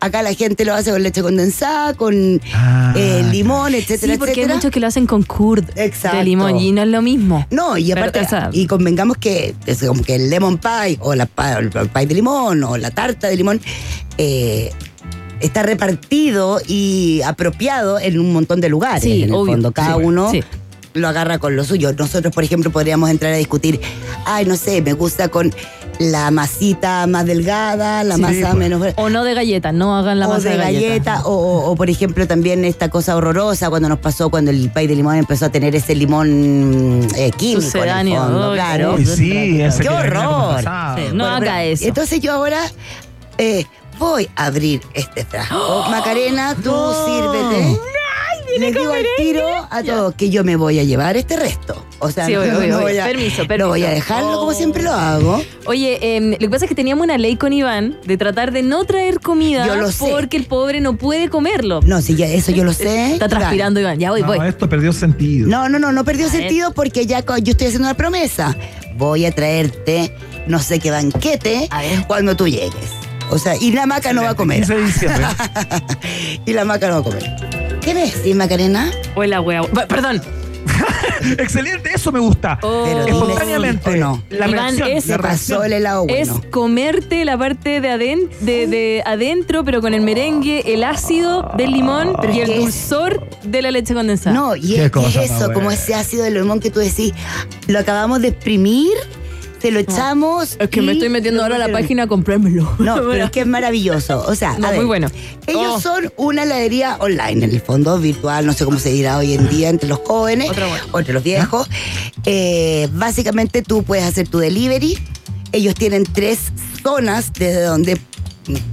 acá 0.00 0.22
la 0.22 0.34
gente 0.34 0.64
lo 0.64 0.74
hace 0.74 0.90
con 0.90 1.02
leche 1.02 1.22
condensada, 1.22 1.94
con 1.94 2.40
Ah, 2.52 2.92
eh, 2.96 3.24
limón, 3.30 3.74
etcétera, 3.74 4.12
Sí, 4.14 4.18
porque 4.18 4.32
hay 4.32 4.38
etcétera. 4.40 4.54
muchos 4.56 4.70
que 4.70 4.80
lo 4.80 4.86
hacen 4.86 5.06
con 5.06 5.22
curd 5.22 5.64
Exacto. 5.76 6.18
de 6.18 6.24
limón 6.24 6.56
y 6.56 6.72
no 6.72 6.82
es 6.82 6.88
lo 6.88 7.02
mismo. 7.02 7.46
No, 7.50 7.76
y 7.78 7.88
Pero, 7.88 8.00
aparte, 8.00 8.20
o 8.20 8.28
sea- 8.28 8.50
y 8.52 8.66
convengamos 8.66 9.16
que 9.18 9.54
es 9.66 9.82
como 9.82 10.02
que 10.02 10.14
el 10.16 10.30
lemon 10.30 10.58
pie 10.58 10.98
o 11.00 11.14
la 11.14 11.28
el 11.58 11.70
pie 11.70 12.06
de 12.06 12.14
limón 12.14 12.62
o 12.64 12.76
la 12.76 12.90
tarta 12.90 13.28
de 13.28 13.36
limón 13.36 13.60
eh, 14.18 14.70
está 15.40 15.62
repartido 15.62 16.60
y 16.66 17.20
apropiado 17.24 17.98
en 17.98 18.18
un 18.18 18.32
montón 18.32 18.60
de 18.60 18.68
lugares. 18.68 19.02
Sí, 19.02 19.22
en 19.22 19.28
el 19.30 19.34
obvio. 19.34 19.52
fondo, 19.52 19.72
cada 19.72 19.94
Sí, 19.96 20.02
uno 20.02 20.30
sí. 20.30 20.42
lo 20.94 21.06
agarra 21.08 21.38
con 21.38 21.54
lo 21.54 21.62
suyo. 21.64 21.92
Nosotros, 21.92 22.34
por 22.34 22.42
ejemplo, 22.42 22.70
podríamos 22.72 23.08
entrar 23.10 23.32
a 23.32 23.36
discutir, 23.36 23.80
ay, 24.26 24.44
no 24.46 24.56
sé, 24.56 24.82
me 24.82 24.94
gusta 24.94 25.28
con 25.28 25.54
la 25.98 26.30
masita 26.30 27.06
más 27.08 27.26
delgada, 27.26 28.04
la 28.04 28.14
Sí, 28.16 28.20
masa 28.22 28.40
pues. 28.50 28.54
menos... 28.54 28.82
O 28.96 29.08
no 29.10 29.24
de 29.24 29.34
galleta, 29.34 29.72
no 29.72 29.96
hagan 29.96 30.20
la 30.20 30.28
o 30.28 30.30
masa 30.34 30.50
de 30.50 30.56
galleta, 30.56 31.22
o, 31.24 31.30
o- 31.32 31.70
o, 31.70 31.74
por 31.76 31.90
ejemplo 31.90 32.26
también 32.26 32.64
esta 32.64 32.88
cosa 32.88 33.16
horrorosa 33.16 33.68
cuando 33.68 33.88
nos 33.88 33.98
pasó 33.98 34.30
cuando 34.30 34.50
el 34.52 34.70
pay 34.70 34.86
de 34.86 34.94
limón 34.94 35.16
empezó 35.16 35.46
a 35.46 35.48
tener 35.48 35.74
ese 35.74 35.94
limón 35.96 37.06
eh, 37.16 37.30
químico 37.36 37.78
en 37.84 38.08
el 38.08 38.16
fondo, 38.16 38.52
claro. 38.54 38.94
Uy, 38.94 39.06
sí, 39.06 39.60
ese 39.60 39.82
¡Qué 39.82 39.88
horror! 39.88 40.60
Sí, 40.60 40.66
no 41.12 41.24
Bueno, 41.24 41.26
haga 41.26 41.40
pero- 41.56 41.72
eso. 41.72 41.84
Entonces 41.86 42.20
yo 42.20 42.32
ahora 42.32 42.60
eh, 43.38 43.64
voy 43.98 44.28
a 44.36 44.46
abrir 44.46 44.80
este 44.94 45.24
frasco. 45.24 45.84
Macarena, 45.90 46.54
tú 46.54 46.72
sírvete. 47.06 47.76
Les 48.58 48.74
digo 48.74 48.92
al 48.92 49.04
tiro 49.16 49.46
a 49.70 49.82
todos 49.82 50.14
que 50.14 50.30
yo 50.30 50.42
me 50.44 50.56
voy 50.56 50.78
a 50.78 50.84
llevar 50.84 51.16
este 51.16 51.36
resto. 51.36 51.84
O 52.00 52.10
sea, 52.10 52.26
Sí, 52.26 52.32
no, 52.32 52.40
obvio, 52.40 52.52
no 52.52 52.58
obvio, 52.58 52.80
voy 52.80 52.98
a, 52.98 53.04
Permiso, 53.06 53.42
no 53.42 53.48
permiso. 53.48 53.68
voy 53.68 53.84
a 53.84 53.90
dejarlo 53.90 54.38
como 54.38 54.52
siempre 54.54 54.82
lo 54.82 54.92
hago. 54.92 55.42
Oye, 55.66 56.16
em, 56.16 56.30
lo 56.32 56.38
que 56.38 56.48
pasa 56.48 56.64
es 56.64 56.68
que 56.68 56.74
teníamos 56.74 57.04
una 57.04 57.18
ley 57.18 57.36
con 57.36 57.52
Iván 57.52 57.98
de 58.04 58.16
tratar 58.16 58.52
de 58.52 58.62
no 58.62 58.84
traer 58.84 59.20
comida 59.20 59.66
Yo 59.66 59.76
lo 59.76 59.90
sé. 59.92 60.06
porque 60.10 60.36
el 60.36 60.46
pobre 60.46 60.80
no 60.80 60.96
puede 60.96 61.28
comerlo. 61.28 61.80
No, 61.84 62.00
si 62.00 62.14
ya 62.16 62.26
eso 62.26 62.52
yo 62.52 62.64
lo 62.64 62.72
sé. 62.72 63.12
Está 63.12 63.28
transpirando 63.28 63.80
Iván. 63.80 63.98
Ya 63.98 64.10
voy, 64.10 64.22
No, 64.22 64.28
voy. 64.28 64.46
esto 64.48 64.68
perdió 64.68 64.92
sentido. 64.92 65.48
No, 65.48 65.68
no, 65.68 65.78
no, 65.78 65.92
no 65.92 66.04
perdió 66.04 66.26
A 66.26 66.30
ver. 66.32 66.40
sentido 66.40 66.72
porque 66.72 67.06
ya 67.06 67.20
yo 67.20 67.50
estoy 67.52 67.66
haciendo 67.68 67.88
una 67.88 67.94
promesa. 67.96 68.56
Voy 68.96 69.26
a 69.26 69.32
traerte 69.32 70.12
no 70.46 70.58
sé 70.60 70.78
qué 70.78 70.90
banquete 70.90 71.68
A 71.70 71.82
ver. 71.82 72.06
cuando 72.06 72.34
tú 72.36 72.48
llegues. 72.48 72.72
O 73.30 73.38
sea, 73.38 73.54
y 73.60 73.72
la 73.72 73.84
maca 73.86 74.12
no 74.14 74.22
va 74.22 74.30
a 74.30 74.34
comer. 74.34 74.58
15 74.60 74.74
de 74.74 74.82
diciembre. 74.86 75.26
y 76.46 76.52
la 76.54 76.64
maca 76.64 76.88
no 76.88 76.94
va 76.94 77.00
a 77.00 77.02
comer. 77.02 77.67
¿Qué 77.88 77.94
me 77.94 78.02
decís, 78.04 78.36
Macarena? 78.36 78.90
Hola, 79.14 79.40
wea. 79.40 79.62
Perdón. 79.88 80.20
Excelente, 81.38 81.88
eso 81.94 82.12
me 82.12 82.18
gusta. 82.18 82.58
Oh. 82.60 82.84
Pero 82.86 83.06
Espontáneamente. 83.06 83.94
sí 83.94 83.98
no. 83.98 84.22
La 84.28 84.46
Iván, 84.46 84.76
reacción, 84.76 84.88
es- 84.90 85.06
la 85.06 85.16
pasó 85.16 85.64
el 85.64 85.72
helado 85.72 86.04
Es 86.06 86.28
comerte 86.50 87.24
la 87.24 87.38
parte 87.38 87.80
de, 87.80 87.88
aden- 87.88 88.28
de, 88.40 88.66
de 88.66 89.02
adentro, 89.06 89.64
pero 89.64 89.80
con 89.80 89.94
el 89.94 90.02
merengue, 90.02 90.74
el 90.74 90.84
ácido 90.84 91.50
del 91.56 91.70
limón 91.72 92.14
Pero 92.20 92.34
y 92.34 92.40
el 92.40 92.50
es- 92.50 92.58
dulzor 92.60 93.26
de 93.44 93.62
la 93.62 93.70
leche 93.70 93.94
condensada. 93.94 94.36
No, 94.36 94.54
y 94.54 94.74
es, 94.76 94.90
cosa 94.90 95.22
es 95.24 95.30
más 95.30 95.40
eso, 95.40 95.52
como 95.54 95.70
ese 95.70 95.94
ácido 95.94 96.24
de 96.24 96.30
limón 96.32 96.60
que 96.60 96.70
tú 96.70 96.80
decís, 96.80 97.14
lo 97.68 97.78
acabamos 97.78 98.20
de 98.20 98.28
exprimir, 98.28 98.92
te 99.60 99.70
lo 99.70 99.78
echamos. 99.80 100.56
Es 100.58 100.68
que 100.70 100.82
me 100.82 100.92
estoy 100.92 101.08
metiendo 101.08 101.42
ahora 101.42 101.56
a 101.56 101.58
la 101.58 101.68
página 101.72 102.04
a 102.04 102.06
comprármelo. 102.06 102.74
No, 102.78 102.94
pero 103.10 103.24
es 103.24 103.30
que 103.30 103.40
es 103.40 103.46
maravilloso. 103.46 104.24
O 104.26 104.34
sea, 104.34 104.58
No, 104.58 104.66
a 104.68 104.70
ver, 104.70 104.78
muy 104.80 104.86
bueno. 104.86 105.08
Ellos 105.46 105.74
Oh. 105.76 105.80
son 105.80 106.12
una 106.16 106.44
heladería 106.44 106.96
online, 107.00 107.44
en 107.44 107.50
el 107.52 107.60
fondo, 107.60 107.98
virtual, 107.98 108.46
no 108.46 108.52
sé 108.52 108.64
cómo 108.64 108.78
se 108.78 108.90
dirá 108.90 109.18
hoy 109.18 109.34
en 109.34 109.48
día 109.48 109.68
entre 109.68 109.88
los 109.88 109.98
jóvenes 110.00 110.50
Otra 110.50 110.66
buena. 110.68 110.84
o 110.92 110.98
entre 110.98 111.14
los 111.14 111.22
viejos. 111.22 111.68
Eh, 112.24 112.88
básicamente 112.92 113.62
tú 113.62 113.82
puedes 113.82 114.04
hacer 114.04 114.28
tu 114.28 114.38
delivery. 114.38 114.98
Ellos 115.52 115.74
tienen 115.74 116.04
tres 116.04 116.38
zonas 116.82 117.32
desde 117.32 117.62
donde 117.62 117.98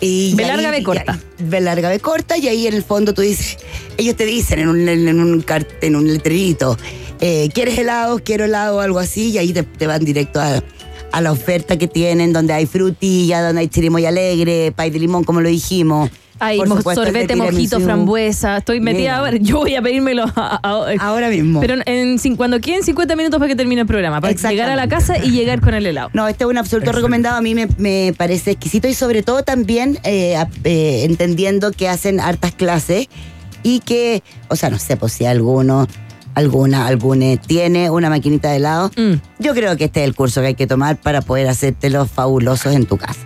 Y 0.02 0.34
B 0.36 0.44
ahí- 0.44 0.50
larga, 0.52 0.72
B 0.72 0.80
y 0.80 0.84
corta. 0.84 1.14
ahí- 1.14 1.20
B 1.48 1.62
larga, 1.62 1.90
B 1.90 2.00
corta, 2.00 2.38
y 2.38 2.48
ahí 2.48 2.68
en 2.68 2.74
el 2.74 2.84
fondo 2.84 3.14
tú 3.14 3.22
dices, 3.22 3.58
ellos 3.98 4.16
te 4.16 4.26
dicen 4.26 4.60
en 4.60 4.68
un, 4.70 4.88
en 4.88 5.20
un, 5.20 5.42
cart- 5.44 5.70
en 5.82 5.96
un 5.96 6.08
letrerito, 6.08 6.78
eh, 7.22 7.50
¿quieres 7.54 7.78
helado? 7.78 8.20
Quiero 8.24 8.46
helado 8.46 8.78
o 8.78 8.80
algo 8.82 9.00
así, 9.00 9.32
y 9.32 9.38
ahí 9.38 9.54
te, 9.54 9.64
te 9.64 9.88
van 9.88 10.04
directo 10.04 10.40
a, 10.42 10.62
a 11.12 11.22
la 11.22 11.32
oferta 11.32 11.78
que 11.78 11.88
tienen, 11.88 12.34
donde 12.34 12.54
hay 12.54 12.66
frutilla, 12.66 13.42
donde 13.42 13.62
hay 13.62 13.68
chirimoy 13.70 14.06
alegre, 14.06 14.74
pay 14.76 14.90
de 14.90 15.00
limón, 15.00 15.24
como 15.24 15.40
lo 15.42 15.50
dijimos. 15.50 16.10
Hay 16.40 16.60
mo- 16.60 16.82
sorbete, 16.82 17.36
mojito, 17.36 17.80
frambuesa. 17.80 18.58
Estoy 18.58 18.82
metida 18.82 19.18
ahora. 19.18 19.38
Yo 19.38 19.60
voy 19.60 19.76
a 19.76 19.82
pedírmelo 19.82 20.26
a- 20.36 20.60
a- 20.62 20.94
Ahora 21.00 21.30
mismo. 21.30 21.62
Pero 21.62 21.76
en, 21.86 22.18
cuando 22.36 22.60
queden 22.60 22.84
50 22.84 23.16
minutos 23.16 23.40
para 23.40 23.48
que 23.48 23.56
termine 23.56 23.82
el 23.82 23.88
programa. 23.88 24.20
Para 24.22 24.34
llegar 24.34 24.70
a 24.70 24.76
la 24.76 24.88
casa 24.88 25.18
y 25.18 25.32
llegar 25.32 25.62
con 25.62 25.74
el 25.74 25.86
helado. 25.86 26.10
No, 26.14 26.28
este 26.28 26.44
es 26.44 26.50
un 26.50 26.58
absoluto 26.58 26.90
Excelente. 26.90 26.98
recomendado. 27.00 27.38
A 27.38 27.42
mí 27.42 27.56
me, 27.56 27.68
me 27.78 28.14
parece 28.18 28.52
exquisito 28.52 28.88
y 28.88 28.94
sobre 28.94 29.24
todo 29.24 29.44
también 29.44 29.98
eh, 30.04 30.36
eh, 30.66 31.04
entendiendo 31.06 31.72
que 31.72 31.88
hacen 31.88 32.20
hartas 32.20 32.54
clases 32.54 33.08
y 33.64 33.80
que, 33.80 34.22
o 34.50 34.56
sea, 34.56 34.70
no 34.70 34.78
sé, 34.78 34.98
pues 34.98 35.14
si 35.14 35.26
alguno, 35.26 35.88
alguna, 36.36 36.86
alguna 36.86 37.38
tiene 37.38 37.90
una 37.90 38.10
maquinita 38.10 38.52
de 38.52 38.58
helado, 38.58 38.92
Mm. 38.98 39.14
yo 39.40 39.54
creo 39.54 39.76
que 39.78 39.86
este 39.86 40.02
es 40.02 40.06
el 40.08 40.16
curso 40.16 40.42
que 40.42 40.48
hay 40.48 40.56
que 40.56 40.68
tomar 40.68 40.98
para 40.98 41.22
poder 41.22 41.48
hacerte 41.48 41.90
los 41.90 42.12
fabulosos 42.12 42.74
en 42.76 42.86
tu 42.86 42.98
casa. 42.98 43.22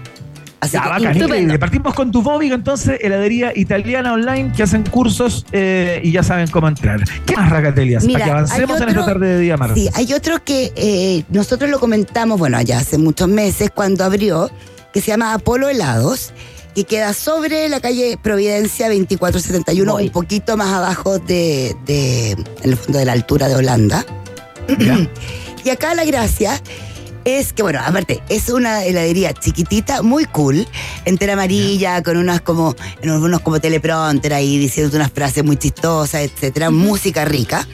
Así 0.61 0.73
Ya, 0.73 0.81
bacán, 0.89 1.15
increíble. 1.15 1.57
Partimos 1.57 1.93
con 1.93 2.11
tu 2.11 2.21
Bobic, 2.21 2.51
entonces, 2.51 2.99
heladería 3.01 3.53
italiana 3.55 4.11
online 4.13 4.51
que 4.55 4.63
hacen 4.63 4.83
cursos 4.83 5.45
eh, 5.53 6.01
y 6.03 6.11
ya 6.11 6.21
saben 6.21 6.47
cómo 6.47 6.67
entrar. 6.67 6.99
¿Qué 7.25 7.35
más, 7.35 7.49
Racatelias? 7.49 8.03
Mira, 8.03 8.19
para 8.19 8.25
que 8.25 8.31
avancemos 8.31 8.75
hay 8.77 8.83
en 8.83 8.89
esta 8.89 9.01
otro- 9.01 9.13
tarde 9.13 9.27
de 9.27 9.39
día 9.39 9.55
martes. 9.57 9.81
Sí, 9.83 9.89
hay 9.93 10.13
otro 10.13 10.43
que 10.43 10.73
eh, 10.75 11.23
nosotros 11.29 11.69
lo 11.69 11.79
comentamos, 11.79 12.37
bueno, 12.39 12.61
ya 12.61 12.79
hace 12.79 12.97
muchos 12.97 13.29
meses 13.29 13.69
cuando 13.73 14.03
abrió, 14.03 14.51
que 14.91 14.99
se 14.99 15.07
llama 15.07 15.33
Apolo 15.33 15.69
Helados, 15.69 16.33
que 16.75 16.83
queda 16.83 17.13
sobre 17.13 17.69
la 17.69 17.79
calle 17.79 18.17
Providencia 18.21 18.87
2471, 18.89 19.91
Voy. 19.93 20.03
un 20.07 20.09
poquito 20.11 20.57
más 20.57 20.73
abajo 20.73 21.19
de, 21.19 21.73
de- 21.85 22.31
en 22.31 22.45
el 22.63 22.75
fondo 22.75 22.99
de 22.99 23.05
la 23.05 23.13
altura 23.13 23.47
de 23.47 23.55
Holanda. 23.55 24.05
y 25.63 25.69
acá 25.69 25.93
la 25.95 26.05
gracia 26.05 26.59
es 27.25 27.53
que, 27.53 27.61
bueno, 27.63 27.79
aparte, 27.85 28.21
es 28.29 28.49
una 28.49 28.83
heladería 28.85 29.33
chiquitita, 29.33 30.01
muy 30.01 30.25
cool, 30.25 30.67
entera 31.05 31.33
amarilla, 31.33 32.01
con 32.03 32.17
unas 32.17 32.41
como, 32.41 32.75
en 33.01 33.11
unos 33.11 33.41
como 33.41 33.59
teleprompter 33.59 34.33
ahí, 34.33 34.57
diciendo 34.57 34.95
unas 34.97 35.11
frases 35.11 35.43
muy 35.43 35.57
chistosas, 35.57 36.21
etcétera, 36.21 36.69
música 36.71 37.25
rica. 37.25 37.67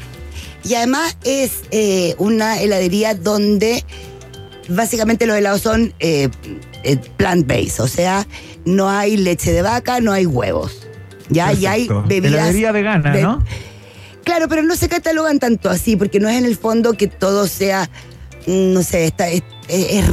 Y 0.63 0.73
además 0.75 1.17
es 1.23 1.61
eh, 1.71 2.15
una 2.17 2.59
heladería 2.59 3.13
donde 3.13 3.83
básicamente 4.67 5.25
los 5.27 5.37
helados 5.37 5.61
son 5.61 5.93
eh, 5.99 6.29
eh, 6.83 6.97
plant-based, 7.17 7.79
o 7.81 7.87
sea, 7.87 8.25
no 8.65 8.89
hay 8.89 9.15
leche 9.17 9.51
de 9.51 9.61
vaca, 9.61 9.99
no 10.01 10.11
hay 10.11 10.25
huevos. 10.25 10.87
Ya, 11.29 11.53
y 11.53 11.65
hay 11.65 11.87
Perfecto. 11.87 12.07
bebidas. 12.07 12.33
Heladería 12.33 12.71
vegana, 12.71 13.11
ve- 13.11 13.21
¿no? 13.21 13.43
Claro, 14.23 14.47
pero 14.47 14.63
no 14.63 14.75
se 14.75 14.89
catalogan 14.89 15.37
tanto 15.37 15.69
así, 15.69 15.95
porque 15.95 16.19
no 16.19 16.27
es 16.29 16.35
en 16.37 16.45
el 16.45 16.57
fondo 16.57 16.93
que 16.93 17.07
todo 17.07 17.47
sea, 17.47 17.89
no 18.47 18.83
sé, 18.83 19.05
está, 19.05 19.27
es, 19.29 19.43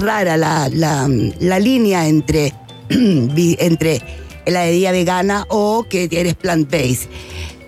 rara 0.01 0.37
la, 0.37 0.69
la- 0.69 1.09
la 1.41 1.59
línea 1.59 2.07
entre, 2.09 2.53
entre 2.89 4.03
heladería 4.45 4.93
vegana 4.93 5.47
o 5.49 5.85
que 5.89 6.09
eres 6.11 6.35
plant-based. 6.35 7.09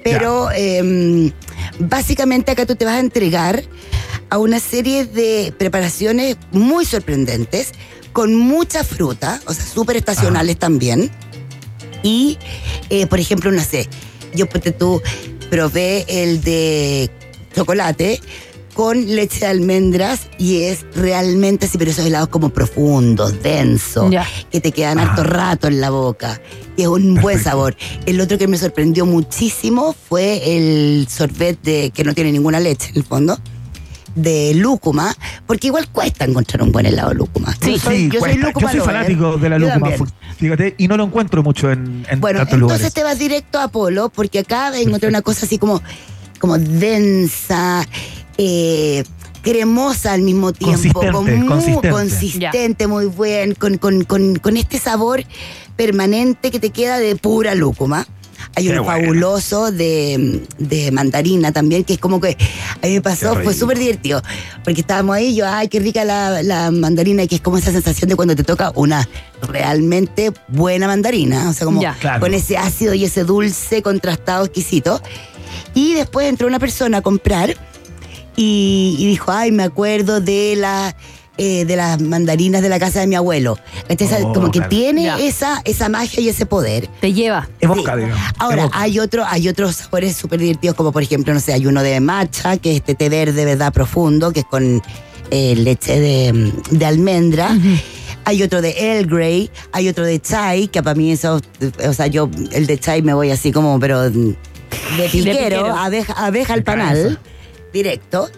Pero 0.02 0.50
em, 0.52 1.30
básicamente 1.78 2.50
acá 2.52 2.66
tú 2.66 2.76
te 2.76 2.84
vas 2.84 2.94
a 2.94 3.00
entregar 3.00 3.62
a 4.30 4.38
una 4.38 4.58
serie 4.60 5.04
de 5.06 5.52
preparaciones 5.56 6.36
muy 6.52 6.84
sorprendentes, 6.84 7.72
con 8.12 8.34
mucha 8.34 8.84
fruta, 8.84 9.40
o 9.46 9.52
sea, 9.54 9.64
súper 9.64 9.96
estacionales 9.96 10.58
también. 10.58 11.10
Y, 12.02 12.38
eh, 12.90 13.06
por 13.06 13.18
ejemplo, 13.18 13.50
no 13.50 13.62
sé, 13.62 13.88
yo 14.34 14.46
tú 14.72 15.00
probé 15.50 16.04
el 16.08 16.42
de 16.42 17.10
chocolate 17.56 18.20
con 18.74 19.06
leche 19.14 19.40
de 19.40 19.46
almendras 19.46 20.28
y 20.38 20.62
es 20.64 20.84
realmente 20.94 21.66
así, 21.66 21.78
pero 21.78 21.90
esos 21.90 22.04
helados 22.04 22.28
como 22.28 22.50
profundos, 22.50 23.42
densos, 23.42 24.12
que 24.50 24.60
te 24.60 24.72
quedan 24.72 24.98
Ajá. 24.98 25.10
harto 25.10 25.22
rato 25.24 25.68
en 25.68 25.80
la 25.80 25.90
boca. 25.90 26.40
Y 26.76 26.82
es 26.82 26.88
un 26.88 27.14
buen 27.14 27.40
sabor. 27.40 27.76
El 28.04 28.20
otro 28.20 28.36
que 28.36 28.48
me 28.48 28.58
sorprendió 28.58 29.06
muchísimo 29.06 29.94
fue 30.08 30.56
el 30.56 31.06
sorbet 31.08 31.58
de 31.62 31.90
que 31.94 32.02
no 32.04 32.14
tiene 32.14 32.32
ninguna 32.32 32.58
leche 32.60 32.90
en 32.90 32.96
el 32.96 33.04
fondo. 33.04 33.38
de 34.16 34.52
lúcuma, 34.54 35.12
porque 35.44 35.66
igual 35.66 35.88
cuesta 35.88 36.24
encontrar 36.24 36.62
un 36.62 36.70
buen 36.70 36.86
helado 36.86 37.08
de 37.08 37.14
lúcuma. 37.16 37.52
Sí, 37.60 37.72
Yo 37.72 37.78
soy, 37.80 38.04
yo 38.04 38.20
soy 38.20 38.20
cuesta. 38.20 38.46
lúcuma 38.46 38.72
Yo 38.72 38.78
soy 38.78 38.86
fanático 38.86 39.36
de 39.38 39.48
la 39.48 39.58
lúcuma, 39.58 39.90
fíjate, 40.36 40.74
y 40.78 40.86
no 40.86 40.96
lo 40.96 41.02
encuentro 41.04 41.42
mucho 41.42 41.72
en, 41.72 42.06
en 42.08 42.20
Bueno, 42.20 42.38
tantos 42.40 42.60
entonces 42.60 42.94
te 42.94 43.02
vas 43.02 43.18
directo 43.18 43.58
a 43.58 43.66
Polo, 43.66 44.10
porque 44.10 44.38
acá 44.40 44.70
encontré 44.78 45.08
una 45.08 45.20
cosa 45.22 45.46
así 45.46 45.58
como, 45.58 45.82
como 46.38 46.58
densa, 46.58 47.84
eh, 48.38 49.04
cremosa 49.42 50.12
al 50.12 50.22
mismo 50.22 50.52
tiempo, 50.52 50.72
Consistente, 51.00 51.12
con 51.12 51.24
muy 51.38 51.46
consistente. 51.48 51.90
consistente, 51.90 52.86
muy 52.86 53.06
buen, 53.06 53.54
con, 53.54 53.78
con- 53.78 54.04
con- 54.04 54.36
con 54.36 54.56
este 54.56 54.78
sabor 54.78 55.22
permanente 55.76 56.50
que 56.50 56.58
te 56.60 56.70
queda 56.70 56.98
de 56.98 57.16
pura 57.16 57.54
lúcuma. 57.54 58.06
Hay 58.56 58.66
Qué 58.66 58.72
uno 58.72 58.84
fabuloso 58.84 59.72
de, 59.72 60.42
de 60.58 60.92
mandarina 60.92 61.50
también, 61.50 61.82
que 61.82 61.94
es 61.94 61.98
como 61.98 62.20
que 62.20 62.36
a 62.82 62.86
mí 62.86 62.92
me 62.92 63.00
pasó, 63.00 63.34
fue 63.42 63.52
súper 63.54 63.78
divertido. 63.78 64.22
Porque 64.62 64.80
estábamos 64.82 65.16
ahí, 65.16 65.28
y 65.28 65.34
yo, 65.36 65.46
ay, 65.48 65.68
qué 65.68 65.80
rica 65.80 66.04
la, 66.04 66.42
la 66.42 66.70
mandarina, 66.70 67.26
que 67.26 67.36
es 67.36 67.40
como 67.40 67.56
esa 67.58 67.72
sensación 67.72 68.08
de 68.08 68.16
cuando 68.16 68.36
te 68.36 68.44
toca 68.44 68.70
una 68.76 69.08
realmente 69.42 70.32
buena 70.48 70.86
mandarina. 70.86 71.48
O 71.48 71.52
sea, 71.52 71.64
como 71.64 71.80
Ya. 71.82 71.94
Claro. 72.00 72.20
con 72.20 72.32
ese 72.34 72.56
ácido 72.56 72.94
y 72.94 73.04
ese 73.04 73.24
dulce 73.24 73.82
contrastado 73.82 74.44
exquisito. 74.44 75.00
Y 75.74 75.94
después 75.94 76.28
entró 76.28 76.46
una 76.46 76.58
persona 76.60 76.98
a 76.98 77.02
comprar 77.02 77.56
y, 78.36 78.96
y 78.98 79.06
dijo, 79.06 79.30
ay, 79.32 79.52
me 79.52 79.62
acuerdo 79.62 80.20
de 80.20 80.54
la 80.56 80.94
eh, 81.36 81.64
de 81.64 81.74
las 81.74 82.00
mandarinas 82.00 82.62
de 82.62 82.68
la 82.68 82.78
casa 82.78 83.00
de 83.00 83.08
mi 83.08 83.16
abuelo. 83.16 83.58
Esa- 83.88 84.18
Oh, 84.22 84.32
como 84.32 84.52
que 84.52 84.60
claro. 84.60 84.68
tiene 84.68 85.02
Ya. 85.04 85.18
esa, 85.18 85.60
esa 85.64 85.88
magia 85.88 86.20
y 86.20 86.28
ese 86.28 86.46
poder. 86.46 86.86
Te 87.00 87.12
lleva. 87.12 87.48
Evoca, 87.60 87.94
Sí. 87.94 88.02
digamos. 88.02 88.18
Ahora, 88.38 88.62
evoca. 88.62 88.80
hay 88.80 89.00
otro, 89.00 89.24
hay 89.26 89.48
otros 89.48 89.74
sabores 89.74 90.16
súper 90.16 90.38
divertidos, 90.38 90.76
como 90.76 90.92
por 90.92 91.02
ejemplo, 91.02 91.34
no 91.34 91.40
sé, 91.40 91.52
hay 91.52 91.66
uno 91.66 91.82
de 91.82 91.98
matcha, 91.98 92.56
que 92.58 92.70
es 92.70 92.76
este 92.76 92.94
té 92.94 93.08
verde, 93.08 93.44
¿verdad? 93.44 93.72
Profundo, 93.72 94.30
que 94.32 94.40
es 94.40 94.46
con 94.46 94.80
eh, 95.32 95.56
leche 95.56 95.98
de, 95.98 96.52
de 96.70 96.86
almendra. 96.86 97.50
Hay 98.26 98.40
otro 98.44 98.62
de 98.62 98.70
Earl 98.78 99.06
Grey, 99.08 99.50
hay 99.72 99.88
otro 99.88 100.04
de 100.06 100.20
chai, 100.20 100.68
que 100.68 100.84
para 100.84 100.94
mí 100.94 101.10
eso, 101.10 101.40
o 101.84 101.92
sea, 101.92 102.06
yo 102.06 102.30
el 102.52 102.66
de 102.68 102.78
chai 102.78 103.02
me 103.02 103.12
voy 103.12 103.32
así 103.32 103.50
como, 103.50 103.80
pero 103.80 104.08
de 104.08 104.36
piquero, 105.10 105.32
piquero. 105.32 105.66
abeja, 105.76 106.12
abeja 106.12 106.54
al 106.54 106.62
panal. 106.62 107.18
Directo. 107.74 108.30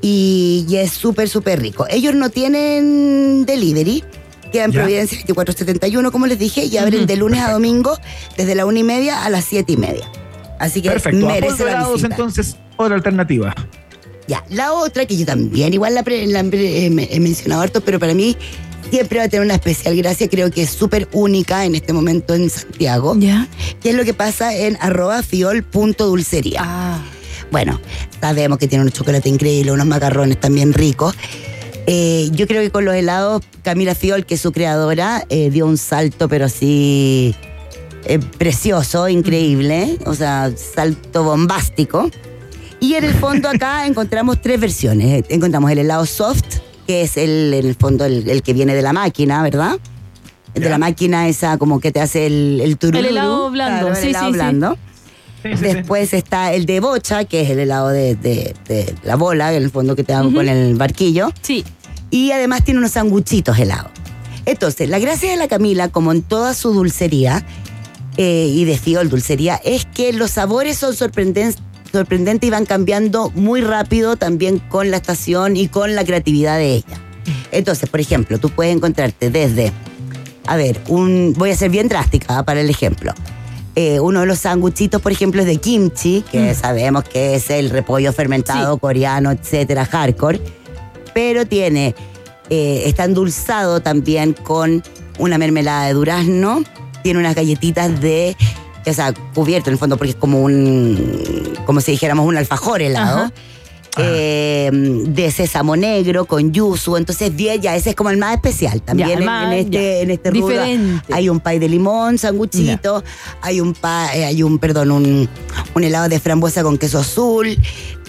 Y, 0.00 0.64
y 0.68 0.76
es 0.76 0.92
súper, 0.92 1.28
súper 1.28 1.60
rico. 1.60 1.86
Ellos 1.90 2.14
no 2.14 2.28
tienen 2.30 3.44
delivery. 3.46 4.04
Queda 4.52 4.64
en. 4.64 4.72
Providencia 4.72 5.16
2471, 5.18 6.12
como 6.12 6.26
les 6.26 6.38
dije, 6.38 6.64
y 6.64 6.76
abren 6.76 7.06
de 7.06 7.16
lunes 7.16 7.40
a 7.40 7.50
domingo 7.52 7.96
desde 8.36 8.54
la 8.54 8.66
una 8.66 8.80
y 8.80 8.82
media 8.84 9.24
a 9.24 9.30
las 9.30 9.44
siete 9.44 9.72
y 9.72 9.76
media. 9.76 10.08
Así 10.60 10.82
que 10.82 10.90
Perfecto. 10.90 11.26
Merece 11.26 11.64
la 11.64 11.88
visita. 11.88 12.08
entonces, 12.08 12.56
otra 12.76 12.94
alternativa. 12.96 13.54
Ya, 14.28 14.44
la 14.50 14.72
otra 14.72 15.06
que 15.06 15.16
yo 15.16 15.26
también 15.26 15.72
igual 15.74 15.94
la, 15.94 16.02
pre- 16.04 16.26
la 16.26 16.44
pre- 16.44 16.86
eh, 16.86 16.90
me- 16.90 17.08
he 17.10 17.18
mencionado 17.18 17.62
harto, 17.62 17.80
pero 17.80 17.98
para 17.98 18.14
mí 18.14 18.36
siempre 18.90 19.18
va 19.18 19.24
a 19.24 19.28
tener 19.28 19.44
una 19.44 19.54
especial 19.54 19.96
gracia, 19.96 20.28
creo 20.28 20.50
que 20.50 20.62
es 20.62 20.70
súper 20.70 21.08
única 21.12 21.64
en 21.64 21.74
este 21.74 21.92
momento 21.92 22.34
en 22.34 22.48
Santiago, 22.50 23.16
Ya. 23.18 23.48
que 23.82 23.90
es 23.90 23.96
lo 23.96 24.04
que 24.04 24.14
pasa 24.14 24.54
en 24.54 24.76
arroba 24.80 25.22
fiol.dulcería. 25.22 26.60
Ah. 26.62 27.00
Bueno, 27.52 27.78
sabemos 28.20 28.58
que 28.58 28.66
tiene 28.66 28.82
unos 28.82 28.94
chocolates 28.94 29.30
increíbles, 29.30 29.72
unos 29.72 29.86
macarrones 29.86 30.40
también 30.40 30.72
ricos. 30.72 31.14
Eh, 31.86 32.30
yo 32.32 32.46
creo 32.46 32.62
que 32.62 32.70
con 32.70 32.84
los 32.84 32.94
helados, 32.94 33.42
Camila 33.62 33.94
Fiol, 33.94 34.24
que 34.24 34.34
es 34.34 34.40
su 34.40 34.52
creadora, 34.52 35.24
eh, 35.28 35.50
dio 35.50 35.66
un 35.66 35.76
salto, 35.76 36.28
pero 36.28 36.46
así 36.46 37.34
eh, 38.04 38.18
precioso, 38.38 39.08
increíble, 39.08 39.98
o 40.06 40.14
sea, 40.14 40.50
salto 40.56 41.24
bombástico. 41.24 42.10
Y 42.80 42.94
en 42.94 43.04
el 43.04 43.14
fondo 43.14 43.48
acá 43.48 43.86
encontramos 43.86 44.40
tres 44.40 44.58
versiones. 44.58 45.24
Encontramos 45.28 45.70
el 45.70 45.78
helado 45.78 46.06
soft, 46.06 46.58
que 46.86 47.02
es 47.02 47.16
el, 47.16 47.52
en 47.54 47.66
el 47.66 47.74
fondo 47.74 48.04
el, 48.06 48.28
el 48.30 48.42
que 48.42 48.54
viene 48.54 48.74
de 48.74 48.82
la 48.82 48.92
máquina, 48.92 49.42
¿verdad? 49.42 49.78
De 50.54 50.68
la 50.68 50.78
máquina 50.78 51.28
esa 51.28 51.56
como 51.58 51.80
que 51.80 51.92
te 51.92 52.00
hace 52.00 52.26
el, 52.26 52.60
el 52.62 52.76
tururú. 52.78 52.98
El 52.98 53.06
helado 53.06 53.50
blando, 53.50 53.86
Claro, 53.86 53.96
el 53.96 54.02
sí, 54.02 54.08
helado 54.08 54.26
sí. 54.26 54.32
blando. 54.32 54.72
Sí, 54.74 54.91
sí, 55.42 55.50
sí. 55.56 55.62
Después 55.62 56.12
está 56.14 56.52
el 56.52 56.66
de 56.66 56.80
bocha, 56.80 57.24
que 57.24 57.42
es 57.42 57.50
el 57.50 57.58
helado 57.58 57.88
de, 57.88 58.14
de- 58.14 58.54
de 58.68 58.94
la 59.04 59.16
bola, 59.16 59.52
en 59.54 59.62
el 59.62 59.70
fondo 59.70 59.96
que 59.96 60.04
te 60.04 60.12
dan 60.12 60.32
con 60.32 60.48
el 60.48 60.74
barquillo. 60.76 61.32
Sí. 61.42 61.64
Y 62.10 62.30
además 62.32 62.64
tiene 62.64 62.78
unos 62.78 62.92
sanguchitos 62.92 63.58
helados. 63.58 63.90
Entonces, 64.44 64.88
la 64.88 64.98
gracia 64.98 65.30
de 65.30 65.36
la 65.36 65.48
Camila, 65.48 65.88
como 65.88 66.12
en 66.12 66.22
toda 66.22 66.52
su 66.54 66.72
dulcería, 66.72 67.44
eh, 68.16 68.46
y 68.50 68.64
de 68.64 68.76
Fiol 68.76 69.08
Dulcería, 69.08 69.60
es 69.64 69.86
que 69.86 70.12
los 70.12 70.32
sabores 70.32 70.76
son 70.76 70.94
sorprenden- 70.94 71.54
sorprendentes 71.90 72.48
y 72.48 72.50
van 72.50 72.66
cambiando 72.66 73.30
muy 73.34 73.60
rápido 73.62 74.16
también 74.16 74.58
con 74.58 74.90
la 74.90 74.96
estación 74.98 75.56
y 75.56 75.68
con 75.68 75.94
la 75.94 76.04
creatividad 76.04 76.58
de 76.58 76.74
ella. 76.74 77.00
Entonces, 77.52 77.88
por 77.88 78.00
ejemplo, 78.00 78.38
tú 78.38 78.50
puedes 78.50 78.74
encontrarte 78.74 79.30
desde, 79.30 79.72
a 80.46 80.56
ver, 80.56 80.80
un, 80.88 81.34
voy 81.36 81.50
a 81.50 81.56
ser 81.56 81.70
bien 81.70 81.88
drástica 81.88 82.38
¿ah? 82.38 82.42
para 82.44 82.60
el 82.60 82.68
ejemplo. 82.68 83.14
Eh, 83.74 84.00
uno 84.00 84.20
de 84.20 84.26
los 84.26 84.40
sanguchitos, 84.40 85.00
por 85.00 85.12
ejemplo, 85.12 85.40
es 85.40 85.46
de 85.46 85.56
kimchi, 85.56 86.22
que 86.30 86.54
sabemos 86.54 87.04
que 87.04 87.36
es 87.36 87.48
el 87.50 87.70
repollo 87.70 88.12
fermentado 88.12 88.76
coreano, 88.78 89.30
etcétera, 89.30 89.86
hardcore 89.86 90.40
pero 91.14 91.46
tiene, 91.46 91.94
eh, 92.50 92.82
está 92.86 93.04
endulzado 93.04 93.80
también 93.80 94.32
con 94.32 94.82
una 95.18 95.38
mermelada 95.38 95.86
de 95.86 95.92
durazno, 95.94 96.62
tiene 97.02 97.20
unas 97.20 97.34
galletitas 97.34 98.00
de, 98.00 98.36
o 98.86 98.92
sea, 98.92 99.12
cubierto 99.34 99.70
en 99.70 99.74
el 99.74 99.78
fondo 99.78 99.96
porque 99.96 100.10
es 100.10 100.16
como 100.16 100.42
un, 100.42 101.54
como 101.66 101.80
si 101.80 101.92
dijéramos 101.92 102.26
un 102.26 102.36
alfajor 102.36 102.82
helado. 102.82 103.24
Ajá. 103.24 103.32
Eh, 103.98 104.70
de 104.72 105.30
sésamo 105.30 105.76
negro 105.76 106.24
con 106.24 106.52
yuzu, 106.52 106.96
entonces 106.96 107.34
bien, 107.34 107.60
ya 107.60 107.76
ese 107.76 107.90
es 107.90 107.96
como 107.96 108.10
el 108.10 108.16
más 108.16 108.34
especial. 108.34 108.80
También 108.82 109.08
Ya, 109.08 109.14
el 109.14 109.20
en, 109.20 109.26
más- 109.26 109.52
en 109.52 109.58
este, 109.58 110.00
en 110.02 110.10
este 110.10 110.30
rubro 110.30 110.62
hay 111.12 111.28
un 111.28 111.40
pay 111.40 111.58
de 111.58 111.68
limón, 111.68 112.18
sanguchito, 112.18 113.04
hay 113.40 113.60
un 113.60 113.74
pa- 113.74 114.14
eh, 114.16 114.24
hay 114.24 114.42
un, 114.42 114.58
perdón, 114.58 114.90
un, 114.90 115.28
un 115.74 115.84
helado 115.84 116.08
de 116.08 116.18
frambuesa 116.20 116.62
con 116.62 116.78
queso 116.78 116.98
azul, 117.00 117.56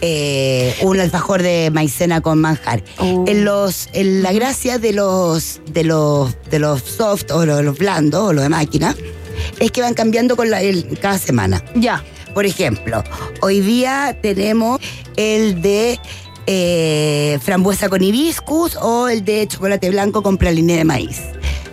eh, 0.01 0.75
un 0.81 0.99
alfajor 0.99 1.41
de 1.41 1.69
maicena 1.71 2.21
con 2.21 2.39
manjar. 2.39 2.84
Oh. 2.97 3.25
En 3.27 3.45
los, 3.45 3.89
en 3.93 4.21
la 4.23 4.31
gracia 4.34 4.77
de 4.79 4.93
los, 4.93 5.61
de 5.71 5.84
los, 5.84 6.36
de 6.49 6.59
los 6.59 6.81
soft 6.81 7.31
o 7.31 7.45
los, 7.45 7.63
los 7.63 7.77
blandos 7.77 8.21
o 8.29 8.34
los 8.34 8.43
de 8.43 8.49
máquina, 8.49 8.95
es 9.59 9.71
que 9.71 9.81
van 9.81 9.93
cambiando 9.93 10.36
con 10.36 10.49
la, 10.49 10.61
el- 10.61 10.97
cada 11.01 11.17
semana. 11.17 11.63
Ya. 11.75 12.03
Por 12.34 12.47
ejemplo, 12.47 13.03
hoy 13.41 13.61
día 13.61 14.17
tenemos 14.19 14.79
el 15.16 15.61
de 15.61 15.99
eh, 16.47 17.39
frambuesa 17.41 17.89
con 17.89 18.03
hibiscus 18.03 18.76
o 18.82 19.07
el 19.07 19.24
de 19.24 19.47
chocolate 19.47 19.89
blanco 19.89 20.22
con 20.24 20.38
praliné 20.38 20.78
de 20.78 20.84
maíz. 20.84 21.22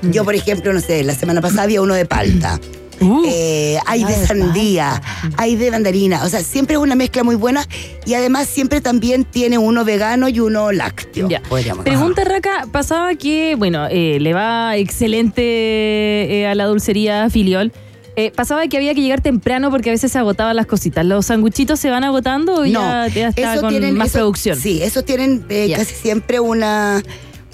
Yo, 0.03 0.25
por 0.25 0.35
ejemplo, 0.35 0.73
no 0.73 0.81
sé, 0.81 1.05
la 1.05 1.15
semana 1.15 1.41
pasada 1.41 1.65
había 1.65 1.83
uno 1.83 1.95
de 1.95 2.07
palta. 2.07 2.59
Uh. 3.01 3.23
Eh, 3.27 3.79
hay 3.87 4.05
de 4.05 4.15
sandía, 4.27 5.01
hay 5.39 5.57
de 5.57 5.71
mandarina. 5.71 6.23
O 6.23 6.29
sea, 6.29 6.43
siempre 6.43 6.77
es 6.77 6.83
una 6.83 6.95
mezcla 6.95 7.25
muy 7.25 7.35
buena 7.35 7.67
y 8.05 8.13
además 8.13 8.47
siempre 8.47 8.83
también 8.83 9.25
tiene 9.25 9.57
uno 9.57 9.87
vegano 9.87 10.29
y 10.29 10.39
uno 10.39 10.71
lácteo. 10.71 11.27
Ya. 11.27 11.41
Pregunta 11.83 12.25
Raca, 12.25 12.67
pasaba 12.71 13.15
que, 13.15 13.55
bueno, 13.57 13.87
eh, 13.91 14.19
le 14.21 14.35
va 14.35 14.77
excelente 14.77 15.43
eh, 15.43 16.47
a 16.47 16.55
la 16.55 16.67
dulcería 16.67 17.31
Filiol. 17.31 17.73
Eh, 18.21 18.33
pasaba 18.37 18.67
que 18.69 18.77
había 18.77 18.95
que 18.95 19.01
llegar 19.01 19.23
temprano 19.23 19.71
porque 19.71 19.89
a 19.89 19.93
veces 19.93 20.13
se 20.13 20.19
agotaban 20.19 20.55
las 20.55 20.67
cositas. 20.67 21.07
¿Los 21.07 21.25
sanguchitos 21.27 21.81
se 21.81 21.89
van 21.89 22.05
agotando 22.05 22.55
o 22.61 22.67
ya, 22.67 23.07
ya 23.09 23.29
está 23.29 23.61
con 23.61 23.71
tienen- 23.71 23.97
más 23.97 24.09
eso- 24.09 24.19
producción? 24.19 24.59
Sí, 24.61 24.83
esos 24.83 25.07
tienen 25.07 25.47
eh, 25.49 25.69
Ya. 25.69 25.79
casi 25.79 25.95
siempre 25.95 26.39
una, 26.39 27.03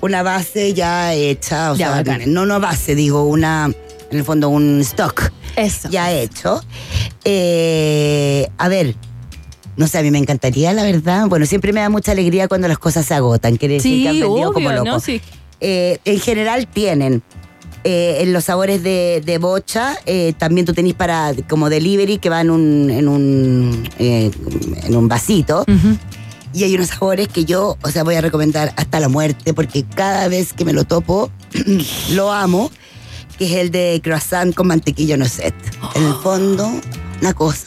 una 0.00 0.22
base 0.24 0.74
ya 0.74 1.14
hecha, 1.14 1.70
o 1.72 1.76
Ya, 1.76 1.86
sea, 1.88 1.96
bacán. 2.02 2.32
no 2.34 2.42
una 2.42 2.58
base, 2.58 2.96
digo, 2.96 3.22
una, 3.24 3.70
en 4.10 4.18
el 4.18 4.24
fondo 4.24 4.48
un 4.48 4.80
stock 4.80 5.30
Eso. 5.54 5.88
ya 5.88 6.10
hecho. 6.12 6.60
Eh, 7.24 8.48
a 8.58 8.68
ver, 8.68 8.96
no 9.76 9.86
sé, 9.86 9.98
a 9.98 10.02
mí 10.02 10.10
me 10.10 10.18
encantaría, 10.18 10.72
la 10.72 10.82
verdad. 10.82 11.26
Bueno, 11.28 11.46
siempre 11.46 11.72
me 11.72 11.80
da 11.80 11.90
mucha 11.90 12.10
alegría 12.12 12.48
cuando 12.48 12.66
las 12.66 12.78
cosas 12.78 13.06
se 13.06 13.14
agotan, 13.14 13.56
quiere 13.56 13.74
decir 13.74 14.02
que 14.02 14.08
han 14.08 14.14
Sí, 14.16 14.20
vendido 14.22 14.48
obvio, 14.48 14.52
como 14.52 14.70
locos. 14.72 14.84
¿no? 14.86 14.98
Sí. 15.00 15.20
Eh, 15.60 15.98
en 16.04 16.18
general 16.18 16.66
tienen. 16.66 17.22
Eh, 17.88 18.22
en 18.22 18.32
los 18.32 18.42
sabores 18.42 18.82
de, 18.82 19.22
de 19.24 19.38
bocha, 19.38 19.96
eh, 20.06 20.32
también 20.36 20.66
tú 20.66 20.74
tenés 20.74 20.94
para 20.94 21.32
como 21.48 21.70
delivery 21.70 22.18
que 22.18 22.28
va 22.28 22.40
en 22.40 22.50
un, 22.50 22.90
en 22.90 23.06
un, 23.06 23.88
eh, 24.00 24.32
en 24.82 24.96
un 24.96 25.06
vasito. 25.06 25.64
Y 26.52 26.64
hay 26.64 26.74
unos 26.74 26.88
sabores 26.88 27.28
que 27.28 27.44
yo, 27.44 27.78
o 27.80 27.88
sea, 27.88 28.02
voy 28.02 28.16
a 28.16 28.20
recomendar 28.20 28.72
hasta 28.76 28.98
la 28.98 29.08
muerte, 29.08 29.54
porque 29.54 29.84
cada 29.84 30.26
vez 30.26 30.52
que 30.52 30.64
me 30.64 30.72
lo 30.72 30.82
topo, 30.82 31.30
lo 32.10 32.32
amo, 32.32 32.72
que 33.38 33.44
es 33.44 33.52
el 33.52 33.70
de 33.70 34.00
croissant 34.02 34.52
con 34.52 34.66
mantequilla 34.66 35.16
noisette. 35.16 35.54
En 35.94 36.06
el 36.06 36.14
fondo, 36.14 36.68
una 37.20 37.34
cosa. 37.34 37.66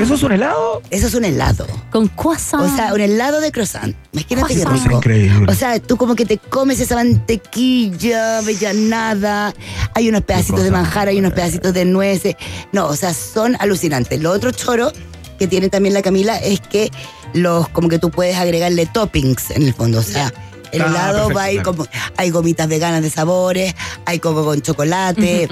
¿Eso 0.00 0.14
es 0.14 0.22
un 0.22 0.32
helado? 0.32 0.82
Eso 0.90 1.06
es 1.08 1.14
un 1.14 1.24
helado. 1.24 1.66
Con 1.90 2.08
croissant. 2.08 2.64
O 2.64 2.76
sea, 2.76 2.92
un 2.94 3.00
helado 3.00 3.40
de 3.40 3.50
croissant. 3.50 3.94
Imagínate 4.12 4.54
qué 4.54 4.60
Croissant. 4.62 4.84
rico. 4.86 4.96
Increíble. 4.98 5.52
O 5.52 5.54
sea, 5.54 5.80
tú 5.80 5.96
como 5.96 6.14
que 6.14 6.24
te 6.26 6.38
comes 6.38 6.78
esa 6.80 6.94
mantequilla 6.94 8.38
avellanada, 8.38 9.54
hay 9.94 10.08
unos 10.08 10.22
pedacitos 10.22 10.62
de 10.62 10.70
manjar, 10.70 11.08
hay 11.08 11.18
unos 11.18 11.32
pedacitos 11.32 11.72
de 11.74 11.84
nueces. 11.84 12.36
No, 12.72 12.86
o 12.86 12.96
sea, 12.96 13.12
son 13.14 13.56
alucinantes. 13.58 14.20
Lo 14.20 14.30
otro 14.30 14.50
choro 14.52 14.92
que 15.38 15.46
tiene 15.46 15.68
también 15.68 15.94
la 15.94 16.02
Camila 16.02 16.36
es 16.38 16.60
que 16.60 16.90
los 17.34 17.68
como 17.68 17.88
que 17.88 17.98
tú 17.98 18.10
puedes 18.10 18.36
agregarle 18.36 18.86
toppings 18.86 19.50
en 19.50 19.62
el 19.62 19.74
fondo, 19.74 19.98
o 19.98 20.02
sea, 20.02 20.32
el 20.72 20.82
Ah, 20.82 20.86
helado 20.86 21.28
perfecto, 21.28 21.34
va 21.36 21.42
a 21.44 21.52
ir 21.52 21.62
como 21.62 21.86
hay 22.16 22.30
gomitas 22.30 22.68
veganas 22.68 23.02
de 23.02 23.10
sabores, 23.10 23.74
hay 24.04 24.18
coco 24.18 24.44
con 24.44 24.60
chocolate, 24.62 25.48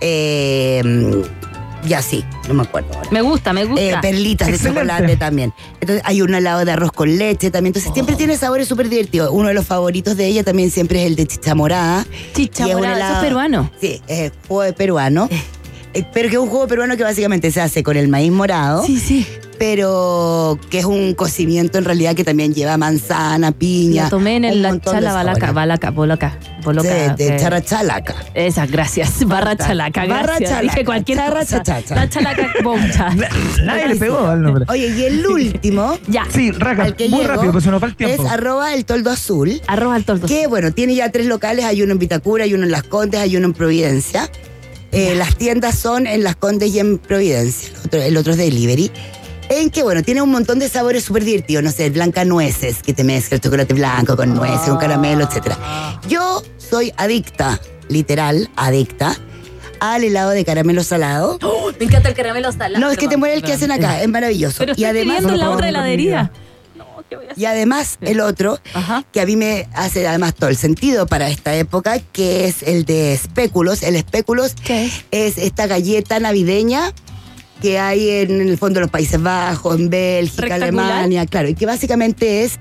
eh, 0.00 1.22
y 1.86 1.92
así, 1.92 2.24
no 2.48 2.54
me 2.54 2.62
acuerdo 2.62 2.88
ahora. 2.94 3.08
Me 3.10 3.20
gusta, 3.20 3.52
me 3.52 3.64
gusta. 3.64 3.82
Eh, 3.82 3.94
perlitas 4.02 4.48
de 4.48 4.58
chocolate 4.58 5.16
también. 5.16 5.52
Entonces 5.80 6.02
hay 6.04 6.22
un 6.22 6.34
helado 6.34 6.64
de 6.64 6.72
arroz 6.72 6.92
con 6.92 7.16
leche 7.18 7.50
también. 7.50 7.70
Entonces 7.70 7.92
siempre 7.94 8.14
Oh. 8.14 8.18
tiene 8.18 8.36
sabores 8.36 8.66
súper 8.68 8.88
divertidos. 8.88 9.30
Uno 9.32 9.48
de 9.48 9.54
los 9.54 9.66
favoritos 9.66 10.16
de 10.16 10.26
ella 10.26 10.42
también 10.44 10.70
siempre 10.70 11.02
es 11.02 11.06
el 11.06 11.16
de 11.16 11.26
chicha 11.26 11.54
morada. 11.54 12.06
Chicha 12.34 12.66
es 12.66 12.74
un 12.74 12.80
morada, 12.80 12.96
eso 12.96 13.04
es 13.04 13.10
helado- 13.10 13.22
peruano. 13.22 13.70
Sí, 13.80 14.02
es 14.08 14.32
jugo 14.48 14.62
peruano. 14.76 15.28
Eh, 15.94 16.04
Pero 16.12 16.28
que 16.28 16.34
es 16.36 16.40
un 16.40 16.48
jugo 16.50 16.66
peruano 16.68 16.96
que 16.96 17.02
básicamente 17.02 17.50
se 17.50 17.60
hace 17.62 17.82
con 17.82 17.96
el 17.96 18.08
maíz 18.08 18.30
morado, 18.30 18.84
Sí, 18.84 18.98
sí. 19.00 19.26
Pero 19.58 20.58
que 20.70 20.78
es 20.78 20.84
un 20.84 21.14
cocimiento 21.14 21.78
en 21.78 21.84
realidad 21.84 22.14
que 22.14 22.24
también 22.24 22.54
lleva 22.54 22.76
manzana, 22.76 23.52
piña. 23.52 24.04
La 24.04 24.10
tomé 24.10 24.36
en 24.36 24.44
el 24.44 24.62
la 24.62 24.78
chala 24.80 25.12
balaca, 25.12 25.52
balaca, 25.52 25.90
boloca, 25.90 26.38
boloca. 26.64 26.88
De, 26.88 27.14
de 27.16 27.36
eh, 27.36 27.40
charachalaca. 27.40 28.14
Esas, 28.34 28.70
gracias. 28.70 29.24
Barra 29.26 29.56
chalaca, 29.56 30.06
Barra 30.06 30.22
gracias. 30.38 30.50
chalaca, 30.50 30.62
Dije 30.74 30.84
cualquier 30.84 31.18
charra 31.18 31.40
cosa. 31.40 31.62
chachacha. 31.62 31.94
La 31.94 32.08
chalaca 32.08 32.52
bomcha. 32.62 33.10
Nadie 33.64 33.88
le 33.88 33.96
pegó 33.96 34.26
al 34.26 34.42
nombre. 34.42 34.64
Oye, 34.68 34.88
y 34.88 35.02
el 35.04 35.26
último, 35.26 35.98
Ya. 36.08 36.24
Sí, 36.32 36.50
Raca, 36.52 36.84
al 36.84 36.96
que 36.96 37.08
muy 37.08 37.20
llego, 37.20 37.34
rápido, 37.34 37.52
pues 37.52 37.64
se 37.64 37.70
nos 37.70 37.82
va 37.82 37.86
el 37.86 37.92
es 37.92 37.96
tiempo. 37.98 38.28
arroba 38.28 38.74
el 38.74 38.84
toldo 38.84 39.10
azul. 39.10 39.60
Arroz 39.66 39.94
al 39.94 40.04
tordo. 40.04 40.26
Que 40.26 40.46
bueno, 40.46 40.72
tiene 40.72 40.94
ya 40.94 41.10
tres 41.10 41.26
locales, 41.26 41.64
hay 41.64 41.82
uno 41.82 41.92
en 41.92 41.98
Vitacura, 41.98 42.44
hay 42.44 42.54
uno 42.54 42.64
en 42.64 42.70
Las 42.70 42.84
Condes, 42.84 43.20
hay 43.20 43.36
uno 43.36 43.46
en 43.46 43.52
Providencia. 43.54 44.30
Eh, 44.90 45.14
las 45.16 45.36
tiendas 45.36 45.74
son 45.78 46.06
en 46.06 46.24
Las 46.24 46.36
Condes 46.36 46.74
y 46.74 46.78
en 46.78 46.96
Providencia, 46.98 47.68
el 47.68 47.86
otro, 47.86 48.02
el 48.02 48.16
otro 48.16 48.32
es 48.32 48.38
delivery. 48.38 48.90
En 49.50 49.70
que 49.70 49.82
bueno, 49.82 50.02
tiene 50.02 50.20
un 50.20 50.30
montón 50.30 50.58
de 50.58 50.68
sabores 50.68 51.04
súper 51.04 51.24
divertidos, 51.24 51.64
no 51.64 51.70
sé, 51.70 51.88
blanca 51.90 52.24
nueces, 52.24 52.82
que 52.82 52.92
te 52.92 53.02
mezcla 53.02 53.36
el 53.36 53.40
chocolate 53.40 53.72
blanco 53.72 54.14
con 54.16 54.34
nueces, 54.34 54.68
un 54.68 54.76
caramelo, 54.76 55.24
etc. 55.24 55.54
Yo 56.06 56.42
soy 56.58 56.92
adicta, 56.96 57.58
literal, 57.88 58.50
adicta, 58.56 59.16
al 59.80 60.04
helado 60.04 60.30
de 60.30 60.44
caramelo 60.44 60.84
salado. 60.84 61.38
Me 61.78 61.86
encanta 61.86 62.10
el 62.10 62.14
caramelo 62.14 62.52
salado. 62.52 62.78
No, 62.78 62.90
es 62.90 62.98
que 62.98 63.08
te 63.08 63.16
muere 63.16 63.36
el 63.36 63.42
que 63.42 63.52
hacen 63.52 63.70
acá, 63.70 64.02
es 64.02 64.08
maravilloso. 64.08 64.58
Pero 64.58 64.72
estoy 64.72 64.84
y 64.84 64.86
además, 64.86 65.16
pidiendo 65.18 65.36
la 65.36 65.50
otra 65.50 65.68
heladería. 65.70 66.30
y 67.36 67.44
además 67.46 67.96
el 68.02 68.20
otro, 68.20 68.58
Ajá. 68.74 69.04
que 69.12 69.22
a 69.22 69.26
mí 69.26 69.36
me 69.36 69.66
hace 69.72 70.06
además 70.06 70.34
todo 70.34 70.50
el 70.50 70.56
sentido 70.58 71.06
para 71.06 71.30
esta 71.30 71.54
época, 71.54 72.00
que 72.12 72.46
es 72.46 72.62
el 72.62 72.84
de 72.84 73.14
espéculos. 73.14 73.82
El 73.82 73.96
espéculos 73.96 74.54
¿Qué 74.62 74.84
es? 74.86 75.04
es 75.10 75.38
esta 75.38 75.66
galleta 75.66 76.20
navideña 76.20 76.92
que 77.60 77.78
hay 77.78 78.08
en 78.10 78.40
el 78.40 78.56
fondo 78.58 78.74
de 78.80 78.82
los 78.82 78.90
Países 78.90 79.20
Bajos, 79.22 79.76
en 79.78 79.90
Bélgica. 79.90 80.54
Alemania, 80.54 81.26
claro, 81.26 81.48
y 81.48 81.54
que 81.54 81.66
básicamente 81.66 82.44
es 82.44 82.58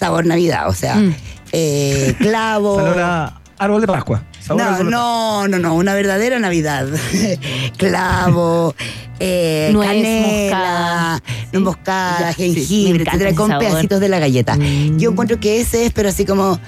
sabor 0.00 0.26
Navidad, 0.26 0.68
o 0.68 0.74
sea, 0.74 0.96
Mm. 0.96 1.14
eh, 1.52 2.14
clavo. 2.20 2.76
Sabor 2.76 2.98
a 3.00 3.40
árbol 3.58 3.80
de 3.80 3.86
Pascua. 3.88 4.22
Sabor 4.40 4.62
No, 4.62 4.84
no, 4.84 5.48
no, 5.48 5.58
no, 5.58 5.74
una 5.74 5.94
verdadera 5.94 6.38
Navidad. 6.38 6.86
Clavo, 7.76 8.74
eh, 9.20 9.70
Nuez 9.72 9.88
canela, 9.88 11.20
moscada. 11.50 11.60
moscada, 11.60 12.32
sí, 12.32 12.54
jengibre, 12.54 13.04
etcétera, 13.04 13.30
ese 13.30 13.36
con 13.36 13.48
sabor. 13.50 13.66
pedacitos 13.66 14.00
de 14.00 14.08
la 14.08 14.18
galleta. 14.18 14.56
Mm. 14.56 14.98
Yo 14.98 15.10
encuentro 15.10 15.38
que 15.40 15.60
ese 15.60 15.86
es, 15.86 15.92
pero 15.92 16.08
así 16.08 16.24
como, 16.24 16.58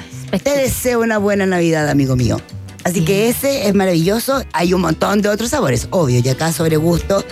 te 0.43 0.51
deseo 0.59 1.01
una 1.01 1.19
buena 1.19 1.47
Navidad, 1.47 1.89
amigo 1.89 2.17
mío. 2.17 2.41
Así 2.85 3.05
que 3.05 3.29
ese 3.29 3.69
es 3.69 3.75
maravilloso. 3.75 4.43
Hay 4.53 4.73
un 4.75 4.81
montón 4.81 5.21
de 5.23 5.29
otros 5.29 5.51
sabores, 5.51 5.89
obvio, 5.91 6.21
y 6.25 6.29
acá 6.29 6.53
sobre 6.53 6.77
gusto 6.77 7.25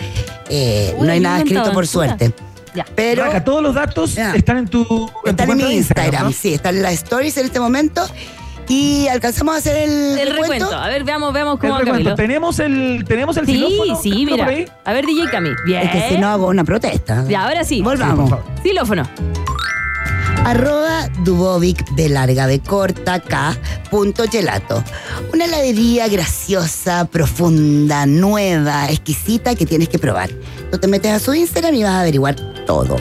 eh, 0.51 0.95
Uy, 0.99 1.07
no 1.07 1.13
hay 1.13 1.21
nada 1.21 1.39
escrito 1.39 1.73
por 1.73 1.87
suerte. 1.87 2.33
Ya. 2.75 2.85
Pero 2.95 3.25
Raca, 3.25 3.43
todos 3.45 3.63
los 3.63 3.75
datos 3.75 4.15
Ya. 4.15 4.35
están 4.35 4.59
en 4.59 4.69
tu, 4.69 4.81
en 4.83 4.87
tu 4.87 5.31
están 5.31 5.51
en 5.51 5.57
mi 5.57 5.73
Instagram, 5.75 6.25
¿no? 6.25 6.33
sí, 6.33 6.55
están 6.55 6.77
en 6.77 6.83
las 6.83 6.93
stories 6.95 7.37
en 7.39 7.47
este 7.47 7.59
momento. 7.61 8.03
Y 8.71 9.09
alcanzamos 9.09 9.55
a 9.55 9.59
hacer 9.59 9.77
el, 9.89 10.19
El 10.19 10.37
recuento. 10.37 10.71
A 10.71 10.89
ver, 10.89 11.03
veamos, 11.03 11.33
veamos 11.33 11.55
El 11.55 11.61
cómo 11.61 11.73
va 11.73 11.79
recuento. 11.79 12.11
Camilo. 12.11 12.15
¿Tenemos 12.17 12.59
el, 12.59 13.03
tenemos 13.09 13.37
el 13.39 13.47
Sí, 13.47 13.53
xilófono? 13.55 14.03
sí, 14.03 14.09
¿Está 14.11 14.31
mira. 14.31 14.45
por 14.45 14.55
ahí? 14.55 14.67
A 14.85 14.93
ver, 14.93 15.07
DJ 15.07 15.31
Cami. 15.31 15.51
Bien. 15.65 15.83
Es 15.87 15.91
que 15.91 16.09
si 16.11 16.19
no 16.19 16.29
hago 16.29 16.49
una 16.49 16.65
protesta. 16.65 17.25
Ya, 17.27 17.45
ahora 17.45 17.65
sí. 17.65 17.81
Volvamos. 17.81 18.29
Sí. 18.63 18.69
Xilófono. 18.69 19.09
Arroba 20.45 21.09
Dubovic 21.25 21.89
de 21.91 22.09
larga 22.09 22.47
de 22.47 22.61
corta 22.61 23.21
K 23.21 23.57
punto 23.91 24.25
gelato. 24.31 24.83
Una 25.33 25.45
heladería 25.45 26.09
graciosa, 26.09 27.05
profunda, 27.07 28.07
nueva, 28.07 28.91
exquisita 28.91 29.55
que 29.55 29.67
tienes 29.67 29.89
que 29.89 29.99
probar. 29.99 30.31
Tú 30.71 30.79
te 30.79 30.87
metes 30.87 31.13
a 31.13 31.19
su 31.19 31.35
Instagram 31.35 31.75
y 31.75 31.83
vas 31.83 31.93
a 31.93 32.01
averiguar 32.01 32.37
todo. 32.67 32.97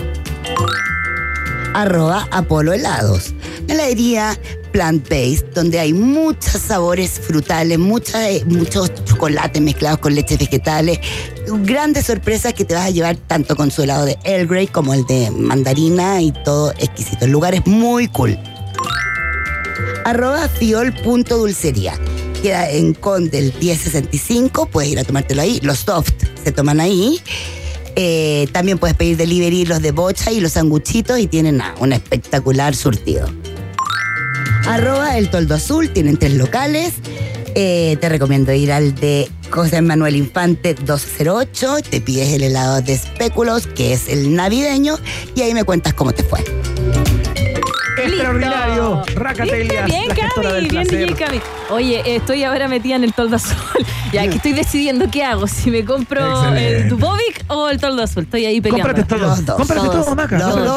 Arroba 1.73 2.27
Apolo 2.31 2.73
Helados. 2.73 3.33
Heladería 3.67 4.37
plant-based 4.77 5.55
donde 5.55 5.79
hay 5.79 5.91
muchos 5.91 6.61
sabores 6.61 7.19
frutales, 7.19 7.79
mucha- 7.79 8.29
eh, 8.29 8.43
muchos 8.45 8.91
chocolates 9.05 9.59
mezclados 9.59 9.97
con 9.97 10.13
leches 10.13 10.37
vegetales. 10.37 10.99
Grandes 11.63 12.05
sorpresas 12.05 12.53
que 12.53 12.63
te 12.63 12.75
vas 12.75 12.85
a 12.85 12.89
llevar 12.91 13.15
tanto 13.15 13.55
con 13.55 13.71
su 13.71 13.81
helado 13.81 14.05
de 14.05 14.19
Earl 14.23 14.45
Grey 14.47 14.67
como 14.67 14.93
el 14.93 15.03
de 15.07 15.31
mandarina 15.31 16.21
y 16.21 16.31
todo 16.45 16.73
exquisito. 16.73 17.25
El 17.25 17.31
lugar 17.31 17.55
es 17.55 17.65
muy 17.65 18.07
cool. 18.09 18.37
Arroba 20.05 20.47
fiol.dulcería. 20.47 21.95
Queda 22.43 22.69
en 22.69 22.93
Condel 22.93 23.51
1065, 23.59 24.67
puedes 24.67 24.91
ir 24.91 24.99
a 24.99 25.03
tomártelo 25.03 25.41
ahí. 25.41 25.59
Los 25.63 25.79
soft 25.79 26.11
se 26.43 26.51
toman 26.51 26.79
ahí. 26.79 27.19
Eh, 27.95 28.47
también 28.51 28.77
puedes 28.77 28.95
pedir 28.95 29.17
delivery 29.17 29.65
los 29.65 29.81
de 29.81 29.89
bocha 29.91 30.31
y 30.31 30.39
los 30.39 30.51
sanguchitos 30.51 31.17
y 31.17 31.25
tienen 31.25 31.61
ah, 31.61 31.73
un 31.79 31.93
espectacular 31.93 32.75
surtido. 32.75 33.27
Arroba 34.67 35.17
el 35.17 35.29
toldo 35.29 35.55
azul, 35.55 35.89
tienen 35.89 36.17
tres 36.17 36.33
locales. 36.33 36.95
Eh, 37.55 37.97
te 37.99 38.09
recomiendo 38.09 38.51
ir 38.53 38.71
al 38.71 38.93
de 38.95 39.29
José 39.49 39.81
Manuel 39.81 40.15
Infante 40.15 40.73
208. 40.75 41.77
Te 41.89 42.01
pides 42.01 42.33
el 42.33 42.43
helado 42.43 42.81
de 42.81 42.93
espéculos, 42.93 43.65
que 43.65 43.93
es 43.93 44.09
el 44.09 44.35
navideño, 44.35 44.97
y 45.35 45.41
ahí 45.41 45.53
me 45.53 45.63
cuentas 45.63 45.93
cómo 45.93 46.11
te 46.11 46.23
fue. 46.23 46.43
Extraordinario. 47.97 49.03
Listo. 49.05 49.19
Raca 49.19 49.43
¿Viste? 49.43 49.57
Telias, 49.57 49.85
Bien, 49.85 50.07
Cami. 50.07 50.67
Bien. 50.69 50.87
DJ 50.87 51.15
Cami. 51.15 51.41
Oye, 51.71 52.15
estoy 52.15 52.43
ahora 52.43 52.67
metida 52.67 52.95
en 52.95 53.03
el 53.03 53.13
toldo 53.13 53.37
azul. 53.37 53.57
ya, 54.13 54.27
que 54.27 54.35
estoy 54.35 54.53
decidiendo 54.53 55.09
qué 55.09 55.23
hago. 55.23 55.47
Si 55.47 55.71
me 55.71 55.83
compro 55.83 56.43
Excelente. 56.43 56.77
el 56.77 56.89
Dubovic 56.89 57.43
o 57.47 57.69
el 57.69 57.79
toldo 57.79 58.03
azul. 58.03 58.23
Estoy 58.23 58.45
ahí 58.45 58.61
peleando. 58.61 58.87
Cómprate 58.93 59.09
todo. 59.15 59.27
Los 59.27 59.45
dos. 59.45 59.55
Cómprate 59.57 59.87
Todos. 59.87 60.05
todo, 60.05 60.15
Maca. 60.15 60.37
Los 60.37 60.43
Cómprate 60.43 60.59
dos. 60.59 60.65